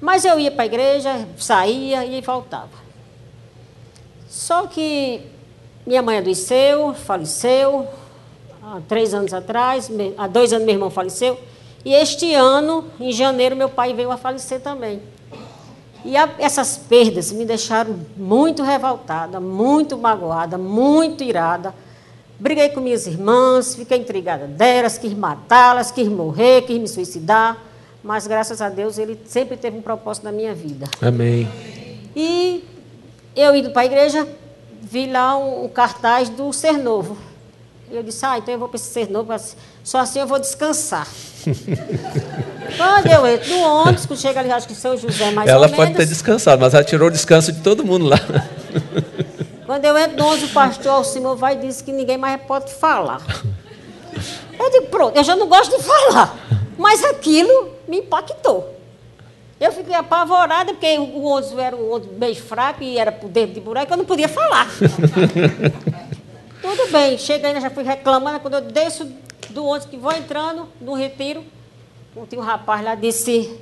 Mas 0.00 0.24
eu 0.24 0.38
ia 0.38 0.50
para 0.50 0.62
a 0.62 0.66
igreja, 0.66 1.28
saía 1.36 2.04
e 2.04 2.20
voltava. 2.20 2.90
Só 4.28 4.66
que 4.66 5.22
minha 5.86 6.02
mãe 6.02 6.18
adoeceu, 6.18 6.94
faleceu, 6.94 7.88
há 8.62 8.80
três 8.86 9.12
anos 9.12 9.34
atrás, 9.34 9.90
há 10.16 10.26
dois 10.26 10.52
anos 10.52 10.64
meu 10.64 10.74
irmão 10.74 10.90
faleceu, 10.90 11.38
e 11.84 11.94
este 11.94 12.34
ano, 12.34 12.84
em 13.00 13.10
janeiro, 13.10 13.56
meu 13.56 13.68
pai 13.68 13.94
veio 13.94 14.10
a 14.10 14.16
falecer 14.16 14.60
também. 14.60 15.02
E 16.04 16.16
a, 16.16 16.28
essas 16.38 16.76
perdas 16.76 17.30
me 17.32 17.44
deixaram 17.44 17.98
muito 18.16 18.62
revoltada, 18.62 19.38
muito 19.40 19.98
magoada, 19.98 20.56
muito 20.56 21.22
irada. 21.22 21.74
Briguei 22.38 22.70
com 22.70 22.80
minhas 22.80 23.06
irmãs, 23.06 23.74
fiquei 23.74 23.98
intrigada 23.98 24.46
delas, 24.46 24.96
quis 24.96 25.12
matá-las, 25.12 25.90
quis 25.90 26.08
morrer, 26.08 26.62
quis 26.62 26.78
me 26.78 26.88
suicidar. 26.88 27.58
Mas 28.02 28.26
graças 28.26 28.62
a 28.62 28.70
Deus 28.70 28.98
ele 28.98 29.20
sempre 29.26 29.56
teve 29.56 29.76
um 29.76 29.82
propósito 29.82 30.24
na 30.24 30.32
minha 30.32 30.54
vida. 30.54 30.86
Amém. 31.02 31.46
E 32.16 32.64
eu 33.36 33.54
indo 33.54 33.70
para 33.70 33.82
a 33.82 33.84
igreja, 33.84 34.26
vi 34.80 35.06
lá 35.06 35.36
um, 35.36 35.64
um, 35.64 35.68
cartaz 35.68 36.30
do 36.30 36.50
Ser 36.52 36.78
Novo. 36.78 37.16
E 37.90 37.96
eu 37.96 38.02
disse, 38.02 38.24
ah, 38.24 38.38
então 38.38 38.54
eu 38.54 38.58
vou 38.58 38.68
para 38.68 38.76
esse 38.76 38.90
Ser 38.90 39.10
Novo, 39.10 39.34
só 39.84 39.98
assim 39.98 40.20
eu 40.20 40.26
vou 40.26 40.38
descansar. 40.38 41.06
Quando 42.76 43.06
eu 43.06 43.26
entro 43.26 43.50
no 43.50 43.60
ônibus, 43.60 44.06
que 44.06 44.16
chega 44.16 44.40
ali, 44.40 44.50
acho 44.50 44.66
que 44.66 44.74
São 44.74 44.96
José, 44.96 45.30
mais 45.30 45.48
ela 45.48 45.60
ou 45.60 45.66
menos... 45.66 45.78
Ela 45.78 45.86
pode 45.86 45.96
ter 45.96 46.06
descansado, 46.06 46.60
mas 46.60 46.74
ela 46.74 46.84
tirou 46.84 47.08
o 47.08 47.10
descanso 47.10 47.52
de 47.52 47.60
todo 47.60 47.84
mundo 47.84 48.06
lá. 48.06 48.18
Quando 49.66 49.84
eu 49.84 49.96
entro 49.96 50.16
no 50.16 50.26
ônibus, 50.26 50.50
o 50.50 50.52
pastor 50.52 50.92
Alcimor 50.92 51.36
vai 51.36 51.54
e 51.54 51.58
diz 51.58 51.80
que 51.80 51.92
ninguém 51.92 52.18
mais 52.18 52.40
pode 52.42 52.72
falar. 52.74 53.20
Eu 54.58 54.70
digo, 54.70 54.86
pronto, 54.86 55.16
eu 55.16 55.22
já 55.22 55.36
não 55.36 55.46
gosto 55.46 55.76
de 55.76 55.82
falar. 55.82 56.36
Mas 56.76 57.04
aquilo 57.04 57.70
me 57.86 57.98
impactou. 57.98 58.76
Eu 59.60 59.70
fiquei 59.72 59.94
apavorada, 59.94 60.72
porque 60.72 60.98
o 60.98 61.22
ônibus 61.22 61.56
era 61.58 61.76
um 61.76 61.92
ônibus 61.92 62.16
bem 62.16 62.34
fraco 62.34 62.82
e 62.82 62.98
era 62.98 63.12
por 63.12 63.28
dentro 63.28 63.54
de 63.54 63.60
buraco, 63.60 63.92
eu 63.92 63.96
não 63.98 64.04
podia 64.06 64.28
falar. 64.28 64.66
Tudo 66.62 66.90
bem, 66.90 67.16
chega 67.18 67.48
ainda, 67.48 67.60
já 67.60 67.70
fui 67.70 67.84
reclamando, 67.84 68.40
quando 68.40 68.54
eu 68.54 68.62
desço 68.62 69.06
do 69.50 69.64
ônibus 69.64 69.88
que 69.88 69.96
vou 69.96 70.12
entrando 70.12 70.66
no 70.80 70.94
retiro, 70.94 71.44
tinha 72.28 72.40
um 72.40 72.44
rapaz 72.44 72.84
lá 72.84 72.94
disse, 72.94 73.58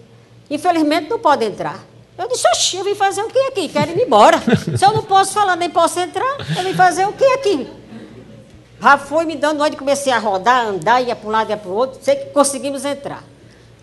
infelizmente 0.51 1.11
não 1.11 1.19
pode 1.19 1.45
entrar. 1.45 1.85
Eu 2.17 2.27
disse, 2.27 2.49
oxi, 2.49 2.77
eu 2.77 2.85
vim 2.85 2.95
fazer 2.95 3.23
o 3.23 3.29
que 3.29 3.39
aqui? 3.39 3.69
Quero 3.69 3.93
ir 3.93 4.03
embora. 4.03 4.39
Se 4.77 4.85
eu 4.85 4.93
não 4.93 5.05
posso 5.05 5.33
falar, 5.33 5.55
nem 5.55 5.71
posso 5.71 6.01
entrar, 6.01 6.37
eu 6.57 6.65
vim 6.65 6.75
fazer 6.75 7.07
o 7.07 7.13
que 7.13 7.25
aqui? 7.25 7.69
Já 8.81 8.99
foi 8.99 9.25
me 9.25 9.37
dando 9.37 9.63
onde 9.63 9.77
comecei 9.77 10.13
a 10.13 10.19
rodar, 10.19 10.67
andar, 10.67 11.01
ia 11.01 11.15
para 11.15 11.29
um 11.29 11.31
lado, 11.31 11.51
ia 11.51 11.57
para 11.57 11.71
o 11.71 11.75
outro, 11.75 12.01
sei 12.03 12.17
que 12.17 12.27
conseguimos 12.31 12.85
entrar. 12.85 13.23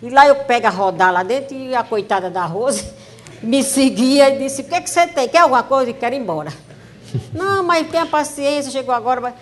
E 0.02 0.10
lá 0.10 0.26
eu 0.26 0.36
pego 0.36 0.66
a 0.66 0.70
rodar 0.70 1.12
lá 1.12 1.22
dentro 1.22 1.56
e 1.56 1.74
a 1.74 1.82
coitada 1.82 2.28
da 2.28 2.44
Rose 2.44 2.84
me 3.42 3.62
seguia 3.62 4.28
e 4.30 4.38
disse, 4.38 4.62
o 4.62 4.64
que, 4.64 4.74
é 4.74 4.80
que 4.80 4.90
você 4.90 5.06
tem? 5.06 5.28
Quer 5.28 5.38
alguma 5.38 5.62
coisa? 5.62 5.90
E 5.90 5.94
quero 5.94 6.14
ir 6.14 6.18
embora. 6.18 6.52
Não, 7.32 7.62
mas 7.62 7.88
tenha 7.88 8.04
paciência, 8.04 8.70
chegou 8.70 8.94
agora. 8.94 9.20
Mas... 9.20 9.34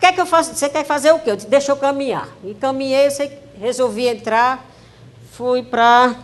Quer 0.00 0.12
que 0.12 0.20
eu 0.20 0.26
faça? 0.26 0.54
Você 0.54 0.68
quer 0.68 0.84
fazer 0.84 1.12
o 1.12 1.18
quê? 1.18 1.30
Eu 1.30 1.36
disse, 1.36 1.48
deixa 1.48 1.72
eu 1.72 1.76
caminhar. 1.76 2.28
E 2.42 2.54
caminhei, 2.54 3.08
resolvi 3.58 4.06
entrar, 4.08 4.64
fui 5.32 5.62
para 5.62 6.14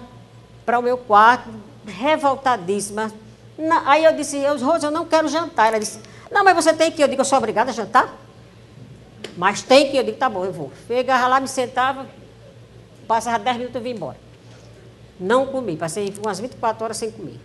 o 0.78 0.82
meu 0.82 0.98
quarto, 0.98 1.50
revoltadíssima. 1.86 3.12
aí 3.84 4.04
eu 4.04 4.14
disse, 4.14 4.38
Rose, 4.62 4.84
eu 4.84 4.90
não 4.90 5.04
quero 5.04 5.28
jantar. 5.28 5.68
Ela 5.68 5.80
disse, 5.80 6.00
não, 6.30 6.44
mas 6.44 6.54
você 6.54 6.72
tem 6.72 6.90
que. 6.90 7.02
Eu 7.02 7.08
digo, 7.08 7.20
eu 7.20 7.24
sou 7.24 7.38
obrigada 7.38 7.70
a 7.70 7.74
jantar? 7.74 8.14
Mas 9.36 9.62
tem 9.62 9.90
que. 9.90 9.96
Eu 9.96 10.04
digo, 10.04 10.16
tá 10.16 10.28
bom, 10.28 10.44
eu 10.44 10.52
vou. 10.52 10.72
Chegava 10.86 11.26
lá, 11.26 11.40
me 11.40 11.48
sentava, 11.48 12.06
passava 13.06 13.38
10 13.38 13.56
minutos 13.56 13.80
e 13.80 13.84
vim 13.84 13.90
embora. 13.90 14.18
Não 15.18 15.46
comi, 15.46 15.76
passei 15.76 16.14
umas 16.22 16.40
24 16.40 16.84
horas 16.84 16.96
sem 16.96 17.10
comer. 17.10 17.38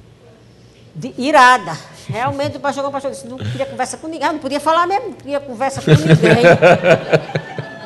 De, 0.96 1.14
irada. 1.18 1.78
Realmente 2.08 2.58
o 2.58 2.60
pastor, 2.60 2.86
o 2.86 2.92
pastor 2.92 3.12
disse, 3.12 3.28
não 3.28 3.38
queria 3.38 3.66
conversa 3.66 3.98
com 3.98 4.08
ninguém, 4.08 4.32
não 4.32 4.40
podia 4.40 4.60
falar 4.60 4.88
mesmo, 4.88 5.10
não 5.10 5.14
queria 5.14 5.40
conversa 5.40 5.82
com 5.82 5.92
ninguém. 5.92 6.44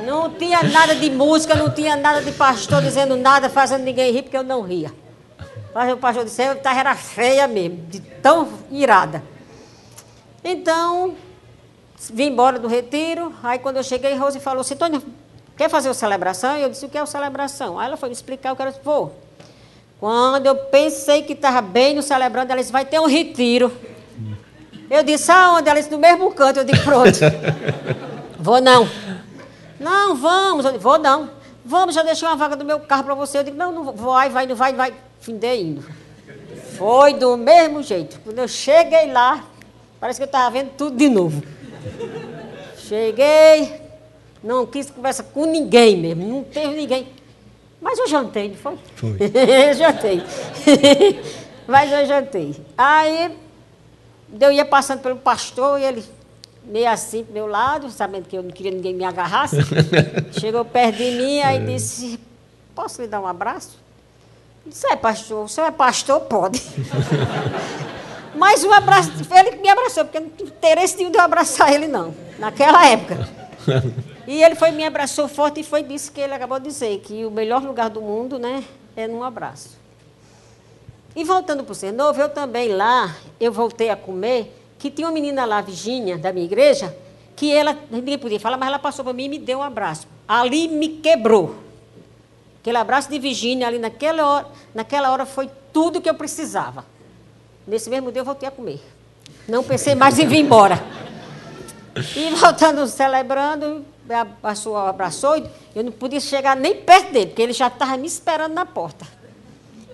Não 0.06 0.30
tinha 0.32 0.64
nada 0.64 0.96
de 0.96 1.10
música, 1.10 1.56
não 1.56 1.70
tinha 1.70 1.96
nada 1.96 2.22
de 2.22 2.32
pastor 2.32 2.82
dizendo 2.82 3.16
nada, 3.16 3.50
fazendo 3.50 3.84
ninguém 3.84 4.12
rir, 4.12 4.24
porque 4.24 4.38
eu 4.38 4.44
não 4.44 4.62
ria. 4.62 4.92
Mas 5.74 5.94
o 5.94 5.98
pastor 5.98 6.26
disse, 6.26 6.42
eu 6.44 6.58
era 6.64 6.96
feia 6.96 7.48
mesmo, 7.48 7.78
de 7.88 8.00
tão 8.00 8.50
irada. 8.72 9.24
Então, 10.44 11.16
vim 12.12 12.28
embora 12.28 12.58
do 12.58 12.68
retiro, 12.68 13.34
aí 13.44 13.60
quando 13.60 13.78
eu 13.78 13.84
cheguei, 13.84 14.16
Rose 14.16 14.40
falou 14.40 14.62
assim, 14.62 14.76
Tônia, 14.76 15.02
quer 15.56 15.70
fazer 15.70 15.90
uma 15.90 15.94
celebração? 15.94 16.56
Eu 16.58 16.70
disse, 16.70 16.86
o 16.86 16.90
que 16.90 16.98
é 16.98 17.02
uma 17.02 17.08
celebração? 17.08 17.80
Aí 17.80 17.88
ela 17.88 17.98
foi 17.98 18.10
me 18.10 18.16
explicar, 18.16 18.50
eu 18.50 18.56
quero, 18.56 18.74
vou. 18.84 19.16
Quando 20.00 20.46
eu 20.46 20.56
pensei 20.56 21.24
que 21.24 21.34
estava 21.34 21.62
bem 21.62 21.94
no 21.94 22.02
celebrando, 22.02 22.52
ela 22.52 22.62
disse, 22.62 22.72
vai 22.72 22.86
ter 22.86 23.00
um 23.00 23.06
retiro. 23.06 23.72
Eu 24.90 25.04
disse, 25.04 25.30
aonde? 25.30 25.70
Ela 25.70 25.80
disse, 25.80 25.92
no 25.92 26.00
mesmo 26.00 26.32
canto. 26.32 26.60
Eu 26.60 26.64
disse, 26.64 26.84
pronto. 26.84 27.20
vou 28.40 28.62
não. 28.62 28.88
Não, 29.80 30.16
vamos. 30.16 30.66
Eu 30.66 30.72
disse, 30.72 30.84
vou 30.84 30.98
não. 30.98 31.30
Vamos, 31.66 31.94
já 31.94 32.02
deixei 32.02 32.28
uma 32.28 32.38
vaga 32.38 32.56
do 32.56 32.64
meu 32.64 32.80
carro 32.80 33.04
para 33.04 33.14
você. 33.14 33.40
Eu 33.40 33.44
digo, 33.44 33.58
não, 33.58 33.72
não 33.72 33.94
vai, 33.94 34.30
vai, 34.30 34.48
não 34.48 34.56
vai, 34.56 34.72
não 34.72 34.78
vai. 34.78 34.94
Findei 35.20 35.62
indo. 35.62 35.84
Foi 36.78 37.14
do 37.14 37.36
mesmo 37.36 37.84
jeito. 37.84 38.20
Quando 38.24 38.40
eu 38.40 38.48
cheguei 38.48 39.12
lá, 39.12 39.44
parece 40.00 40.18
que 40.18 40.24
eu 40.24 40.28
estava 40.28 40.50
vendo 40.50 40.72
tudo 40.78 40.96
de 40.96 41.10
novo. 41.10 41.44
Cheguei, 42.78 43.82
não 44.44 44.66
quis 44.66 44.90
conversa 44.90 45.22
com 45.22 45.46
ninguém 45.46 45.98
mesmo, 45.98 46.26
não 46.26 46.44
teve 46.44 46.74
ninguém. 46.74 47.08
Mas 47.82 47.98
eu 47.98 48.08
jantei, 48.08 48.50
não 48.50 48.56
foi? 48.56 48.78
Foi. 48.96 49.18
eu 49.20 49.74
jantei. 49.74 50.24
Mas 51.68 51.92
eu 51.92 52.06
jantei. 52.06 52.56
Aí 52.78 53.38
eu 54.40 54.52
ia 54.52 54.66
passando 54.66 55.02
pelo 55.02 55.18
pastor 55.18 55.80
e 55.80 55.84
ele 55.84 56.04
meio 56.64 56.90
assim 56.90 57.24
pro 57.24 57.34
meu 57.34 57.48
lado, 57.48 57.90
sabendo 57.90 58.28
que 58.28 58.38
eu 58.38 58.44
não 58.44 58.52
queria 58.52 58.72
ninguém 58.72 58.94
me 58.94 59.04
agarrasse. 59.04 59.58
Chegou 60.40 60.66
perto 60.66 60.98
de 60.98 61.12
mim, 61.12 61.42
aí 61.42 61.58
é. 61.58 61.66
disse, 61.66 62.20
posso 62.76 63.02
lhe 63.02 63.08
dar 63.08 63.20
um 63.22 63.28
abraço? 63.28 63.78
Eu 64.66 64.72
disse, 64.72 64.88
é 64.88 64.96
pastor, 64.96 65.46
o 65.46 65.48
senhor 65.48 65.68
é 65.68 65.72
pastor? 65.72 66.22
Pode. 66.22 66.62
Mas 68.36 68.64
um 68.64 68.72
abraço, 68.72 69.12
ele 69.32 69.58
me 69.58 69.70
abraçou, 69.70 70.06
porque 70.06 70.20
não 70.20 70.30
tinha 70.30 70.48
interesse 70.48 70.98
nenhum 70.98 71.12
de 71.12 71.18
eu 71.18 71.24
abraçar 71.24 71.74
ele, 71.74 71.88
não, 71.88 72.14
naquela 72.38 72.86
época. 72.88 73.28
E 74.30 74.44
ele 74.44 74.54
foi 74.54 74.70
me 74.70 74.86
abraçou 74.86 75.28
forte 75.28 75.62
e 75.62 75.64
foi 75.64 75.82
disse 75.82 76.12
que 76.12 76.22
ele 76.22 76.36
acabou 76.36 76.60
de 76.60 76.66
dizer 76.68 77.00
que 77.00 77.26
o 77.26 77.32
melhor 77.32 77.64
lugar 77.64 77.90
do 77.90 78.00
mundo, 78.00 78.38
né, 78.38 78.64
é 78.96 79.08
num 79.08 79.24
abraço. 79.24 79.76
E 81.16 81.24
voltando 81.24 81.64
para 81.64 81.72
o 81.72 81.76
Ser 81.76 81.92
Novo, 81.92 82.22
eu 82.22 82.30
também 82.30 82.68
lá, 82.68 83.16
eu 83.40 83.52
voltei 83.52 83.90
a 83.90 83.96
comer, 83.96 84.56
que 84.78 84.92
tinha 84.92 85.08
uma 85.08 85.14
menina 85.16 85.46
lá, 85.46 85.62
Virgínia, 85.62 86.16
da 86.16 86.32
minha 86.32 86.46
igreja, 86.46 86.96
que 87.36 87.52
ela, 87.52 87.76
ninguém 87.90 88.20
podia 88.20 88.40
falar, 88.40 88.56
mas 88.56 88.68
ela 88.68 88.78
passou 88.78 89.04
para 89.04 89.14
mim 89.14 89.26
e 89.26 89.30
me 89.30 89.40
deu 89.40 89.58
um 89.58 89.64
abraço. 89.64 90.08
Ali 90.28 90.68
me 90.68 90.90
quebrou. 90.90 91.56
Aquele 92.62 92.78
abraço 92.78 93.10
de 93.10 93.18
Virgínia 93.18 93.66
ali 93.66 93.80
naquela 93.80 94.28
hora, 94.28 94.48
naquela 94.76 95.12
hora 95.12 95.26
foi 95.26 95.50
tudo 95.74 96.00
que 96.00 96.08
eu 96.08 96.14
precisava. 96.14 96.86
Nesse 97.66 97.90
mesmo 97.90 98.12
dia 98.12 98.22
eu 98.22 98.26
voltei 98.26 98.48
a 98.48 98.52
comer. 98.52 98.80
Não 99.48 99.64
pensei 99.64 99.96
mais 99.96 100.20
em 100.20 100.28
vir 100.28 100.38
embora. 100.38 100.80
E 102.16 102.30
voltando, 102.36 102.86
celebrando, 102.86 103.84
abraçou, 104.14 104.78
abraçou, 104.78 105.36
eu 105.76 105.84
não 105.84 105.92
podia 105.92 106.20
chegar 106.20 106.56
nem 106.56 106.76
perto 106.76 107.12
dele, 107.12 107.28
porque 107.28 107.42
ele 107.42 107.54
já 107.54 107.68
estava 107.68 107.98
me 107.98 108.08
esperando 108.08 108.54
na 108.54 108.66
porta. 108.66 109.06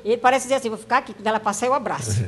Ele 0.04 0.18
parece 0.18 0.46
dizer 0.46 0.56
assim, 0.56 0.70
vou 0.70 0.78
ficar 0.78 1.00
aqui, 1.00 1.14
quando 1.14 1.26
ela 1.26 1.40
passar, 1.40 1.66
eu 1.66 1.74
abraço. 1.74 2.24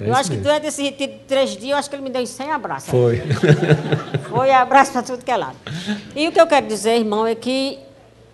É 0.00 0.08
eu 0.08 0.14
acho 0.14 0.30
mesmo. 0.30 0.36
que 0.36 0.48
durante 0.48 0.66
esse 0.68 0.82
retiro 0.82 1.12
de 1.12 1.18
três 1.20 1.50
dias, 1.50 1.70
eu 1.72 1.76
acho 1.76 1.90
que 1.90 1.96
ele 1.96 2.02
me 2.02 2.10
deu 2.10 2.24
100 2.24 2.52
abraços. 2.52 2.90
Foi. 2.90 3.20
Foi 4.30 4.50
abraço 4.52 4.92
para 4.92 5.02
tudo 5.02 5.24
que 5.24 5.30
é 5.30 5.36
lado. 5.36 5.56
E 6.14 6.28
o 6.28 6.32
que 6.32 6.40
eu 6.40 6.46
quero 6.46 6.66
dizer, 6.68 6.96
irmão, 6.96 7.26
é 7.26 7.34
que 7.34 7.80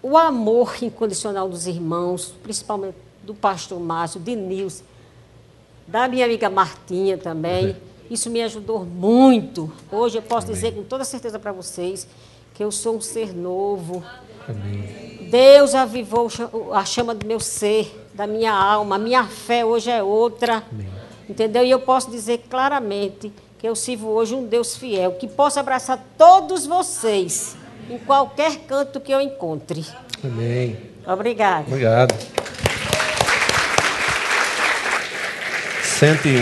o 0.02 0.18
amor 0.18 0.74
incondicional 0.82 1.48
dos 1.48 1.66
irmãos, 1.66 2.34
principalmente 2.42 2.96
do 3.22 3.34
pastor 3.34 3.80
Márcio, 3.80 4.20
de 4.20 4.36
Nilson, 4.36 4.84
da 5.86 6.06
minha 6.06 6.26
amiga 6.26 6.50
Martinha 6.50 7.16
também, 7.16 7.68
uhum. 7.68 7.74
isso 8.10 8.28
me 8.28 8.42
ajudou 8.42 8.84
muito. 8.84 9.72
Hoje 9.90 10.18
eu 10.18 10.22
posso 10.22 10.46
Amém. 10.46 10.56
dizer 10.56 10.72
com 10.74 10.82
toda 10.82 11.04
certeza 11.04 11.38
para 11.38 11.52
vocês 11.52 12.06
que 12.54 12.62
eu 12.62 12.70
sou 12.70 12.96
um 12.96 13.00
ser 13.00 13.34
novo. 13.34 14.02
Amém. 14.48 15.28
Deus 15.30 15.74
avivou 15.74 16.28
a 16.72 16.84
chama 16.84 17.14
do 17.14 17.26
meu 17.26 17.40
ser, 17.40 18.08
da 18.14 18.26
minha 18.26 18.52
alma. 18.52 18.94
A 18.94 18.98
minha 18.98 19.24
fé 19.24 19.64
hoje 19.64 19.90
é 19.90 20.02
outra. 20.02 20.62
Amém. 20.72 20.88
Entendeu? 21.28 21.64
E 21.64 21.70
eu 21.70 21.80
posso 21.80 22.10
dizer 22.10 22.44
claramente 22.48 23.32
que 23.58 23.66
eu 23.66 23.74
sirvo 23.74 24.08
hoje 24.08 24.34
um 24.34 24.46
Deus 24.46 24.76
fiel, 24.76 25.12
que 25.12 25.26
possa 25.26 25.60
abraçar 25.60 25.98
todos 26.16 26.66
vocês 26.66 27.56
em 27.90 27.98
qualquer 27.98 28.58
canto 28.60 29.00
que 29.00 29.12
eu 29.12 29.20
encontre. 29.20 29.84
Amém. 30.22 30.76
Obrigado. 31.06 31.66
Obrigado. 31.66 32.14
101. 35.82 36.38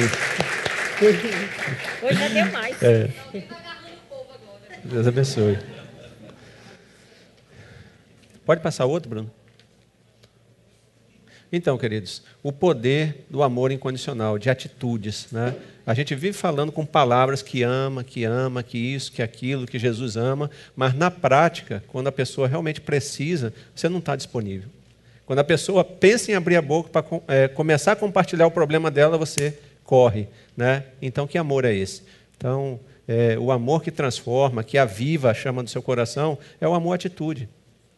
Hoje 2.03 2.19
já 2.19 2.29
deu 2.29 2.53
mais. 2.53 2.83
É. 2.83 3.11
Deus 4.85 5.07
abençoe. 5.07 5.72
Pode 8.45 8.61
passar 8.61 8.87
outro, 8.87 9.09
Bruno? 9.09 9.31
Então, 11.53 11.77
queridos, 11.77 12.23
o 12.43 12.51
poder 12.51 13.27
do 13.29 13.43
amor 13.43 13.71
incondicional, 13.71 14.39
de 14.39 14.49
atitudes. 14.49 15.29
Né? 15.31 15.55
A 15.85 15.93
gente 15.93 16.15
vive 16.15 16.33
falando 16.33 16.73
com 16.73 16.87
palavras 16.87 17.43
que 17.43 17.63
ama, 17.63 18.03
que 18.03 18.25
ama, 18.25 18.63
que 18.63 18.79
isso, 18.79 19.13
que 19.13 19.21
aquilo, 19.21 19.67
que 19.67 19.79
Jesus 19.79 20.17
ama, 20.17 20.51
mas 20.75 20.95
na 20.95 21.11
prática, 21.11 21.85
quando 21.89 22.07
a 22.07 22.13
pessoa 22.13 22.49
realmente 22.49 22.81
precisa, 22.81 23.53
você 23.75 23.87
não 23.87 23.99
está 23.99 24.17
disponível. 24.17 24.71
Quando 25.27 25.41
a 25.41 25.45
pessoa 25.45 25.85
pensa 25.85 26.33
em 26.33 26.35
abrir 26.35 26.57
a 26.57 26.63
boca 26.63 26.89
para 26.89 27.05
é, 27.29 27.49
começar 27.49 27.93
a 27.93 27.97
compartilhar 27.97 28.47
o 28.47 28.51
problema 28.51 28.91
dela, 28.91 29.19
você 29.19 29.59
corre. 29.85 30.29
Né? 30.57 30.85
Então, 31.03 31.27
que 31.27 31.37
amor 31.37 31.67
é 31.67 31.75
esse? 31.75 32.03
Então, 32.35 32.81
é, 33.07 33.39
o 33.39 33.53
amor 33.53 33.83
que 33.83 33.91
transforma, 33.91 34.65
que 34.65 34.79
aviva 34.79 35.31
a 35.31 35.35
chama 35.35 35.63
do 35.63 35.69
seu 35.69 35.83
coração, 35.83 36.39
é 36.59 36.67
o 36.67 36.73
amor 36.73 36.95
atitude. 36.95 37.47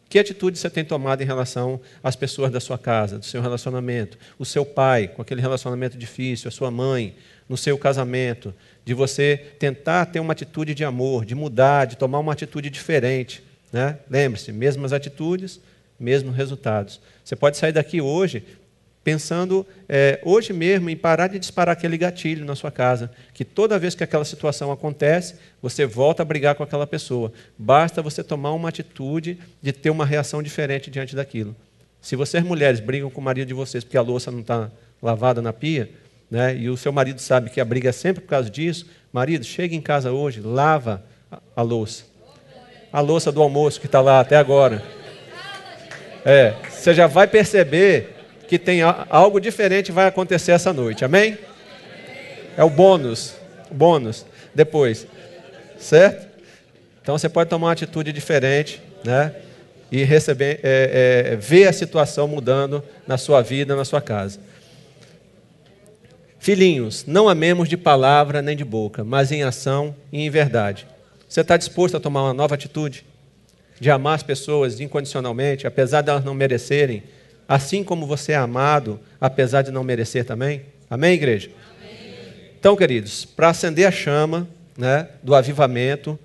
Que 0.07 0.19
atitude 0.19 0.57
você 0.57 0.69
tem 0.69 0.85
tomado 0.85 1.21
em 1.21 1.25
relação 1.25 1.79
às 2.03 2.15
pessoas 2.15 2.51
da 2.51 2.59
sua 2.59 2.77
casa, 2.77 3.17
do 3.17 3.25
seu 3.25 3.41
relacionamento? 3.41 4.17
O 4.37 4.45
seu 4.45 4.65
pai, 4.65 5.07
com 5.07 5.21
aquele 5.21 5.41
relacionamento 5.41 5.97
difícil, 5.97 6.47
a 6.47 6.51
sua 6.51 6.69
mãe, 6.69 7.15
no 7.49 7.57
seu 7.57 7.77
casamento, 7.77 8.53
de 8.83 8.93
você 8.93 9.37
tentar 9.59 10.05
ter 10.05 10.19
uma 10.19 10.33
atitude 10.33 10.73
de 10.73 10.83
amor, 10.83 11.25
de 11.25 11.35
mudar, 11.35 11.85
de 11.85 11.97
tomar 11.97 12.19
uma 12.19 12.33
atitude 12.33 12.69
diferente. 12.69 13.43
Né? 13.73 13.97
Lembre-se, 14.09 14.51
mesmas 14.51 14.93
atitudes, 14.93 15.59
mesmos 15.99 16.35
resultados. 16.35 16.99
Você 17.23 17.35
pode 17.35 17.57
sair 17.57 17.71
daqui 17.71 17.99
hoje 17.99 18.43
pensando 19.05 19.67
é, 19.87 20.19
hoje 20.23 20.51
mesmo 20.51 20.89
em 20.89 20.97
parar 20.97 21.27
de 21.27 21.37
disparar 21.37 21.73
aquele 21.73 21.95
gatilho 21.95 22.43
na 22.43 22.55
sua 22.55 22.71
casa, 22.71 23.11
que 23.35 23.45
toda 23.45 23.77
vez 23.77 23.93
que 23.93 24.03
aquela 24.03 24.25
situação 24.25 24.71
acontece, 24.71 25.35
você 25.61 25.85
volta 25.85 26.23
a 26.23 26.25
brigar 26.25 26.55
com 26.55 26.63
aquela 26.63 26.87
pessoa. 26.87 27.31
Basta 27.55 28.01
você 28.01 28.23
tomar 28.23 28.53
uma 28.53 28.69
atitude 28.69 29.37
de 29.61 29.71
ter 29.71 29.91
uma 29.91 30.07
reação 30.07 30.41
diferente 30.41 30.89
diante 30.89 31.15
daquilo. 31.15 31.55
Se 32.01 32.15
vocês 32.15 32.43
mulheres 32.43 32.79
brigam 32.79 33.11
com 33.11 33.21
o 33.21 33.23
marido 33.23 33.47
de 33.47 33.53
vocês 33.53 33.83
porque 33.83 33.95
a 33.95 34.01
louça 34.01 34.31
não 34.31 34.39
está 34.39 34.71
lavada 34.99 35.39
na 35.39 35.53
pia, 35.53 35.87
né, 36.29 36.57
e 36.57 36.67
o 36.67 36.75
seu 36.75 36.91
marido 36.91 37.21
sabe 37.21 37.51
que 37.51 37.61
a 37.61 37.65
briga 37.65 37.89
é 37.89 37.91
sempre 37.91 38.23
por 38.23 38.29
causa 38.29 38.49
disso, 38.49 38.89
marido, 39.13 39.45
chega 39.45 39.75
em 39.75 39.81
casa 39.81 40.11
hoje, 40.11 40.41
lava 40.41 41.05
a 41.55 41.61
louça. 41.61 42.05
A 42.91 43.01
louça 43.01 43.31
do 43.31 43.39
almoço 43.39 43.79
que 43.79 43.85
está 43.85 44.01
lá 44.01 44.19
até 44.19 44.35
agora. 44.35 44.83
É, 46.25 46.55
você 46.67 46.91
já 46.91 47.05
vai 47.05 47.27
perceber 47.27 48.14
que 48.47 48.59
tem 48.59 48.81
algo 48.81 49.39
diferente 49.39 49.91
vai 49.91 50.07
acontecer 50.07 50.51
essa 50.51 50.71
noite. 50.71 51.03
Amém? 51.03 51.37
É 52.57 52.63
o 52.63 52.69
bônus. 52.69 53.35
Bônus. 53.71 54.25
Depois. 54.53 55.07
Certo? 55.77 56.27
Então 57.01 57.17
você 57.17 57.29
pode 57.29 57.49
tomar 57.49 57.67
uma 57.67 57.73
atitude 57.73 58.11
diferente, 58.11 58.81
né? 59.03 59.33
E 59.91 60.03
receber, 60.03 60.59
é, 60.63 61.31
é, 61.31 61.35
ver 61.35 61.67
a 61.67 61.73
situação 61.73 62.27
mudando 62.27 62.83
na 63.07 63.17
sua 63.17 63.41
vida, 63.41 63.75
na 63.75 63.85
sua 63.85 64.01
casa. 64.01 64.39
Filhinhos, 66.39 67.05
não 67.07 67.29
amemos 67.29 67.69
de 67.69 67.77
palavra 67.77 68.41
nem 68.41 68.55
de 68.55 68.63
boca, 68.63 69.03
mas 69.03 69.31
em 69.31 69.43
ação 69.43 69.95
e 70.11 70.21
em 70.21 70.29
verdade. 70.29 70.87
Você 71.27 71.41
está 71.41 71.57
disposto 71.57 71.97
a 71.97 71.99
tomar 71.99 72.23
uma 72.23 72.33
nova 72.33 72.55
atitude? 72.55 73.05
De 73.79 73.91
amar 73.91 74.15
as 74.15 74.23
pessoas 74.23 74.79
incondicionalmente, 74.79 75.67
apesar 75.67 76.01
de 76.01 76.09
elas 76.09 76.23
não 76.23 76.33
merecerem, 76.33 77.03
assim 77.47 77.83
como 77.83 78.05
você 78.05 78.31
é 78.31 78.35
amado, 78.35 78.99
apesar 79.19 79.61
de 79.61 79.71
não 79.71 79.83
merecer 79.83 80.25
também? 80.25 80.63
Amém, 80.89 81.13
igreja? 81.13 81.49
Amém. 81.79 82.51
Então, 82.59 82.75
queridos, 82.75 83.25
para 83.25 83.49
acender 83.49 83.87
a 83.87 83.91
chama 83.91 84.47
né, 84.77 85.07
do 85.23 85.33
avivamento, 85.35 86.17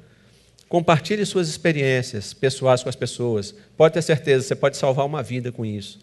compartilhe 0.69 1.25
suas 1.27 1.49
experiências 1.49 2.33
pessoais 2.33 2.83
com 2.83 2.89
as 2.89 2.97
pessoas. 2.97 3.55
Pode 3.77 3.95
ter 3.95 4.03
certeza, 4.03 4.47
você 4.47 4.55
pode 4.55 4.77
salvar 4.77 5.07
uma 5.07 5.23
vida 5.23 5.53
com 5.53 5.65
isso. 5.65 5.99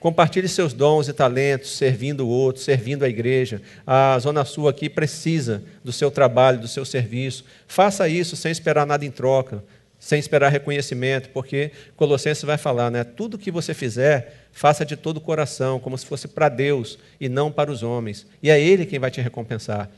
Compartilhe 0.00 0.48
seus 0.48 0.72
dons 0.72 1.08
e 1.08 1.12
talentos, 1.12 1.76
servindo 1.76 2.26
o 2.26 2.28
outro, 2.28 2.62
servindo 2.62 3.04
a 3.04 3.08
igreja. 3.08 3.60
A 3.86 4.18
Zona 4.18 4.46
Sul 4.46 4.66
aqui 4.66 4.88
precisa 4.88 5.62
do 5.84 5.92
seu 5.92 6.10
trabalho, 6.10 6.58
do 6.58 6.66
seu 6.66 6.86
serviço. 6.86 7.44
Faça 7.68 8.08
isso 8.08 8.34
sem 8.34 8.50
esperar 8.50 8.86
nada 8.86 9.04
em 9.04 9.10
troca, 9.10 9.62
sem 10.00 10.18
esperar 10.18 10.48
reconhecimento, 10.48 11.28
porque 11.28 11.70
Colossenses 11.94 12.42
vai 12.42 12.56
falar, 12.56 12.90
né? 12.90 13.04
Tudo 13.04 13.36
que 13.36 13.50
você 13.50 13.74
fizer, 13.74 14.46
faça 14.50 14.84
de 14.84 14.96
todo 14.96 15.18
o 15.18 15.20
coração, 15.20 15.78
como 15.78 15.96
se 15.96 16.06
fosse 16.06 16.26
para 16.26 16.48
Deus 16.48 16.98
e 17.20 17.28
não 17.28 17.52
para 17.52 17.70
os 17.70 17.82
homens. 17.82 18.26
E 18.42 18.50
é 18.50 18.58
Ele 18.58 18.86
quem 18.86 18.98
vai 18.98 19.10
te 19.10 19.20
recompensar. 19.20 19.90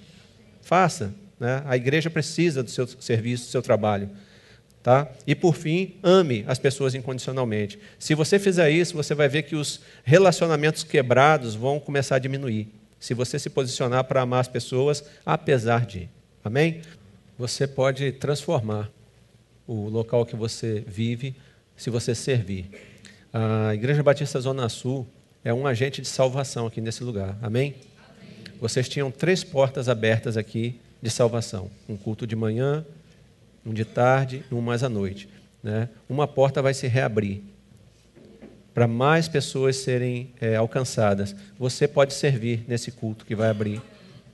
Faça. 0.60 1.14
Né? 1.38 1.62
A 1.64 1.76
igreja 1.76 2.10
precisa 2.10 2.64
do 2.64 2.70
seu 2.70 2.86
serviço, 2.86 3.44
do 3.44 3.50
seu 3.50 3.62
trabalho. 3.62 4.10
Tá? 4.82 5.08
E 5.24 5.36
por 5.36 5.54
fim, 5.54 5.94
ame 6.02 6.44
as 6.48 6.58
pessoas 6.58 6.96
incondicionalmente. 6.96 7.78
Se 7.96 8.16
você 8.16 8.40
fizer 8.40 8.70
isso, 8.70 8.96
você 8.96 9.14
vai 9.14 9.28
ver 9.28 9.44
que 9.44 9.54
os 9.54 9.82
relacionamentos 10.02 10.82
quebrados 10.82 11.54
vão 11.54 11.78
começar 11.78 12.16
a 12.16 12.18
diminuir. 12.18 12.68
Se 12.98 13.14
você 13.14 13.38
se 13.38 13.48
posicionar 13.48 14.02
para 14.04 14.22
amar 14.22 14.40
as 14.40 14.48
pessoas, 14.48 15.04
apesar 15.24 15.86
de. 15.86 16.08
Amém? 16.44 16.82
Você 17.38 17.68
pode 17.68 18.10
transformar 18.10 18.90
o 19.66 19.88
local 19.88 20.26
que 20.26 20.36
você 20.36 20.84
vive 20.86 21.34
se 21.76 21.90
você 21.90 22.14
servir. 22.14 22.70
A 23.32 23.74
Igreja 23.74 24.02
Batista 24.02 24.40
Zona 24.40 24.68
Sul 24.68 25.06
é 25.44 25.52
um 25.52 25.66
agente 25.66 26.00
de 26.00 26.08
salvação 26.08 26.66
aqui 26.66 26.80
nesse 26.80 27.02
lugar. 27.02 27.36
Amém? 27.40 27.74
Amém? 27.74 27.74
Vocês 28.60 28.88
tinham 28.88 29.10
três 29.10 29.42
portas 29.42 29.88
abertas 29.88 30.36
aqui 30.36 30.80
de 31.00 31.10
salvação: 31.10 31.70
um 31.88 31.96
culto 31.96 32.26
de 32.26 32.36
manhã, 32.36 32.84
um 33.64 33.72
de 33.72 33.84
tarde 33.84 34.44
e 34.50 34.54
um 34.54 34.60
mais 34.60 34.82
à 34.82 34.88
noite. 34.88 35.28
Né? 35.62 35.88
Uma 36.08 36.28
porta 36.28 36.60
vai 36.60 36.74
se 36.74 36.86
reabrir 36.86 37.42
para 38.74 38.86
mais 38.86 39.28
pessoas 39.28 39.76
serem 39.76 40.32
é, 40.40 40.56
alcançadas. 40.56 41.36
Você 41.58 41.86
pode 41.86 42.14
servir 42.14 42.64
nesse 42.66 42.90
culto 42.90 43.24
que 43.24 43.34
vai 43.34 43.50
abrir. 43.50 43.82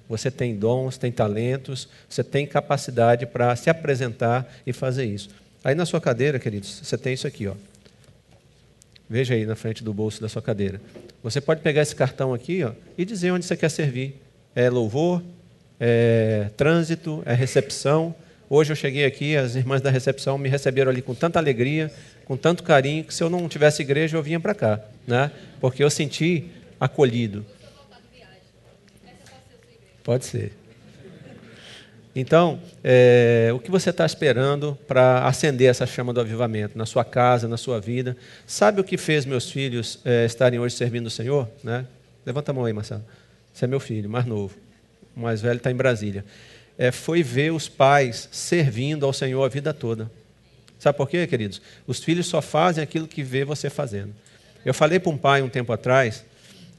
Você 0.09 0.31
tem 0.31 0.57
dons, 0.57 0.97
tem 0.97 1.13
talentos, 1.13 1.89
você 2.09 2.25
tem 2.25 2.47
capacidade 2.47 3.27
para 3.27 3.55
se 3.57 3.69
apresentar 3.69 4.51
e 4.67 4.73
fazer 4.73 5.05
isso. 5.05 5.29
Aí 5.63 5.75
na 5.75 5.85
sua 5.85 6.01
cadeira, 6.01 6.39
queridos, 6.39 6.81
você 6.83 6.97
tem 6.97 7.13
isso 7.13 7.27
aqui, 7.27 7.47
ó. 7.47 7.55
Veja 9.09 9.35
aí 9.35 9.45
na 9.45 9.55
frente 9.55 9.83
do 9.83 9.93
bolso 9.93 10.21
da 10.21 10.29
sua 10.29 10.43
cadeira. 10.43 10.81
Você 11.23 11.41
pode 11.41 11.61
pegar 11.61 11.83
esse 11.83 11.95
cartão 11.95 12.33
aqui 12.33 12.63
ó, 12.63 12.73
e 12.97 13.05
dizer 13.05 13.33
onde 13.33 13.45
você 13.45 13.57
quer 13.57 13.71
servir. 13.71 14.21
É 14.55 14.71
louvor, 14.71 15.23
é 15.79 16.51
trânsito, 16.57 17.23
é 17.27 17.35
recepção, 17.35 18.15
Hoje 18.51 18.73
eu 18.73 18.77
cheguei 18.77 19.05
aqui, 19.05 19.37
as 19.37 19.57
irmãs 19.57 19.83
da 19.83 19.91
recepção 19.91 20.39
me 20.39 20.49
receberam 20.49 20.91
ali 20.91 21.03
com 21.03 21.15
tanta 21.15 21.39
alegria, 21.39 21.93
com 22.25 22.35
tanto 22.35 22.63
carinho, 22.63 23.05
que 23.05 23.13
se 23.13 23.23
eu 23.23 23.29
não 23.29 23.47
tivesse 23.47 23.83
igreja 23.83 24.17
eu 24.17 24.23
vinha 24.23 24.41
para 24.41 24.55
cá, 24.55 24.81
né? 25.07 25.31
Porque 25.61 25.85
eu 25.85 25.91
senti 25.91 26.47
acolhido. 26.81 27.45
Pode 30.09 30.25
ser. 30.25 30.53
Então, 32.17 32.59
é, 32.83 33.51
o 33.55 33.59
que 33.59 33.71
você 33.71 33.91
está 33.91 34.07
esperando 34.07 34.75
para 34.89 35.27
acender 35.27 35.69
essa 35.69 35.87
chama 35.87 36.15
do 36.15 36.21
avivamento 36.23 36.79
na 36.79 36.87
sua 36.87 37.05
casa, 37.05 37.47
na 37.47 37.59
sua 37.59 37.79
vida? 37.79 38.17
Sabe 38.47 38.81
o 38.81 38.85
que 38.85 38.97
fez 38.97 39.27
meus 39.27 39.51
filhos 39.51 40.01
é, 40.07 40.25
estarem 40.25 40.59
hoje 40.59 40.77
servindo 40.77 41.09
o 41.09 41.11
Senhor? 41.11 41.47
Né? 41.63 41.85
Levanta 42.25 42.53
a 42.53 42.55
mão 42.55 42.65
aí, 42.65 42.73
Marcelo. 42.73 43.05
Você 43.53 43.67
é 43.67 43.69
meu 43.69 43.81
filho, 43.81 44.09
mais 44.09 44.25
novo. 44.25 44.57
O 45.15 45.21
mais 45.21 45.43
velho 45.43 45.59
está 45.59 45.71
em 45.71 45.77
Brasília 45.77 46.25
é, 46.79 46.93
foi 46.93 47.23
ver 47.23 47.53
os 47.53 47.69
pais 47.69 48.29
servindo 48.31 49.05
ao 49.05 49.13
Senhor 49.13 49.45
a 49.45 49.49
vida 49.49 49.75
toda. 49.75 50.09
Sabe 50.79 50.97
por 50.97 51.11
quê, 51.11 51.27
queridos? 51.27 51.61
Os 51.87 52.03
filhos 52.03 52.29
só 52.29 52.41
fazem 52.41 52.83
aquilo 52.83 53.09
que 53.09 53.23
vê 53.23 53.45
você 53.45 53.69
fazendo. 53.69 54.15
Eu 54.65 54.73
falei 54.73 55.01
para 55.01 55.11
um 55.11 55.19
pai 55.19 55.43
um 55.43 55.49
tempo 55.49 55.73
atrás, 55.73 56.25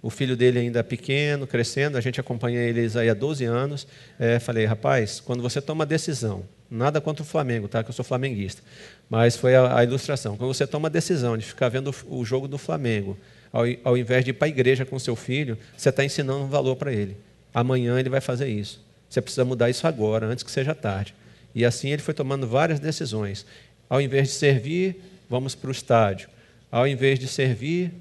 o 0.02 0.10
filho 0.10 0.36
dele 0.36 0.60
ainda 0.60 0.84
pequeno, 0.84 1.46
crescendo, 1.46 1.98
a 1.98 2.02
gente 2.02 2.20
acompanha 2.20 2.60
eles 2.62 2.96
aí 2.96 3.10
há 3.10 3.14
12 3.14 3.44
anos. 3.46 3.88
É, 4.18 4.40
falei, 4.40 4.66
rapaz, 4.66 5.20
quando 5.20 5.42
você 5.42 5.62
toma 5.62 5.86
decisão, 5.86 6.44
nada 6.70 7.02
contra 7.02 7.24
o 7.24 7.26
Flamengo, 7.26 7.68
tá? 7.68 7.84
Que 7.84 7.90
eu 7.90 7.94
sou 7.94 8.06
flamenguista, 8.06 8.62
mas 9.10 9.36
foi 9.36 9.56
a, 9.56 9.78
a 9.78 9.84
ilustração. 9.84 10.38
Quando 10.38 10.54
você 10.54 10.66
toma 10.66 10.88
a 10.88 10.92
decisão 10.92 11.38
de 11.38 11.46
ficar 11.46 11.70
vendo 11.70 11.94
o, 12.08 12.20
o 12.20 12.26
jogo 12.26 12.48
do 12.48 12.58
Flamengo, 12.58 13.18
ao, 13.52 13.64
ao 13.84 13.98
invés 13.98 14.24
de 14.24 14.32
ir 14.32 14.34
para 14.34 14.48
a 14.48 14.50
igreja 14.50 14.86
com 14.86 14.98
seu 15.00 15.16
filho, 15.16 15.58
você 15.76 15.90
está 15.90 16.04
ensinando 16.04 16.44
um 16.44 16.48
valor 16.48 16.76
para 16.76 16.94
ele. 16.94 17.18
Amanhã 17.54 18.00
ele 18.00 18.10
vai 18.10 18.22
fazer 18.22 18.48
isso. 18.48 18.82
Você 19.10 19.22
precisa 19.22 19.44
mudar 19.44 19.70
isso 19.70 19.88
agora, 19.88 20.28
antes 20.28 20.44
que 20.44 20.52
seja 20.52 20.76
tarde. 20.76 21.16
E 21.54 21.66
assim 21.66 21.90
ele 21.90 22.02
foi 22.02 22.14
tomando 22.14 22.48
várias 22.48 22.80
decisões. 22.80 23.46
Ao 23.90 24.00
invés 24.00 24.28
de 24.28 24.34
servir, 24.36 25.02
vamos 25.28 25.56
para 25.56 25.68
o 25.68 25.72
estádio. 25.72 26.30
Ao 26.72 26.88
invés 26.88 27.18
de 27.18 27.28
servir, 27.28 27.92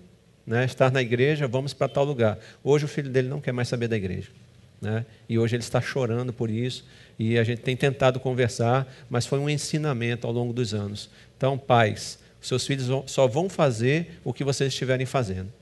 né, 0.49 0.64
estar 0.64 0.90
na 0.90 1.03
igreja, 1.03 1.46
vamos 1.46 1.74
para 1.74 1.86
tal 1.88 2.05
lugar. 2.05 2.38
Hoje 2.64 2.86
o 2.86 2.88
filho 2.88 3.11
dele 3.11 3.28
não 3.28 3.40
quer 3.40 3.53
mais 3.53 3.68
saber 3.68 3.86
da 3.86 3.96
igreja. 3.96 4.28
Né? 4.80 5.05
E 5.28 5.38
hoje 5.38 5.57
ele 5.57 5.62
está 5.62 5.80
chorando 5.80 6.32
por 6.32 6.49
isso. 6.49 6.86
E 7.18 7.38
a 7.38 7.44
gente 7.44 7.61
tem 7.61 7.76
tentado 7.76 8.18
conversar, 8.18 8.90
mas 9.11 9.26
foi 9.26 9.38
um 9.38 9.51
ensinamento 9.51 10.26
ao 10.26 10.32
longo 10.32 10.53
dos 10.53 10.72
anos. 10.72 11.11
Então, 11.36 11.59
pais, 11.59 12.18
seus 12.40 12.66
filhos 12.66 12.88
só 13.07 13.26
vão 13.26 13.49
fazer 13.49 14.20
o 14.24 14.32
que 14.32 14.42
vocês 14.42 14.72
estiverem 14.72 15.05
fazendo. 15.05 15.53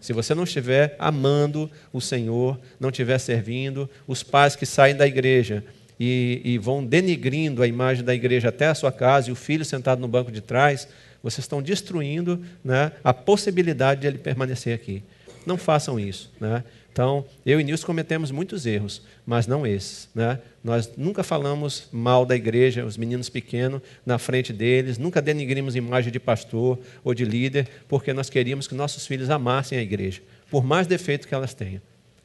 Se 0.00 0.12
você 0.12 0.34
não 0.34 0.44
estiver 0.44 0.96
amando 0.98 1.70
o 1.92 2.00
Senhor, 2.00 2.58
não 2.80 2.88
estiver 2.88 3.18
servindo, 3.18 3.88
os 4.06 4.22
pais 4.22 4.56
que 4.56 4.64
saem 4.64 4.96
da 4.96 5.06
igreja 5.06 5.64
e, 5.98 6.40
e, 6.44 6.58
vão 6.58 6.84
denigrindo 6.84 7.62
a 7.62 7.66
imagem 7.66 8.04
da 8.04 8.14
igreja 8.14 8.48
até 8.48 8.66
a 8.66 8.74
sua 8.74 8.90
casa 8.90 9.28
e 9.28 9.32
o 9.32 9.36
filho 9.36 9.64
sentado 9.64 10.00
no 10.00 10.08
banco 10.08 10.32
de 10.32 10.40
trás, 10.40 10.88
vocês 11.24 11.42
estão 11.42 11.62
destruindo 11.62 12.44
né, 12.62 12.92
a 13.02 13.14
possibilidade 13.14 14.02
de 14.02 14.06
ele 14.06 14.18
permanecer 14.18 14.74
aqui. 14.74 15.02
Não 15.46 15.56
façam 15.56 15.98
isso. 15.98 16.30
Né? 16.38 16.62
Então, 16.92 17.24
eu 17.46 17.58
e 17.58 17.64
Nilson 17.64 17.86
cometemos 17.86 18.30
muitos 18.30 18.66
erros, 18.66 19.00
mas 19.24 19.46
não 19.46 19.66
esses. 19.66 20.06
Né? 20.14 20.38
Nós 20.62 20.90
nunca 20.98 21.22
falamos 21.22 21.88
mal 21.90 22.26
da 22.26 22.36
igreja, 22.36 22.84
os 22.84 22.98
meninos 22.98 23.30
pequenos, 23.30 23.80
na 24.04 24.18
frente 24.18 24.52
deles, 24.52 24.98
nunca 24.98 25.22
denigrimos 25.22 25.74
imagem 25.74 26.12
de 26.12 26.20
pastor 26.20 26.78
ou 27.02 27.14
de 27.14 27.24
líder, 27.24 27.68
porque 27.88 28.12
nós 28.12 28.28
queríamos 28.28 28.68
que 28.68 28.74
nossos 28.74 29.06
filhos 29.06 29.30
amassem 29.30 29.78
a 29.78 29.82
igreja, 29.82 30.20
por 30.50 30.62
mais 30.62 30.86
defeito 30.86 31.26
que 31.26 31.34
elas 31.34 31.54
tenham. 31.54 31.80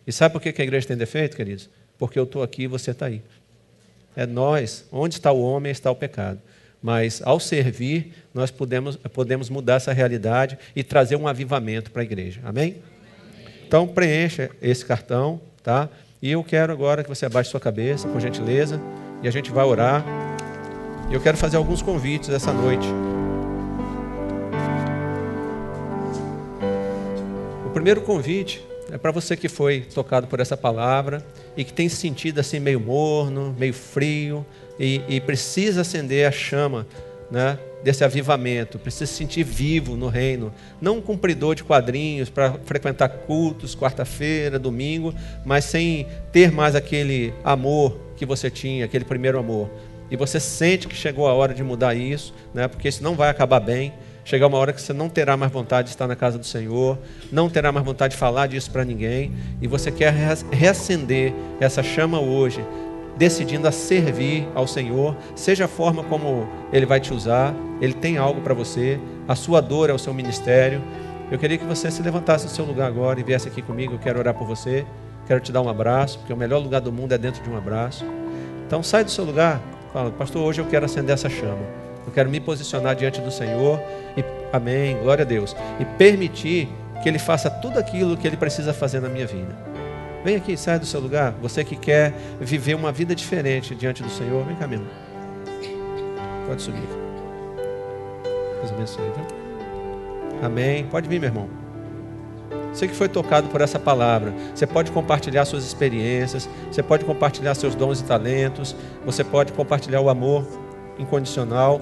E 0.06 0.12
sabe 0.12 0.34
por 0.34 0.41
que 0.41 0.62
a 0.62 0.66
igreja 0.66 0.88
tem 0.88 0.97
defeito, 0.97 1.38
queridos? 1.38 1.70
Porque 1.97 2.20
eu 2.20 2.24
estou 2.26 2.43
aqui 2.43 2.64
e 2.64 2.68
você 2.68 2.91
está 2.91 3.06
aí. 3.06 3.22
É 4.14 4.26
nós, 4.26 4.86
onde 4.91 5.16
está 5.16 5.32
o 5.32 5.41
homem, 5.41 5.72
está 5.72 5.89
o 5.89 5.95
pecado. 5.95 6.41
Mas 6.82 7.22
ao 7.24 7.40
servir, 7.40 8.14
nós 8.34 8.52
podemos, 8.52 8.96
podemos 8.96 9.50
mudar 9.50 9.76
essa 9.76 9.92
realidade 9.92 10.58
e 10.76 10.84
trazer 10.84 11.16
um 11.16 11.28
avivamento 11.28 11.92
para 11.92 12.02
a 12.02 12.06
igreja. 12.06 12.40
Amém? 12.44 12.78
Então 13.68 13.88
preencha 13.88 14.50
esse 14.62 14.86
cartão, 14.86 15.42
tá? 15.62 15.90
E 16.22 16.32
eu 16.32 16.44
quero 16.44 16.72
agora 16.72 17.04
que 17.04 17.10
você 17.10 17.26
abaixe 17.26 17.50
sua 17.50 17.60
cabeça, 17.60 18.08
por 18.08 18.20
gentileza, 18.20 18.82
e 19.22 19.28
a 19.28 19.32
gente 19.32 19.52
vai 19.52 19.66
orar. 19.66 20.04
E 21.10 21.14
eu 21.14 21.22
quero 21.22 21.38
fazer 21.38 21.58
alguns 21.58 21.82
convites 21.82 22.30
essa 22.30 22.52
noite. 22.54 22.88
O 27.66 27.70
primeiro 27.70 28.02
convite 28.02 28.68
é 28.92 28.98
para 28.98 29.12
você 29.12 29.36
que 29.36 29.48
foi 29.48 29.82
tocado 29.82 30.28
por 30.28 30.40
essa 30.40 30.58
palavra 30.58 31.24
e 31.56 31.64
que 31.64 31.74
tem 31.74 31.88
se 31.90 31.98
sentido 31.98 32.40
assim 32.40 32.60
meio 32.60 32.80
morno, 32.80 33.56
meio 33.58 33.74
frio 33.74 34.46
e, 34.80 35.02
e 35.08 35.22
precisa 35.22 35.82
acender 35.82 36.28
a 36.28 36.32
chama, 36.32 36.88
né? 37.30 37.58
desse 37.84 38.04
avivamento, 38.04 38.78
precisa 38.78 39.06
se 39.06 39.14
sentir 39.14 39.44
vivo 39.44 39.96
no 39.96 40.08
reino, 40.08 40.54
não 40.82 40.98
um 40.98 41.02
cumpridor 41.02 41.56
de 41.56 41.64
quadrinhos 41.64 42.30
para 42.30 42.54
frequentar 42.66 43.08
cultos 43.10 43.76
quarta-feira, 43.76 44.60
domingo, 44.60 45.14
mas 45.46 45.66
sem 45.66 46.06
ter 46.32 46.52
mais 46.52 46.76
aquele 46.76 47.34
amor 47.44 47.98
que 48.18 48.26
você 48.26 48.50
tinha, 48.50 48.86
aquele 48.86 49.06
primeiro 49.06 49.40
amor. 49.40 49.70
E 50.12 50.18
você 50.18 50.40
sente 50.40 50.88
que 50.88 50.96
chegou 50.96 51.28
a 51.28 51.34
hora 51.34 51.54
de 51.54 51.64
mudar 51.64 51.96
isso, 51.96 52.34
né? 52.54 52.68
Porque 52.68 52.88
isso 52.88 53.04
não 53.04 53.16
vai 53.16 53.30
acabar 53.30 53.60
bem. 53.60 53.94
Chegar 54.30 54.46
uma 54.46 54.60
hora 54.60 54.72
que 54.72 54.80
você 54.80 54.94
não 54.94 55.10
terá 55.10 55.36
mais 55.36 55.52
vontade 55.52 55.88
de 55.88 55.96
estar 55.96 56.06
na 56.06 56.16
casa 56.16 56.38
do 56.38 56.46
Senhor, 56.46 57.00
não 57.32 57.50
terá 57.50 57.72
mais 57.72 57.84
vontade 57.84 58.14
de 58.14 58.20
falar 58.20 58.46
disso 58.46 58.70
para 58.70 58.86
ninguém, 58.86 59.34
e 59.60 59.66
você 59.66 59.92
quer 59.92 60.14
reacender 60.52 61.34
essa 61.60 61.82
chama 61.82 62.20
hoje, 62.20 62.64
decidindo 63.18 63.68
a 63.68 63.72
servir 63.72 64.48
ao 64.54 64.68
Senhor, 64.68 65.18
seja 65.36 65.66
a 65.66 65.68
forma 65.68 66.04
como 66.04 66.48
Ele 66.72 66.86
vai 66.86 67.00
te 67.00 67.12
usar, 67.12 67.56
Ele 67.82 67.92
tem 67.92 68.20
algo 68.20 68.42
para 68.42 68.54
você, 68.54 69.00
a 69.28 69.34
sua 69.34 69.62
dor 69.62 69.90
é 69.90 69.94
o 69.94 69.98
seu 69.98 70.14
ministério. 70.14 70.80
Eu 71.32 71.40
queria 71.40 71.58
que 71.58 71.66
você 71.66 71.90
se 71.90 72.04
levantasse 72.04 72.46
do 72.46 72.52
seu 72.52 72.66
lugar 72.66 72.88
agora 72.88 73.20
e 73.20 73.24
viesse 73.24 73.48
aqui 73.48 73.64
comigo, 73.64 73.96
eu 73.96 74.00
quero 74.00 74.20
orar 74.20 74.36
por 74.36 74.46
você, 74.46 74.86
quero 75.26 75.40
te 75.40 75.52
dar 75.52 75.64
um 75.64 75.70
abraço, 75.70 76.20
porque 76.20 76.32
o 76.32 76.38
melhor 76.38 76.60
lugar 76.60 76.82
do 76.82 76.92
mundo 76.92 77.14
é 77.14 77.18
dentro 77.18 77.42
de 77.42 77.50
um 77.50 77.58
abraço. 77.58 78.06
Então 78.68 78.84
sai 78.84 79.04
do 79.04 79.10
seu 79.10 79.26
lugar 79.26 79.60
Fala, 79.92 80.12
pastor, 80.12 80.44
hoje 80.44 80.62
eu 80.62 80.66
quero 80.68 80.86
acender 80.86 81.16
essa 81.16 81.28
chama. 81.28 81.89
Eu 82.10 82.14
quero 82.14 82.28
me 82.28 82.39
posicionar 82.39 82.95
diante 82.95 83.22
do 83.22 83.30
Senhor 83.30 83.80
e 84.18 84.24
amém, 84.51 84.97
glória 84.97 85.22
a 85.22 85.26
Deus. 85.26 85.55
E 85.80 85.86
permitir 85.86 86.68
que 87.03 87.07
ele 87.07 87.20
faça 87.20 87.51
tudo 87.51 87.78
aquilo 87.78 88.18
que 88.18 88.26
ele 88.26 88.36
precisa 88.36 88.74
fazer 88.74 88.99
na 88.99 89.07
minha 89.07 89.28
vida. 89.28 89.55
Vem 90.26 90.36
aqui, 90.36 90.57
sai 90.57 90.80
do 90.80 90.88
seu 90.88 90.99
lugar. 90.99 91.36
Você 91.39 91.64
que 91.64 91.76
quer 91.76 92.12
viver 92.41 92.74
uma 92.74 92.91
vida 92.91 93.14
diferente 93.14 93.76
diante 93.76 94.01
do 94.01 94.10
Senhor, 94.10 94.43
vem 94.43 94.55
cá, 94.55 94.68
meu 94.68 94.80
irmão. 94.80 94.91
Pode 96.47 96.64
subir. 96.64 96.82
Deus 98.57 98.72
abençoe, 98.72 99.05
viu? 99.16 100.41
Amém. 100.41 100.88
Pode 100.88 101.07
vir, 101.07 101.20
meu 101.20 101.30
irmão. 101.30 101.47
Você 102.74 102.88
que 102.88 102.95
foi 102.95 103.07
tocado 103.07 103.49
por 103.49 103.62
essa 103.62 103.78
palavra, 103.78 104.34
você 104.55 104.66
pode 104.66 104.91
compartilhar 104.91 105.45
suas 105.45 105.64
experiências, 105.64 106.49
você 106.72 106.82
pode 106.82 107.05
compartilhar 107.05 107.53
seus 107.53 107.76
dons 107.76 108.01
e 108.01 108.03
talentos, 108.03 108.76
você 109.05 109.24
pode 109.24 109.53
compartilhar 109.53 110.01
o 110.01 110.10
amor 110.10 110.43
incondicional. 110.97 111.80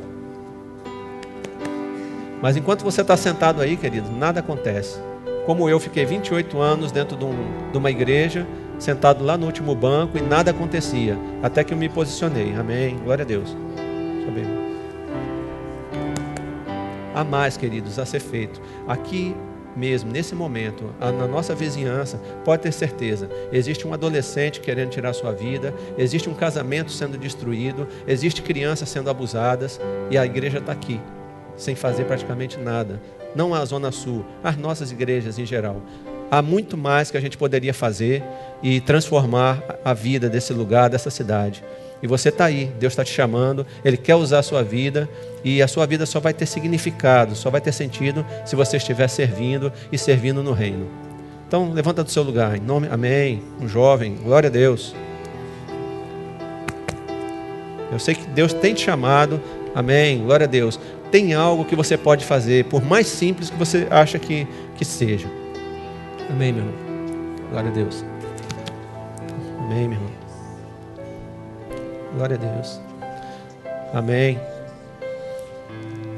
Mas 2.42 2.56
enquanto 2.56 2.84
você 2.84 3.02
está 3.02 3.18
sentado 3.18 3.62
aí, 3.62 3.76
querido, 3.76 4.10
nada 4.12 4.40
acontece. 4.40 5.00
Como 5.46 5.70
eu 5.70 5.80
fiquei 5.80 6.06
28 6.06 6.60
anos 6.60 6.92
dentro 6.92 7.18
de, 7.18 7.26
um, 7.26 7.72
de 7.72 7.78
uma 7.78 7.90
igreja, 7.90 8.46
sentado 8.78 9.24
lá 9.24 9.38
no 9.38 9.46
último 9.46 9.74
banco 9.74 10.18
e 10.18 10.22
nada 10.22 10.52
acontecia, 10.52 11.18
até 11.42 11.64
que 11.64 11.74
eu 11.74 11.78
me 11.78 11.90
posicionei. 11.90 12.54
Amém. 12.56 12.98
Glória 13.04 13.24
a 13.24 13.26
Deus. 13.26 13.56
Há 17.18 17.24
mais, 17.24 17.58
queridos, 17.58 17.98
a 17.98 18.06
ser 18.06 18.20
feito. 18.20 18.62
Aqui 18.88 19.36
mesmo, 19.76 20.12
nesse 20.12 20.36
momento, 20.36 20.94
na 21.00 21.28
nossa 21.28 21.56
vizinhança, 21.56 22.22
pode 22.46 22.62
ter 22.62 22.72
certeza, 22.72 23.28
existe 23.52 23.88
um 23.88 23.94
adolescente 23.94 24.60
querendo 24.60 24.90
tirar 24.90 25.14
sua 25.14 25.32
vida, 25.32 25.74
existe 25.98 26.30
um 26.30 26.34
casamento 26.34 26.92
sendo 26.92 27.18
destruído, 27.18 27.88
existe 28.08 28.42
crianças 28.42 28.90
sendo 28.90 29.10
abusadas 29.10 29.80
e 30.12 30.18
a 30.18 30.26
igreja 30.26 30.60
está 30.60 30.72
aqui, 30.72 31.00
sem 31.58 31.76
fazer 31.76 32.06
praticamente 32.06 32.58
nada. 32.58 33.02
Não 33.36 33.54
a 33.54 33.66
Zona 33.66 33.92
Sul, 33.92 34.26
as 34.44 34.56
nossas 34.56 34.92
igrejas 34.92 35.38
em 35.38 35.46
geral. 35.46 35.82
Há 36.30 36.42
muito 36.42 36.78
mais 36.78 37.10
que 37.10 37.18
a 37.18 37.22
gente 37.22 37.38
poderia 37.38 37.74
fazer 37.74 38.24
e 38.62 38.82
transformar 38.82 39.64
a 39.84 39.94
vida 39.94 40.30
desse 40.30 40.54
lugar, 40.54 40.90
dessa 40.90 41.10
cidade. 41.10 41.64
E 42.02 42.08
você 42.08 42.30
está 42.30 42.46
aí, 42.46 42.72
Deus 42.80 42.94
está 42.94 43.04
te 43.04 43.12
chamando, 43.12 43.66
Ele 43.84 43.98
quer 43.98 44.16
usar 44.16 44.40
a 44.40 44.44
sua 44.44 44.62
vida 44.62 45.10
e 45.44 45.62
a 45.62 45.68
sua 45.68 45.86
vida 45.86 46.06
só 46.06 46.20
vai 46.20 46.34
ter 46.34 46.46
significado, 46.46 47.36
só 47.36 47.50
vai 47.50 47.62
ter 47.62 47.72
sentido 47.72 48.26
se 48.46 48.56
você 48.56 48.78
estiver 48.78 49.08
servindo 49.08 49.72
e 49.92 49.98
servindo 49.98 50.44
no 50.44 50.52
reino. 50.52 50.88
Então, 51.48 51.72
levanta 51.72 52.04
do 52.04 52.12
seu 52.12 52.24
lugar, 52.24 52.58
em 52.58 52.60
nome, 52.60 52.88
amém. 52.92 53.42
Um 53.60 53.68
jovem, 53.68 54.16
glória 54.16 54.50
a 54.50 54.52
Deus. 54.52 54.94
Eu 57.90 58.00
sei 58.00 58.16
que 58.16 58.28
Deus 58.28 58.52
tem 58.52 58.74
te 58.74 58.84
chamado, 58.84 59.42
amém, 59.74 60.24
glória 60.24 60.44
a 60.44 60.48
Deus. 60.48 60.78
Tem 61.12 61.34
algo 61.34 61.64
que 61.64 61.76
você 61.76 61.98
pode 61.98 62.26
fazer, 62.26 62.66
por 62.66 62.84
mais 62.84 63.08
simples 63.08 63.50
que 63.50 63.58
você 63.58 63.88
acha 63.90 64.20
que, 64.20 64.48
que 64.76 64.84
seja. 64.84 65.30
Amém, 66.30 66.52
meu 66.52 66.66
irmão. 66.66 66.88
Glória 67.50 67.70
a 67.70 67.74
Deus. 67.74 68.06
Amém, 69.60 69.88
meu 69.88 69.98
irmão. 69.98 70.12
Glória 72.16 72.36
a 72.36 72.40
Deus. 72.40 72.82
Amém. 73.94 74.40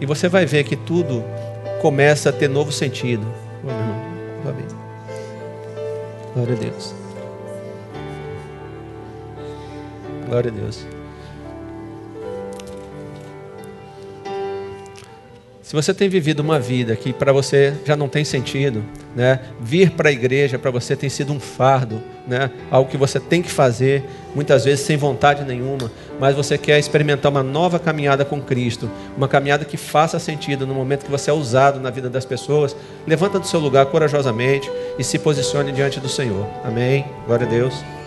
E 0.02 0.06
você 0.06 0.28
vai 0.28 0.46
ver 0.46 0.64
que 0.64 0.76
tudo 0.76 1.24
começa 1.82 2.30
a 2.30 2.34
ter 2.34 2.48
novo 2.48 2.72
sentido. 2.72 3.26
Amém. 4.44 4.66
Glória 6.34 6.56
a 6.56 6.60
Deus. 6.60 6.96
Glória 10.28 10.52
a 10.52 10.54
Deus. 10.54 10.99
Se 15.70 15.76
você 15.76 15.93
tem 15.93 16.09
vivido 16.09 16.39
uma 16.39 16.59
vida 16.59 16.95
que 16.95 17.13
para 17.13 17.32
você 17.32 17.76
já 17.86 17.95
não 17.95 18.09
tem 18.09 18.26
sentido, 18.26 18.84
né? 19.15 19.39
vir 19.61 19.91
para 19.91 20.09
a 20.09 20.11
igreja 20.11 20.57
para 20.57 20.72
você 20.72 20.95
tem 20.95 21.09
sido 21.09 21.32
um 21.32 21.39
fardo, 21.39 22.01
né? 22.28 22.49
algo 22.72 22.89
que 22.89 22.97
você 22.97 23.20
tem 23.20 23.39
que 23.39 23.51
fazer, 23.51 24.03
muitas 24.34 24.65
vezes 24.65 24.84
sem 24.84 24.97
vontade 24.97 25.45
nenhuma, 25.45 25.91
mas 26.20 26.36
você 26.36 26.57
quer 26.57 26.80
experimentar 26.80 27.32
uma 27.32 27.43
nova 27.43 27.78
caminhada 27.78 28.26
com 28.26 28.41
Cristo, 28.41 28.89
uma 29.15 29.28
caminhada 29.28 29.63
que 29.63 29.78
faça 29.78 30.17
sentido 30.17 30.65
no 30.65 30.74
momento 30.74 31.05
que 31.05 31.11
você 31.11 31.30
é 31.30 31.34
usado 31.34 31.80
na 31.80 31.91
vida 31.91 32.09
das 32.09 32.26
pessoas, 32.26 32.76
levanta 33.05 33.38
do 33.38 33.45
seu 33.45 33.59
lugar 33.59 33.86
corajosamente 33.86 34.72
e 34.97 35.03
se 35.03 35.20
posicione 35.20 35.72
diante 35.72 35.99
do 35.99 36.09
Senhor. 36.09 36.47
Amém? 36.63 37.05
Glória 37.28 37.45
a 37.45 37.49
Deus. 37.49 37.99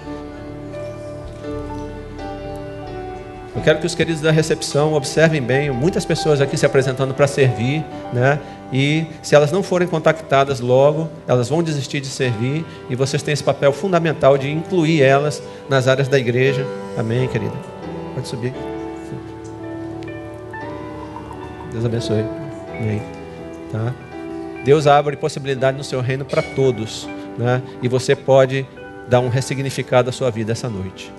Eu 3.55 3.61
quero 3.61 3.79
que 3.79 3.87
os 3.87 3.95
queridos 3.95 4.23
da 4.23 4.31
recepção 4.31 4.95
observem 4.95 5.43
bem, 5.43 5.71
muitas 5.71 6.07
pessoas 6.07 6.41
aqui 6.41 6.57
se 6.57 6.65
apresentando 6.65 7.13
para 7.13 7.27
servir, 7.27 7.85
né? 8.13 8.41
E 8.73 9.05
se 9.23 9.35
elas 9.35 9.53
não 9.53 9.63
forem 9.63 9.87
contactadas 9.87 10.59
logo, 10.61 11.07
elas 11.29 11.51
vão 11.51 11.63
desistir 11.63 12.01
de 12.01 12.07
servir 12.07 12.65
e 12.89 12.97
vocês 12.97 13.23
têm 13.23 13.35
esse 13.35 13.45
papel 13.45 13.71
fundamental 13.71 14.39
de 14.39 14.51
incluir 14.51 15.03
elas 15.03 15.43
nas 15.69 15.87
áreas 15.87 16.09
da 16.09 16.19
igreja. 16.19 16.67
Amém, 16.97 17.29
querida. 17.29 17.55
Pode 18.15 18.27
subir. 18.27 18.55
Deus 21.71 21.85
abençoe. 21.85 22.25
Amém. 22.79 23.03
Tá? 23.71 23.95
Deus 24.65 24.87
abre 24.87 25.17
possibilidade 25.17 25.77
no 25.77 25.85
seu 25.85 26.01
reino 26.01 26.25
para 26.25 26.41
todos, 26.41 27.07
né? 27.37 27.61
E 27.83 27.89
você 27.89 28.17
pode 28.17 28.67
dar 29.09 29.21
um 29.21 29.29
ressignificado 29.29 30.09
à 30.09 30.13
sua 30.13 30.31
vida 30.31 30.53
essa 30.53 30.71
noite. 30.71 31.13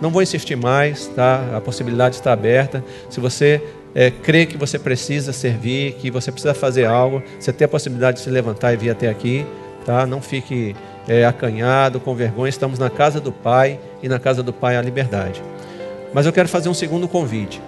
Não 0.00 0.10
vou 0.10 0.22
insistir 0.22 0.56
mais, 0.56 1.06
tá? 1.08 1.44
A 1.54 1.60
possibilidade 1.60 2.16
está 2.16 2.32
aberta. 2.32 2.82
Se 3.10 3.20
você 3.20 3.62
é, 3.94 4.10
crê 4.10 4.46
que 4.46 4.56
você 4.56 4.78
precisa 4.78 5.32
servir, 5.32 5.92
que 5.94 6.10
você 6.10 6.32
precisa 6.32 6.54
fazer 6.54 6.86
algo, 6.86 7.22
você 7.38 7.52
tem 7.52 7.64
a 7.64 7.68
possibilidade 7.68 8.18
de 8.18 8.24
se 8.24 8.30
levantar 8.30 8.72
e 8.72 8.76
vir 8.76 8.90
até 8.90 9.08
aqui, 9.08 9.44
tá? 9.84 10.06
Não 10.06 10.22
fique 10.22 10.74
é, 11.06 11.24
acanhado, 11.24 12.00
com 12.00 12.14
vergonha. 12.14 12.48
Estamos 12.48 12.78
na 12.78 12.88
casa 12.88 13.20
do 13.20 13.32
Pai 13.32 13.78
e 14.02 14.08
na 14.08 14.18
casa 14.18 14.42
do 14.42 14.52
Pai 14.52 14.76
há 14.76 14.82
liberdade. 14.82 15.42
Mas 16.14 16.26
eu 16.26 16.32
quero 16.32 16.48
fazer 16.48 16.68
um 16.68 16.74
segundo 16.74 17.06
convite. 17.06 17.60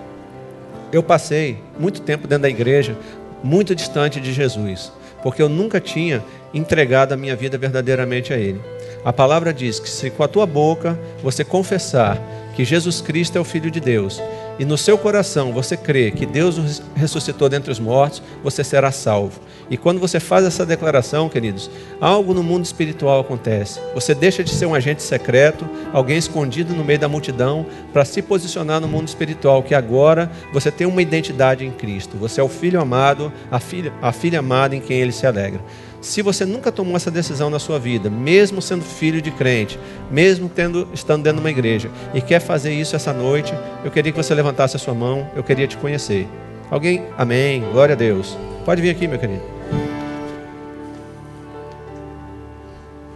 Eu 0.92 1.02
passei 1.02 1.58
muito 1.78 2.02
tempo 2.02 2.26
dentro 2.26 2.42
da 2.42 2.48
igreja, 2.48 2.96
muito 3.42 3.74
distante 3.74 4.20
de 4.20 4.32
Jesus, 4.32 4.92
porque 5.22 5.42
eu 5.42 5.48
nunca 5.48 5.80
tinha 5.80 6.22
entregado 6.52 7.12
a 7.12 7.16
minha 7.16 7.34
vida 7.34 7.56
verdadeiramente 7.56 8.32
a 8.32 8.36
Ele. 8.36 8.60
A 9.04 9.12
palavra 9.12 9.52
diz 9.52 9.80
que 9.80 9.90
se 9.90 10.10
com 10.10 10.22
a 10.22 10.28
tua 10.28 10.46
boca 10.46 10.98
você 11.22 11.44
confessar 11.44 12.20
que 12.54 12.64
Jesus 12.64 13.00
Cristo 13.00 13.36
é 13.36 13.40
o 13.40 13.44
Filho 13.44 13.70
de 13.70 13.80
Deus 13.80 14.20
e 14.58 14.64
no 14.64 14.78
seu 14.78 14.98
coração 14.98 15.52
você 15.52 15.76
crê 15.76 16.10
que 16.10 16.26
Deus 16.26 16.58
o 16.58 16.82
ressuscitou 16.94 17.48
dentre 17.48 17.72
os 17.72 17.80
mortos, 17.80 18.22
você 18.44 18.62
será 18.62 18.92
salvo. 18.92 19.40
E 19.70 19.76
quando 19.76 19.98
você 19.98 20.20
faz 20.20 20.44
essa 20.44 20.66
declaração, 20.66 21.28
queridos, 21.28 21.70
algo 22.00 22.34
no 22.34 22.42
mundo 22.42 22.64
espiritual 22.64 23.20
acontece. 23.20 23.80
Você 23.94 24.14
deixa 24.14 24.44
de 24.44 24.50
ser 24.50 24.66
um 24.66 24.74
agente 24.74 25.02
secreto, 25.02 25.68
alguém 25.92 26.18
escondido 26.18 26.74
no 26.74 26.84
meio 26.84 26.98
da 26.98 27.08
multidão, 27.08 27.66
para 27.92 28.04
se 28.04 28.20
posicionar 28.20 28.80
no 28.80 28.86
mundo 28.86 29.08
espiritual, 29.08 29.62
que 29.62 29.74
agora 29.74 30.30
você 30.52 30.70
tem 30.70 30.86
uma 30.86 31.02
identidade 31.02 31.64
em 31.64 31.70
Cristo. 31.70 32.16
Você 32.18 32.40
é 32.40 32.44
o 32.44 32.48
filho 32.48 32.80
amado, 32.80 33.32
a 33.50 33.58
filha, 33.58 33.92
a 34.02 34.12
filha 34.12 34.40
amada 34.40 34.76
em 34.76 34.80
quem 34.80 34.98
ele 34.98 35.12
se 35.12 35.26
alegra. 35.26 35.60
Se 36.02 36.20
você 36.20 36.44
nunca 36.44 36.72
tomou 36.72 36.96
essa 36.96 37.12
decisão 37.12 37.48
na 37.48 37.60
sua 37.60 37.78
vida, 37.78 38.10
mesmo 38.10 38.60
sendo 38.60 38.84
filho 38.84 39.22
de 39.22 39.30
crente, 39.30 39.78
mesmo 40.10 40.48
tendo, 40.48 40.88
estando 40.92 41.22
dentro 41.22 41.36
de 41.38 41.44
uma 41.44 41.50
igreja, 41.50 41.88
e 42.12 42.20
quer 42.20 42.40
fazer 42.40 42.74
isso 42.74 42.96
essa 42.96 43.12
noite, 43.12 43.54
eu 43.84 43.90
queria 43.90 44.10
que 44.10 44.20
você 44.20 44.34
levantasse 44.34 44.74
a 44.74 44.80
sua 44.80 44.94
mão, 44.94 45.30
eu 45.36 45.44
queria 45.44 45.66
te 45.68 45.76
conhecer. 45.76 46.28
Alguém? 46.68 47.04
Amém. 47.16 47.62
Glória 47.72 47.94
a 47.94 47.96
Deus. 47.96 48.36
Pode 48.64 48.82
vir 48.82 48.90
aqui, 48.90 49.06
meu 49.06 49.16
querido. 49.16 49.42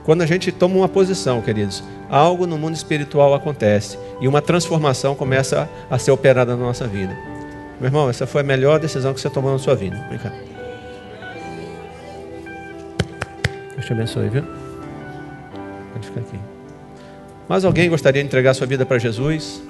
Quando 0.05 0.23
a 0.23 0.27
gente 0.27 0.53
toma 0.53 0.77
uma 0.77 0.89
posição, 0.89 1.43
queridos, 1.43 1.83
algo 2.09 2.47
no 2.47 2.57
mundo 2.57 2.77
espiritual 2.77 3.35
acontece 3.35 3.99
e 4.21 4.29
uma 4.29 4.41
transformação 4.41 5.17
começa 5.17 5.69
a 5.91 5.99
ser 5.99 6.13
operada 6.13 6.55
na 6.55 6.63
nossa 6.65 6.87
vida. 6.87 7.17
Meu 7.81 7.89
irmão, 7.89 8.09
essa 8.09 8.29
foi 8.29 8.43
a 8.43 8.45
melhor 8.45 8.79
decisão 8.79 9.13
que 9.13 9.21
você 9.21 9.29
tomou 9.29 9.51
na 9.51 9.59
sua 9.59 9.75
vida. 9.75 10.07
Vem 10.09 10.19
cá. 10.21 10.56
Deus 13.77 13.87
te 13.87 13.93
abençoe, 13.93 14.29
viu? 14.31 14.43
Pode 15.93 16.07
ficar 16.07 16.21
aqui. 16.21 16.39
Mas 17.47 17.65
alguém 17.65 17.89
gostaria 17.91 18.23
de 18.23 18.27
entregar 18.27 18.55
sua 18.55 18.67
vida 18.67 18.87
para 18.87 18.99
Jesus? 18.99 19.63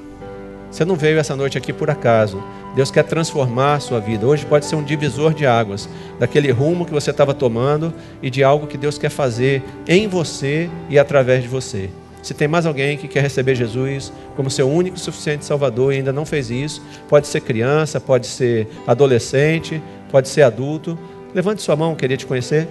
Você 0.70 0.84
não 0.84 0.94
veio 0.94 1.18
essa 1.18 1.34
noite 1.34 1.58
aqui 1.58 1.72
por 1.72 1.90
acaso. 1.90 2.42
Deus 2.74 2.90
quer 2.90 3.02
transformar 3.02 3.74
a 3.74 3.80
sua 3.80 3.98
vida. 3.98 4.26
Hoje 4.26 4.46
pode 4.46 4.64
ser 4.64 4.76
um 4.76 4.82
divisor 4.82 5.34
de 5.34 5.44
águas, 5.44 5.88
daquele 6.20 6.50
rumo 6.52 6.86
que 6.86 6.92
você 6.92 7.10
estava 7.10 7.34
tomando 7.34 7.92
e 8.22 8.30
de 8.30 8.44
algo 8.44 8.66
que 8.66 8.78
Deus 8.78 8.96
quer 8.96 9.10
fazer 9.10 9.62
em 9.88 10.06
você 10.06 10.70
e 10.88 10.98
através 10.98 11.42
de 11.42 11.48
você. 11.48 11.90
Se 12.22 12.34
tem 12.34 12.46
mais 12.46 12.66
alguém 12.66 12.96
que 12.96 13.08
quer 13.08 13.22
receber 13.22 13.54
Jesus 13.54 14.12
como 14.36 14.50
seu 14.50 14.68
único 14.68 14.96
e 14.96 15.00
suficiente 15.00 15.44
Salvador 15.44 15.92
e 15.92 15.96
ainda 15.96 16.12
não 16.12 16.24
fez 16.26 16.50
isso, 16.50 16.82
pode 17.08 17.26
ser 17.26 17.40
criança, 17.40 18.00
pode 18.00 18.26
ser 18.26 18.68
adolescente, 18.86 19.82
pode 20.10 20.28
ser 20.28 20.42
adulto. 20.42 20.98
Levante 21.34 21.62
sua 21.62 21.76
mão, 21.76 21.94
queria 21.94 22.16
te 22.16 22.26
conhecer. 22.26 22.68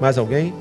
Mais 0.00 0.18
alguém? 0.18 0.52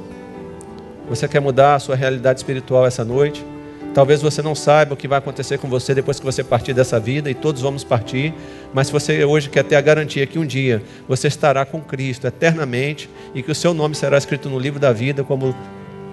Você 1.09 1.27
quer 1.27 1.39
mudar 1.39 1.75
a 1.75 1.79
sua 1.79 1.95
realidade 1.95 2.39
espiritual 2.39 2.85
essa 2.85 3.03
noite? 3.03 3.45
Talvez 3.93 4.21
você 4.21 4.41
não 4.41 4.55
saiba 4.55 4.95
o 4.95 4.97
que 4.97 5.07
vai 5.07 5.19
acontecer 5.19 5.59
com 5.59 5.67
você 5.67 5.93
depois 5.93 6.19
que 6.19 6.25
você 6.25 6.43
partir 6.43 6.73
dessa 6.73 6.99
vida, 6.99 7.29
e 7.29 7.35
todos 7.35 7.61
vamos 7.61 7.83
partir, 7.83 8.33
mas 8.73 8.87
se 8.87 8.93
você 8.93 9.23
hoje 9.23 9.49
quer 9.49 9.63
ter 9.63 9.75
a 9.75 9.81
garantia 9.81 10.25
que 10.25 10.39
um 10.39 10.45
dia 10.45 10.81
você 11.07 11.27
estará 11.27 11.63
com 11.63 11.79
Cristo 11.79 12.25
eternamente 12.25 13.07
e 13.35 13.43
que 13.43 13.51
o 13.51 13.55
seu 13.55 13.71
nome 13.71 13.93
será 13.93 14.17
escrito 14.17 14.49
no 14.49 14.57
livro 14.57 14.79
da 14.79 14.91
vida, 14.91 15.23
como 15.23 15.55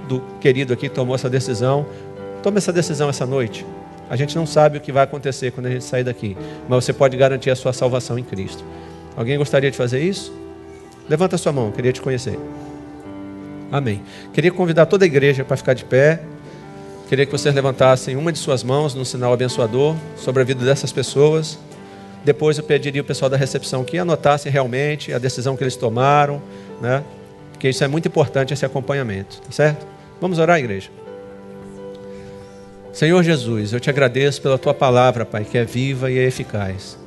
do 0.07 0.21
querido 0.41 0.75
aqui 0.75 0.91
tomou 0.91 1.15
essa 1.15 1.31
decisão, 1.31 1.87
tome 2.43 2.59
essa 2.59 2.73
decisão 2.73 3.09
essa 3.09 3.25
noite. 3.25 3.65
A 4.11 4.17
gente 4.17 4.37
não 4.37 4.45
sabe 4.45 4.77
o 4.77 4.81
que 4.81 4.93
vai 4.93 5.05
acontecer 5.05 5.51
quando 5.53 5.67
a 5.67 5.71
gente 5.71 5.85
sair 5.85 6.05
daqui, 6.05 6.37
mas 6.69 6.85
você 6.85 6.93
pode 6.93 7.17
garantir 7.17 7.51
a 7.51 7.57
sua 7.57 7.73
salvação 7.73 8.19
em 8.19 8.25
Cristo. 8.25 8.63
Alguém 9.17 9.39
gostaria 9.39 9.71
de 9.71 9.77
fazer 9.77 10.01
isso? 10.01 10.35
Levanta 11.09 11.37
a 11.37 11.39
sua 11.39 11.53
mão, 11.53 11.71
queria 11.71 11.93
te 11.93 12.03
conhecer. 12.03 12.39
Amém. 13.71 14.03
Queria 14.33 14.51
convidar 14.51 14.87
toda 14.87 15.05
a 15.05 15.07
igreja 15.07 15.45
para 15.45 15.57
ficar 15.57 15.75
de 15.75 15.85
pé. 15.85 16.21
Queria 17.09 17.27
que 17.27 17.33
vocês 17.33 17.55
levantassem 17.55 18.17
uma 18.17 18.33
de 18.33 18.39
suas 18.39 18.63
mãos 18.63 18.95
num 18.95 19.05
sinal 19.05 19.33
abençoador 19.33 19.97
sobre 20.17 20.43
a 20.43 20.45
vida 20.45 20.65
dessas 20.65 20.93
pessoas. 20.93 21.59
Depois 22.25 22.59
eu 22.59 22.65
pediria 22.65 23.01
o 23.01 23.05
pessoal 23.05 23.29
da 23.29 23.37
recepção 23.37 23.83
que 23.83 23.99
anotassem 23.99 24.51
realmente 24.53 25.13
a 25.13 25.19
decisão 25.19 25.57
que 25.57 25.63
eles 25.65 25.77
tomaram, 25.77 26.41
né? 26.81 27.03
Porque 27.53 27.69
isso 27.69 27.83
é 27.83 27.89
muito 27.89 28.07
importante 28.07 28.53
esse 28.53 28.65
acompanhamento, 28.65 29.41
tá 29.41 29.51
certo? 29.51 29.87
Vamos 30.21 30.39
orar, 30.39 30.59
igreja. 30.59 30.91
Senhor 32.93 33.23
Jesus, 33.23 33.73
eu 33.73 33.81
te 33.81 33.89
agradeço 33.89 34.43
pela 34.43 34.59
tua 34.59 34.75
palavra, 34.75 35.25
Pai, 35.25 35.45
que 35.45 35.57
é 35.57 35.65
viva 35.65 36.11
e 36.11 36.19
é 36.19 36.25
eficaz. 36.25 37.00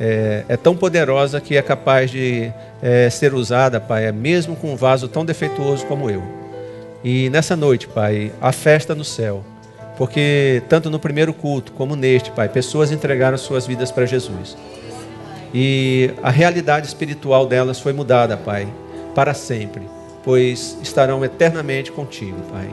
É, 0.00 0.44
é 0.48 0.56
tão 0.56 0.76
poderosa 0.76 1.40
que 1.40 1.56
é 1.56 1.62
capaz 1.62 2.10
de 2.10 2.52
é, 2.80 3.10
ser 3.10 3.34
usada, 3.34 3.80
Pai, 3.80 4.06
é 4.06 4.12
mesmo 4.12 4.54
com 4.54 4.72
um 4.72 4.76
vaso 4.76 5.08
tão 5.08 5.24
defeituoso 5.24 5.84
como 5.86 6.08
eu. 6.08 6.22
E 7.02 7.30
nessa 7.30 7.56
noite, 7.56 7.88
Pai, 7.88 8.32
a 8.40 8.52
festa 8.52 8.94
no 8.94 9.04
céu. 9.04 9.44
Porque 9.96 10.62
tanto 10.68 10.88
no 10.90 10.98
primeiro 11.00 11.34
culto 11.34 11.72
como 11.72 11.96
neste, 11.96 12.30
Pai, 12.30 12.48
pessoas 12.48 12.92
entregaram 12.92 13.36
suas 13.36 13.66
vidas 13.66 13.90
para 13.90 14.06
Jesus. 14.06 14.56
E 15.52 16.10
a 16.22 16.30
realidade 16.30 16.86
espiritual 16.86 17.46
delas 17.46 17.80
foi 17.80 17.92
mudada, 17.92 18.36
Pai, 18.36 18.68
para 19.14 19.34
sempre, 19.34 19.82
pois 20.22 20.76
estarão 20.82 21.24
eternamente 21.24 21.90
contigo, 21.90 22.40
Pai. 22.52 22.68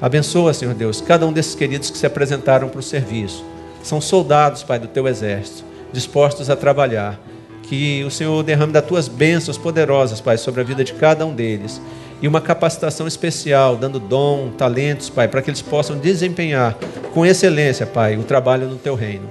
Abençoa, 0.00 0.52
Senhor 0.52 0.74
Deus, 0.74 1.00
cada 1.00 1.26
um 1.26 1.32
desses 1.32 1.54
queridos 1.54 1.90
que 1.90 1.98
se 1.98 2.06
apresentaram 2.06 2.68
para 2.68 2.80
o 2.80 2.82
serviço. 2.82 3.44
São 3.82 4.00
soldados, 4.00 4.62
Pai, 4.62 4.78
do 4.78 4.86
teu 4.86 5.08
exército, 5.08 5.64
dispostos 5.92 6.50
a 6.50 6.56
trabalhar. 6.56 7.18
Que 7.62 8.04
o 8.04 8.10
Senhor 8.10 8.42
derrame 8.42 8.72
das 8.72 8.84
tuas 8.84 9.08
bênçãos 9.08 9.56
poderosas, 9.56 10.20
Pai, 10.20 10.36
sobre 10.36 10.60
a 10.60 10.64
vida 10.64 10.84
de 10.84 10.92
cada 10.92 11.24
um 11.24 11.34
deles 11.34 11.80
e 12.24 12.28
uma 12.28 12.40
capacitação 12.40 13.06
especial, 13.06 13.76
dando 13.76 13.98
dom, 13.98 14.50
talentos, 14.56 15.10
Pai, 15.10 15.28
para 15.28 15.42
que 15.42 15.50
eles 15.50 15.60
possam 15.60 15.98
desempenhar 15.98 16.74
com 17.12 17.26
excelência, 17.26 17.86
Pai, 17.86 18.16
o 18.16 18.22
trabalho 18.22 18.66
no 18.66 18.76
Teu 18.76 18.94
reino. 18.94 19.28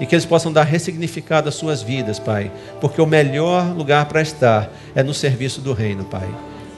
E 0.00 0.06
que 0.06 0.14
eles 0.14 0.26
possam 0.26 0.52
dar 0.52 0.64
ressignificado 0.64 1.48
às 1.48 1.54
suas 1.54 1.82
vidas, 1.82 2.18
Pai, 2.18 2.52
porque 2.80 3.00
o 3.00 3.06
melhor 3.06 3.74
lugar 3.74 4.06
para 4.06 4.20
estar 4.20 4.70
é 4.94 5.02
no 5.02 5.14
serviço 5.14 5.60
do 5.60 5.72
reino, 5.72 6.04
Pai. 6.04 6.28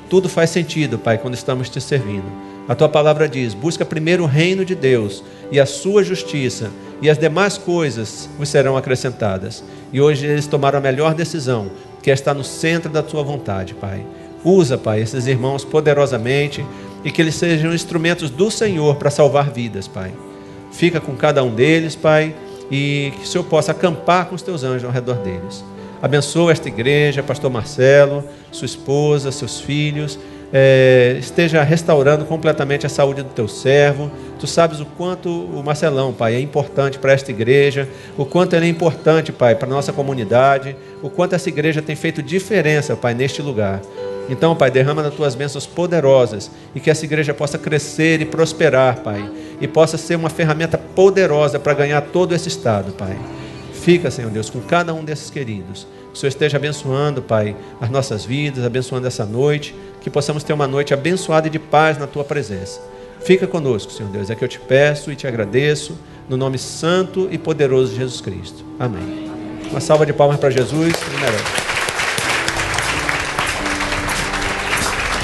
Tudo 0.08 0.28
faz 0.28 0.50
sentido, 0.50 0.98
Pai, 0.98 1.18
quando 1.18 1.34
estamos 1.34 1.68
te 1.68 1.80
servindo. 1.80 2.30
A 2.68 2.74
tua 2.74 2.88
palavra 2.88 3.28
diz: 3.28 3.52
busca 3.52 3.84
primeiro 3.84 4.22
o 4.22 4.26
reino 4.28 4.64
de 4.64 4.74
Deus 4.74 5.24
e 5.50 5.58
a 5.58 5.66
sua 5.66 6.04
justiça, 6.04 6.70
e 7.02 7.08
as 7.08 7.18
demais 7.18 7.56
coisas 7.56 8.28
vos 8.38 8.48
serão 8.48 8.76
acrescentadas. 8.76 9.64
E 9.92 10.00
hoje 10.00 10.26
eles 10.26 10.46
tomaram 10.46 10.78
a 10.78 10.82
melhor 10.82 11.14
decisão, 11.14 11.70
que 12.02 12.10
é 12.10 12.14
estar 12.14 12.34
no 12.34 12.44
centro 12.44 12.90
da 12.90 13.02
tua 13.02 13.22
vontade, 13.22 13.74
Pai. 13.74 14.04
Usa, 14.44 14.78
Pai, 14.78 15.00
esses 15.00 15.26
irmãos 15.26 15.64
poderosamente 15.64 16.64
e 17.04 17.10
que 17.10 17.20
eles 17.20 17.34
sejam 17.34 17.74
instrumentos 17.74 18.30
do 18.30 18.50
Senhor 18.50 18.96
para 18.96 19.10
salvar 19.10 19.50
vidas, 19.50 19.88
Pai. 19.88 20.12
Fica 20.72 21.00
com 21.00 21.14
cada 21.16 21.42
um 21.42 21.54
deles, 21.54 21.96
Pai, 21.96 22.34
e 22.70 23.12
que 23.16 23.24
o 23.24 23.26
Senhor 23.26 23.44
possa 23.44 23.72
acampar 23.72 24.26
com 24.26 24.34
os 24.34 24.42
teus 24.42 24.62
anjos 24.62 24.84
ao 24.84 24.90
redor 24.90 25.16
deles. 25.16 25.64
Abençoa 26.02 26.52
esta 26.52 26.68
igreja, 26.68 27.22
Pastor 27.22 27.50
Marcelo, 27.50 28.24
sua 28.50 28.66
esposa, 28.66 29.30
seus 29.30 29.60
filhos. 29.60 30.18
É, 30.52 31.16
esteja 31.20 31.62
restaurando 31.62 32.24
completamente 32.24 32.84
a 32.84 32.88
saúde 32.88 33.22
do 33.22 33.28
teu 33.30 33.46
servo. 33.46 34.10
Tu 34.38 34.46
sabes 34.46 34.80
o 34.80 34.86
quanto 34.86 35.28
o 35.28 35.62
Marcelão, 35.62 36.12
Pai, 36.12 36.34
é 36.34 36.40
importante 36.40 36.98
para 36.98 37.12
esta 37.12 37.30
igreja, 37.30 37.88
o 38.16 38.24
quanto 38.24 38.56
ele 38.56 38.66
é 38.66 38.68
importante, 38.68 39.30
Pai, 39.30 39.54
para 39.54 39.66
a 39.66 39.70
nossa 39.70 39.92
comunidade, 39.92 40.76
o 41.02 41.08
quanto 41.08 41.34
essa 41.34 41.48
igreja 41.48 41.80
tem 41.80 41.94
feito 41.94 42.22
diferença, 42.22 42.96
Pai, 42.96 43.14
neste 43.14 43.42
lugar. 43.42 43.80
Então, 44.28 44.54
Pai, 44.54 44.70
derrama 44.70 45.02
nas 45.02 45.14
tuas 45.14 45.34
bênçãos 45.34 45.66
poderosas 45.66 46.50
e 46.74 46.80
que 46.80 46.90
essa 46.90 47.04
igreja 47.04 47.34
possa 47.34 47.58
crescer 47.58 48.20
e 48.20 48.24
prosperar, 48.24 49.00
Pai, 49.00 49.28
e 49.60 49.68
possa 49.68 49.98
ser 49.98 50.16
uma 50.16 50.30
ferramenta 50.30 50.78
poderosa 50.78 51.58
para 51.58 51.74
ganhar 51.74 52.00
todo 52.00 52.34
esse 52.34 52.48
estado, 52.48 52.92
Pai. 52.92 53.16
Fica, 53.72 54.10
Senhor 54.10 54.30
Deus, 54.30 54.48
com 54.48 54.60
cada 54.60 54.92
um 54.94 55.04
desses 55.04 55.30
queridos. 55.30 55.86
Que 56.10 56.16
o 56.16 56.18
Senhor 56.18 56.28
esteja 56.28 56.56
abençoando, 56.56 57.22
Pai, 57.22 57.56
as 57.80 57.88
nossas 57.88 58.24
vidas, 58.24 58.64
abençoando 58.64 59.06
essa 59.06 59.24
noite, 59.24 59.74
que 60.00 60.10
possamos 60.10 60.42
ter 60.42 60.52
uma 60.52 60.66
noite 60.66 60.92
abençoada 60.92 61.46
e 61.46 61.50
de 61.50 61.58
paz 61.58 61.98
na 61.98 62.06
tua 62.06 62.24
presença. 62.24 62.80
Fica 63.20 63.46
conosco, 63.46 63.92
Senhor 63.92 64.10
Deus, 64.10 64.30
é 64.30 64.34
que 64.34 64.42
eu 64.42 64.48
te 64.48 64.58
peço 64.58 65.12
e 65.12 65.16
te 65.16 65.26
agradeço, 65.26 65.96
no 66.28 66.36
nome 66.36 66.58
santo 66.58 67.28
e 67.30 67.38
poderoso 67.38 67.92
de 67.92 67.98
Jesus 67.98 68.20
Cristo. 68.20 68.64
Amém. 68.78 69.30
Uma 69.70 69.80
salva 69.80 70.04
de 70.06 70.12
palmas 70.12 70.38
para 70.38 70.50
Jesus. 70.50 70.92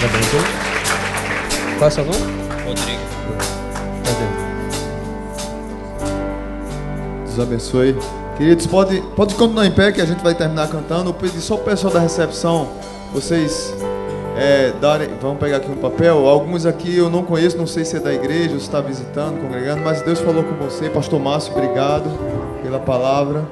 Tá 0.01 0.09
bem, 0.09 0.21
então? 0.21 0.41
Qual 1.79 1.85
é 1.85 1.89
o 1.89 1.91
seu 1.91 2.05
nome? 2.05 2.19
Rodrigo. 2.65 3.01
Cadê? 4.05 4.27
Deus 7.25 7.41
abençoe. 7.41 8.26
Queridos, 8.37 8.67
pode, 8.67 9.01
pode 9.17 9.35
continuar 9.35 9.67
em 9.67 9.71
pé 9.71 9.91
que 9.91 10.01
a 10.01 10.05
gente 10.05 10.23
vai 10.23 10.35
terminar 10.35 10.69
cantando. 10.69 11.09
Eu 11.09 11.15
pedi 11.15 11.41
só 11.41 11.55
o 11.55 11.59
pessoal 11.59 11.93
da 11.93 12.01
recepção, 12.01 12.69
vocês 13.13 13.73
é, 14.37 14.73
darem, 14.79 15.09
vamos 15.21 15.39
pegar 15.39 15.57
aqui 15.57 15.71
um 15.71 15.77
papel. 15.77 16.27
Alguns 16.29 16.67
aqui 16.67 16.95
eu 16.95 17.09
não 17.09 17.23
conheço, 17.23 17.57
não 17.57 17.67
sei 17.67 17.85
se 17.85 17.97
é 17.97 18.01
da 18.01 18.13
igreja, 18.13 18.53
ou 18.53 18.61
se 18.61 18.67
está 18.67 18.83
visitando, 18.83 19.41
congregando, 19.41 19.81
mas 19.83 20.03
Deus 20.03 20.21
falou 20.21 20.45
com 20.45 20.55
você. 20.57 20.91
Pastor 20.91 21.19
Márcio, 21.19 21.53
obrigado 21.55 22.11
pela 22.63 22.79
palavra. 22.79 23.47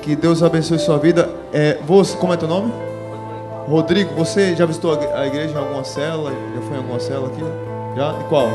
Que 0.00 0.16
Deus 0.16 0.42
abençoe 0.42 0.78
sua 0.78 0.96
vida. 0.98 1.28
É, 1.52 1.78
você, 1.86 2.16
como 2.16 2.32
é 2.32 2.36
teu 2.38 2.48
nome? 2.48 2.72
Rodrigo, 3.68 4.14
você 4.14 4.56
já 4.56 4.64
visitou 4.64 4.98
a 5.14 5.26
igreja 5.26 5.52
em 5.52 5.58
alguma 5.58 5.84
cela? 5.84 6.32
Já 6.54 6.62
foi 6.62 6.74
em 6.74 6.78
alguma 6.78 6.98
cela 6.98 7.26
aqui? 7.26 7.42
Já? 7.94 8.14
E 8.18 8.24
qual? 8.30 8.48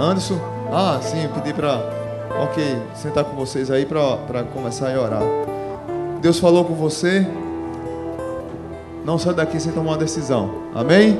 Anderson? 0.00 0.59
Ah, 0.72 1.00
sim, 1.02 1.28
pedi 1.34 1.52
para, 1.52 1.82
ok, 2.42 2.62
sentar 2.94 3.24
com 3.24 3.34
vocês 3.34 3.70
aí 3.70 3.84
para 3.84 4.44
começar 4.54 4.94
a 4.94 5.00
orar. 5.00 5.22
Deus 6.20 6.38
falou 6.38 6.64
com 6.64 6.74
você, 6.74 7.26
não 9.04 9.18
sai 9.18 9.34
daqui 9.34 9.58
sem 9.58 9.72
tomar 9.72 9.92
uma 9.92 9.98
decisão, 9.98 10.50
amém? 10.74 11.18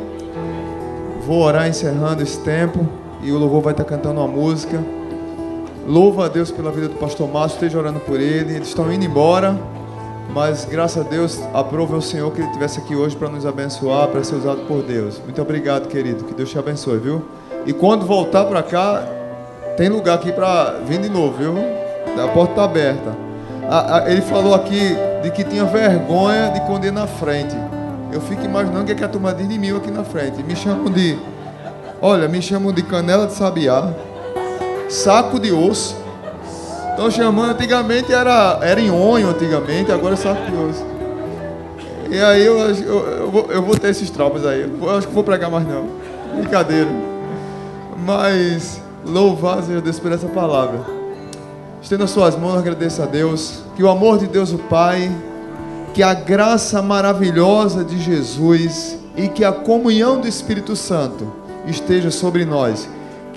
Vou 1.26 1.42
orar 1.42 1.68
encerrando 1.68 2.22
esse 2.22 2.38
tempo 2.40 2.86
e 3.22 3.32
o 3.32 3.38
louvor 3.38 3.60
vai 3.60 3.72
estar 3.72 3.84
cantando 3.84 4.20
uma 4.20 4.28
música. 4.28 4.80
Louva 5.86 6.26
a 6.26 6.28
Deus 6.28 6.52
pela 6.52 6.70
vida 6.70 6.88
do 6.88 6.94
pastor 6.94 7.28
Márcio, 7.28 7.56
esteja 7.56 7.78
orando 7.78 7.98
por 8.00 8.20
ele, 8.20 8.54
eles 8.54 8.68
estão 8.68 8.92
indo 8.92 9.04
embora. 9.04 9.58
Mas 10.32 10.64
graças 10.64 11.04
a 11.04 11.08
Deus, 11.08 11.40
aprove 11.52 11.96
o 11.96 12.00
Senhor 12.00 12.30
que 12.30 12.40
ele 12.40 12.46
estivesse 12.46 12.78
aqui 12.78 12.94
hoje 12.94 13.16
para 13.16 13.28
nos 13.28 13.44
abençoar, 13.44 14.06
para 14.06 14.22
ser 14.22 14.36
usado 14.36 14.60
por 14.68 14.80
Deus. 14.82 15.20
Muito 15.24 15.42
obrigado, 15.42 15.88
querido. 15.88 16.22
Que 16.22 16.34
Deus 16.34 16.50
te 16.50 16.58
abençoe, 16.58 16.98
viu? 16.98 17.24
E 17.66 17.72
quando 17.72 18.06
voltar 18.06 18.44
para 18.44 18.62
cá, 18.62 19.02
tem 19.80 19.88
lugar 19.88 20.16
aqui 20.16 20.30
para 20.30 20.74
vir 20.84 21.00
de 21.00 21.08
novo, 21.08 21.38
viu? 21.38 21.54
A 22.22 22.28
porta 22.28 22.52
está 22.52 22.64
aberta. 22.64 23.16
ele 24.06 24.20
falou 24.20 24.54
aqui 24.54 24.94
de 25.22 25.30
que 25.30 25.42
tinha 25.42 25.64
vergonha 25.64 26.50
de 26.50 26.60
quando 26.66 26.92
na 26.92 27.06
frente. 27.06 27.56
Eu 28.12 28.20
fico 28.20 28.44
imaginando 28.44 28.82
o 28.82 28.84
que, 28.84 28.92
é 28.92 28.94
que 28.94 29.04
a 29.04 29.08
turma 29.08 29.32
diz 29.32 29.48
de 29.48 29.58
mim 29.58 29.74
aqui 29.74 29.90
na 29.90 30.04
frente. 30.04 30.42
Me 30.42 30.54
chamam 30.54 30.92
de. 30.92 31.18
Olha, 31.98 32.28
me 32.28 32.42
chamam 32.42 32.74
de 32.74 32.82
canela 32.82 33.26
de 33.26 33.32
sabiá, 33.32 33.90
saco 34.90 35.40
de 35.40 35.50
osso. 35.50 35.96
Estão 36.90 37.10
chamando, 37.10 37.52
antigamente 37.52 38.12
era, 38.12 38.58
era 38.60 38.82
onho 38.82 39.30
antigamente, 39.30 39.90
agora 39.90 40.12
é 40.12 40.16
saco 40.18 40.44
de 40.44 40.56
osso. 40.58 40.86
E 42.10 42.20
aí 42.20 42.44
eu, 42.44 42.58
eu, 42.58 43.06
eu, 43.06 43.30
vou, 43.30 43.46
eu 43.50 43.62
vou 43.62 43.74
ter 43.78 43.88
esses 43.88 44.10
traumas 44.10 44.44
aí. 44.44 44.60
Eu 44.60 44.90
acho 44.90 45.08
que 45.08 45.14
vou 45.14 45.24
pregar 45.24 45.50
mais 45.50 45.66
não. 45.66 45.86
Brincadeira. 46.36 46.90
Mas 47.96 48.79
louvar 49.04 49.62
seja 49.62 49.80
Deus 49.80 49.98
por 49.98 50.12
essa 50.12 50.28
palavra. 50.28 50.80
Estenda 51.82 52.06
suas 52.06 52.36
mãos, 52.36 52.58
agradeça 52.58 53.04
a 53.04 53.06
Deus. 53.06 53.62
Que 53.74 53.82
o 53.82 53.88
amor 53.88 54.18
de 54.18 54.26
Deus, 54.26 54.52
o 54.52 54.58
Pai, 54.58 55.10
que 55.94 56.02
a 56.02 56.14
graça 56.14 56.82
maravilhosa 56.82 57.84
de 57.84 57.98
Jesus 57.98 58.98
e 59.16 59.28
que 59.28 59.44
a 59.44 59.52
comunhão 59.52 60.20
do 60.20 60.28
Espírito 60.28 60.76
Santo 60.76 61.32
esteja 61.66 62.10
sobre 62.10 62.44
nós 62.44 62.88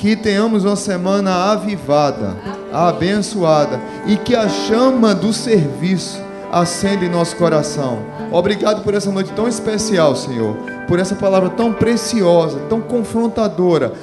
que 0.03 0.15
tenhamos 0.15 0.65
uma 0.65 0.75
semana 0.75 1.51
avivada, 1.51 2.35
abençoada 2.73 3.79
e 4.05 4.17
que 4.17 4.35
a 4.35 4.49
chama 4.49 5.13
do 5.13 5.31
serviço, 5.31 6.21
acende 6.51 7.05
em 7.05 7.09
nosso 7.09 7.35
coração. 7.35 7.99
Obrigado 8.31 8.83
por 8.83 8.93
essa 8.93 9.11
noite 9.11 9.31
tão 9.31 9.47
especial, 9.47 10.15
Senhor. 10.15 10.55
Por 10.87 10.99
essa 10.99 11.15
palavra 11.15 11.49
tão 11.49 11.71
preciosa, 11.71 12.59
tão 12.69 12.81
confrontadora, 12.81 13.93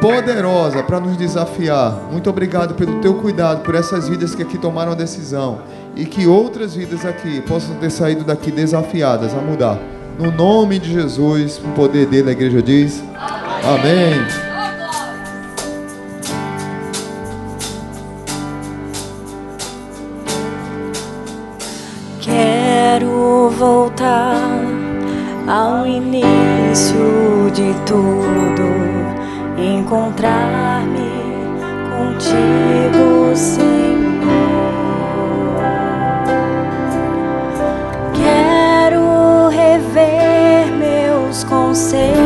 poderosa 0.00 0.82
para 0.82 1.00
nos 1.00 1.16
desafiar. 1.16 2.08
Muito 2.10 2.28
obrigado 2.28 2.74
pelo 2.74 3.00
teu 3.00 3.14
cuidado, 3.14 3.62
por 3.62 3.74
essas 3.74 4.08
vidas 4.08 4.34
que 4.34 4.42
aqui 4.42 4.58
tomaram 4.58 4.92
a 4.92 4.94
decisão 4.94 5.60
e 5.96 6.04
que 6.04 6.26
outras 6.26 6.74
vidas 6.74 7.04
aqui 7.04 7.40
possam 7.42 7.74
ter 7.76 7.90
saído 7.90 8.24
daqui 8.24 8.50
desafiadas 8.50 9.32
a 9.34 9.38
mudar. 9.38 9.78
No 10.18 10.30
nome 10.30 10.78
de 10.78 10.92
Jesus, 10.92 11.58
o 11.58 11.68
poder 11.74 12.06
dele, 12.06 12.30
a 12.30 12.32
igreja 12.32 12.62
diz: 12.62 13.02
Amém. 13.64 14.44
Quero 22.20 23.50
voltar 23.50 24.34
ao 25.48 25.86
início 25.86 27.50
de 27.52 27.74
tudo, 27.84 28.83
encontrar-me 29.56 31.10
contigo, 31.90 33.34
Senhor. 33.34 33.64
Quero 38.14 39.48
rever 39.48 40.66
meus 40.72 41.44
conceitos. 41.44 42.23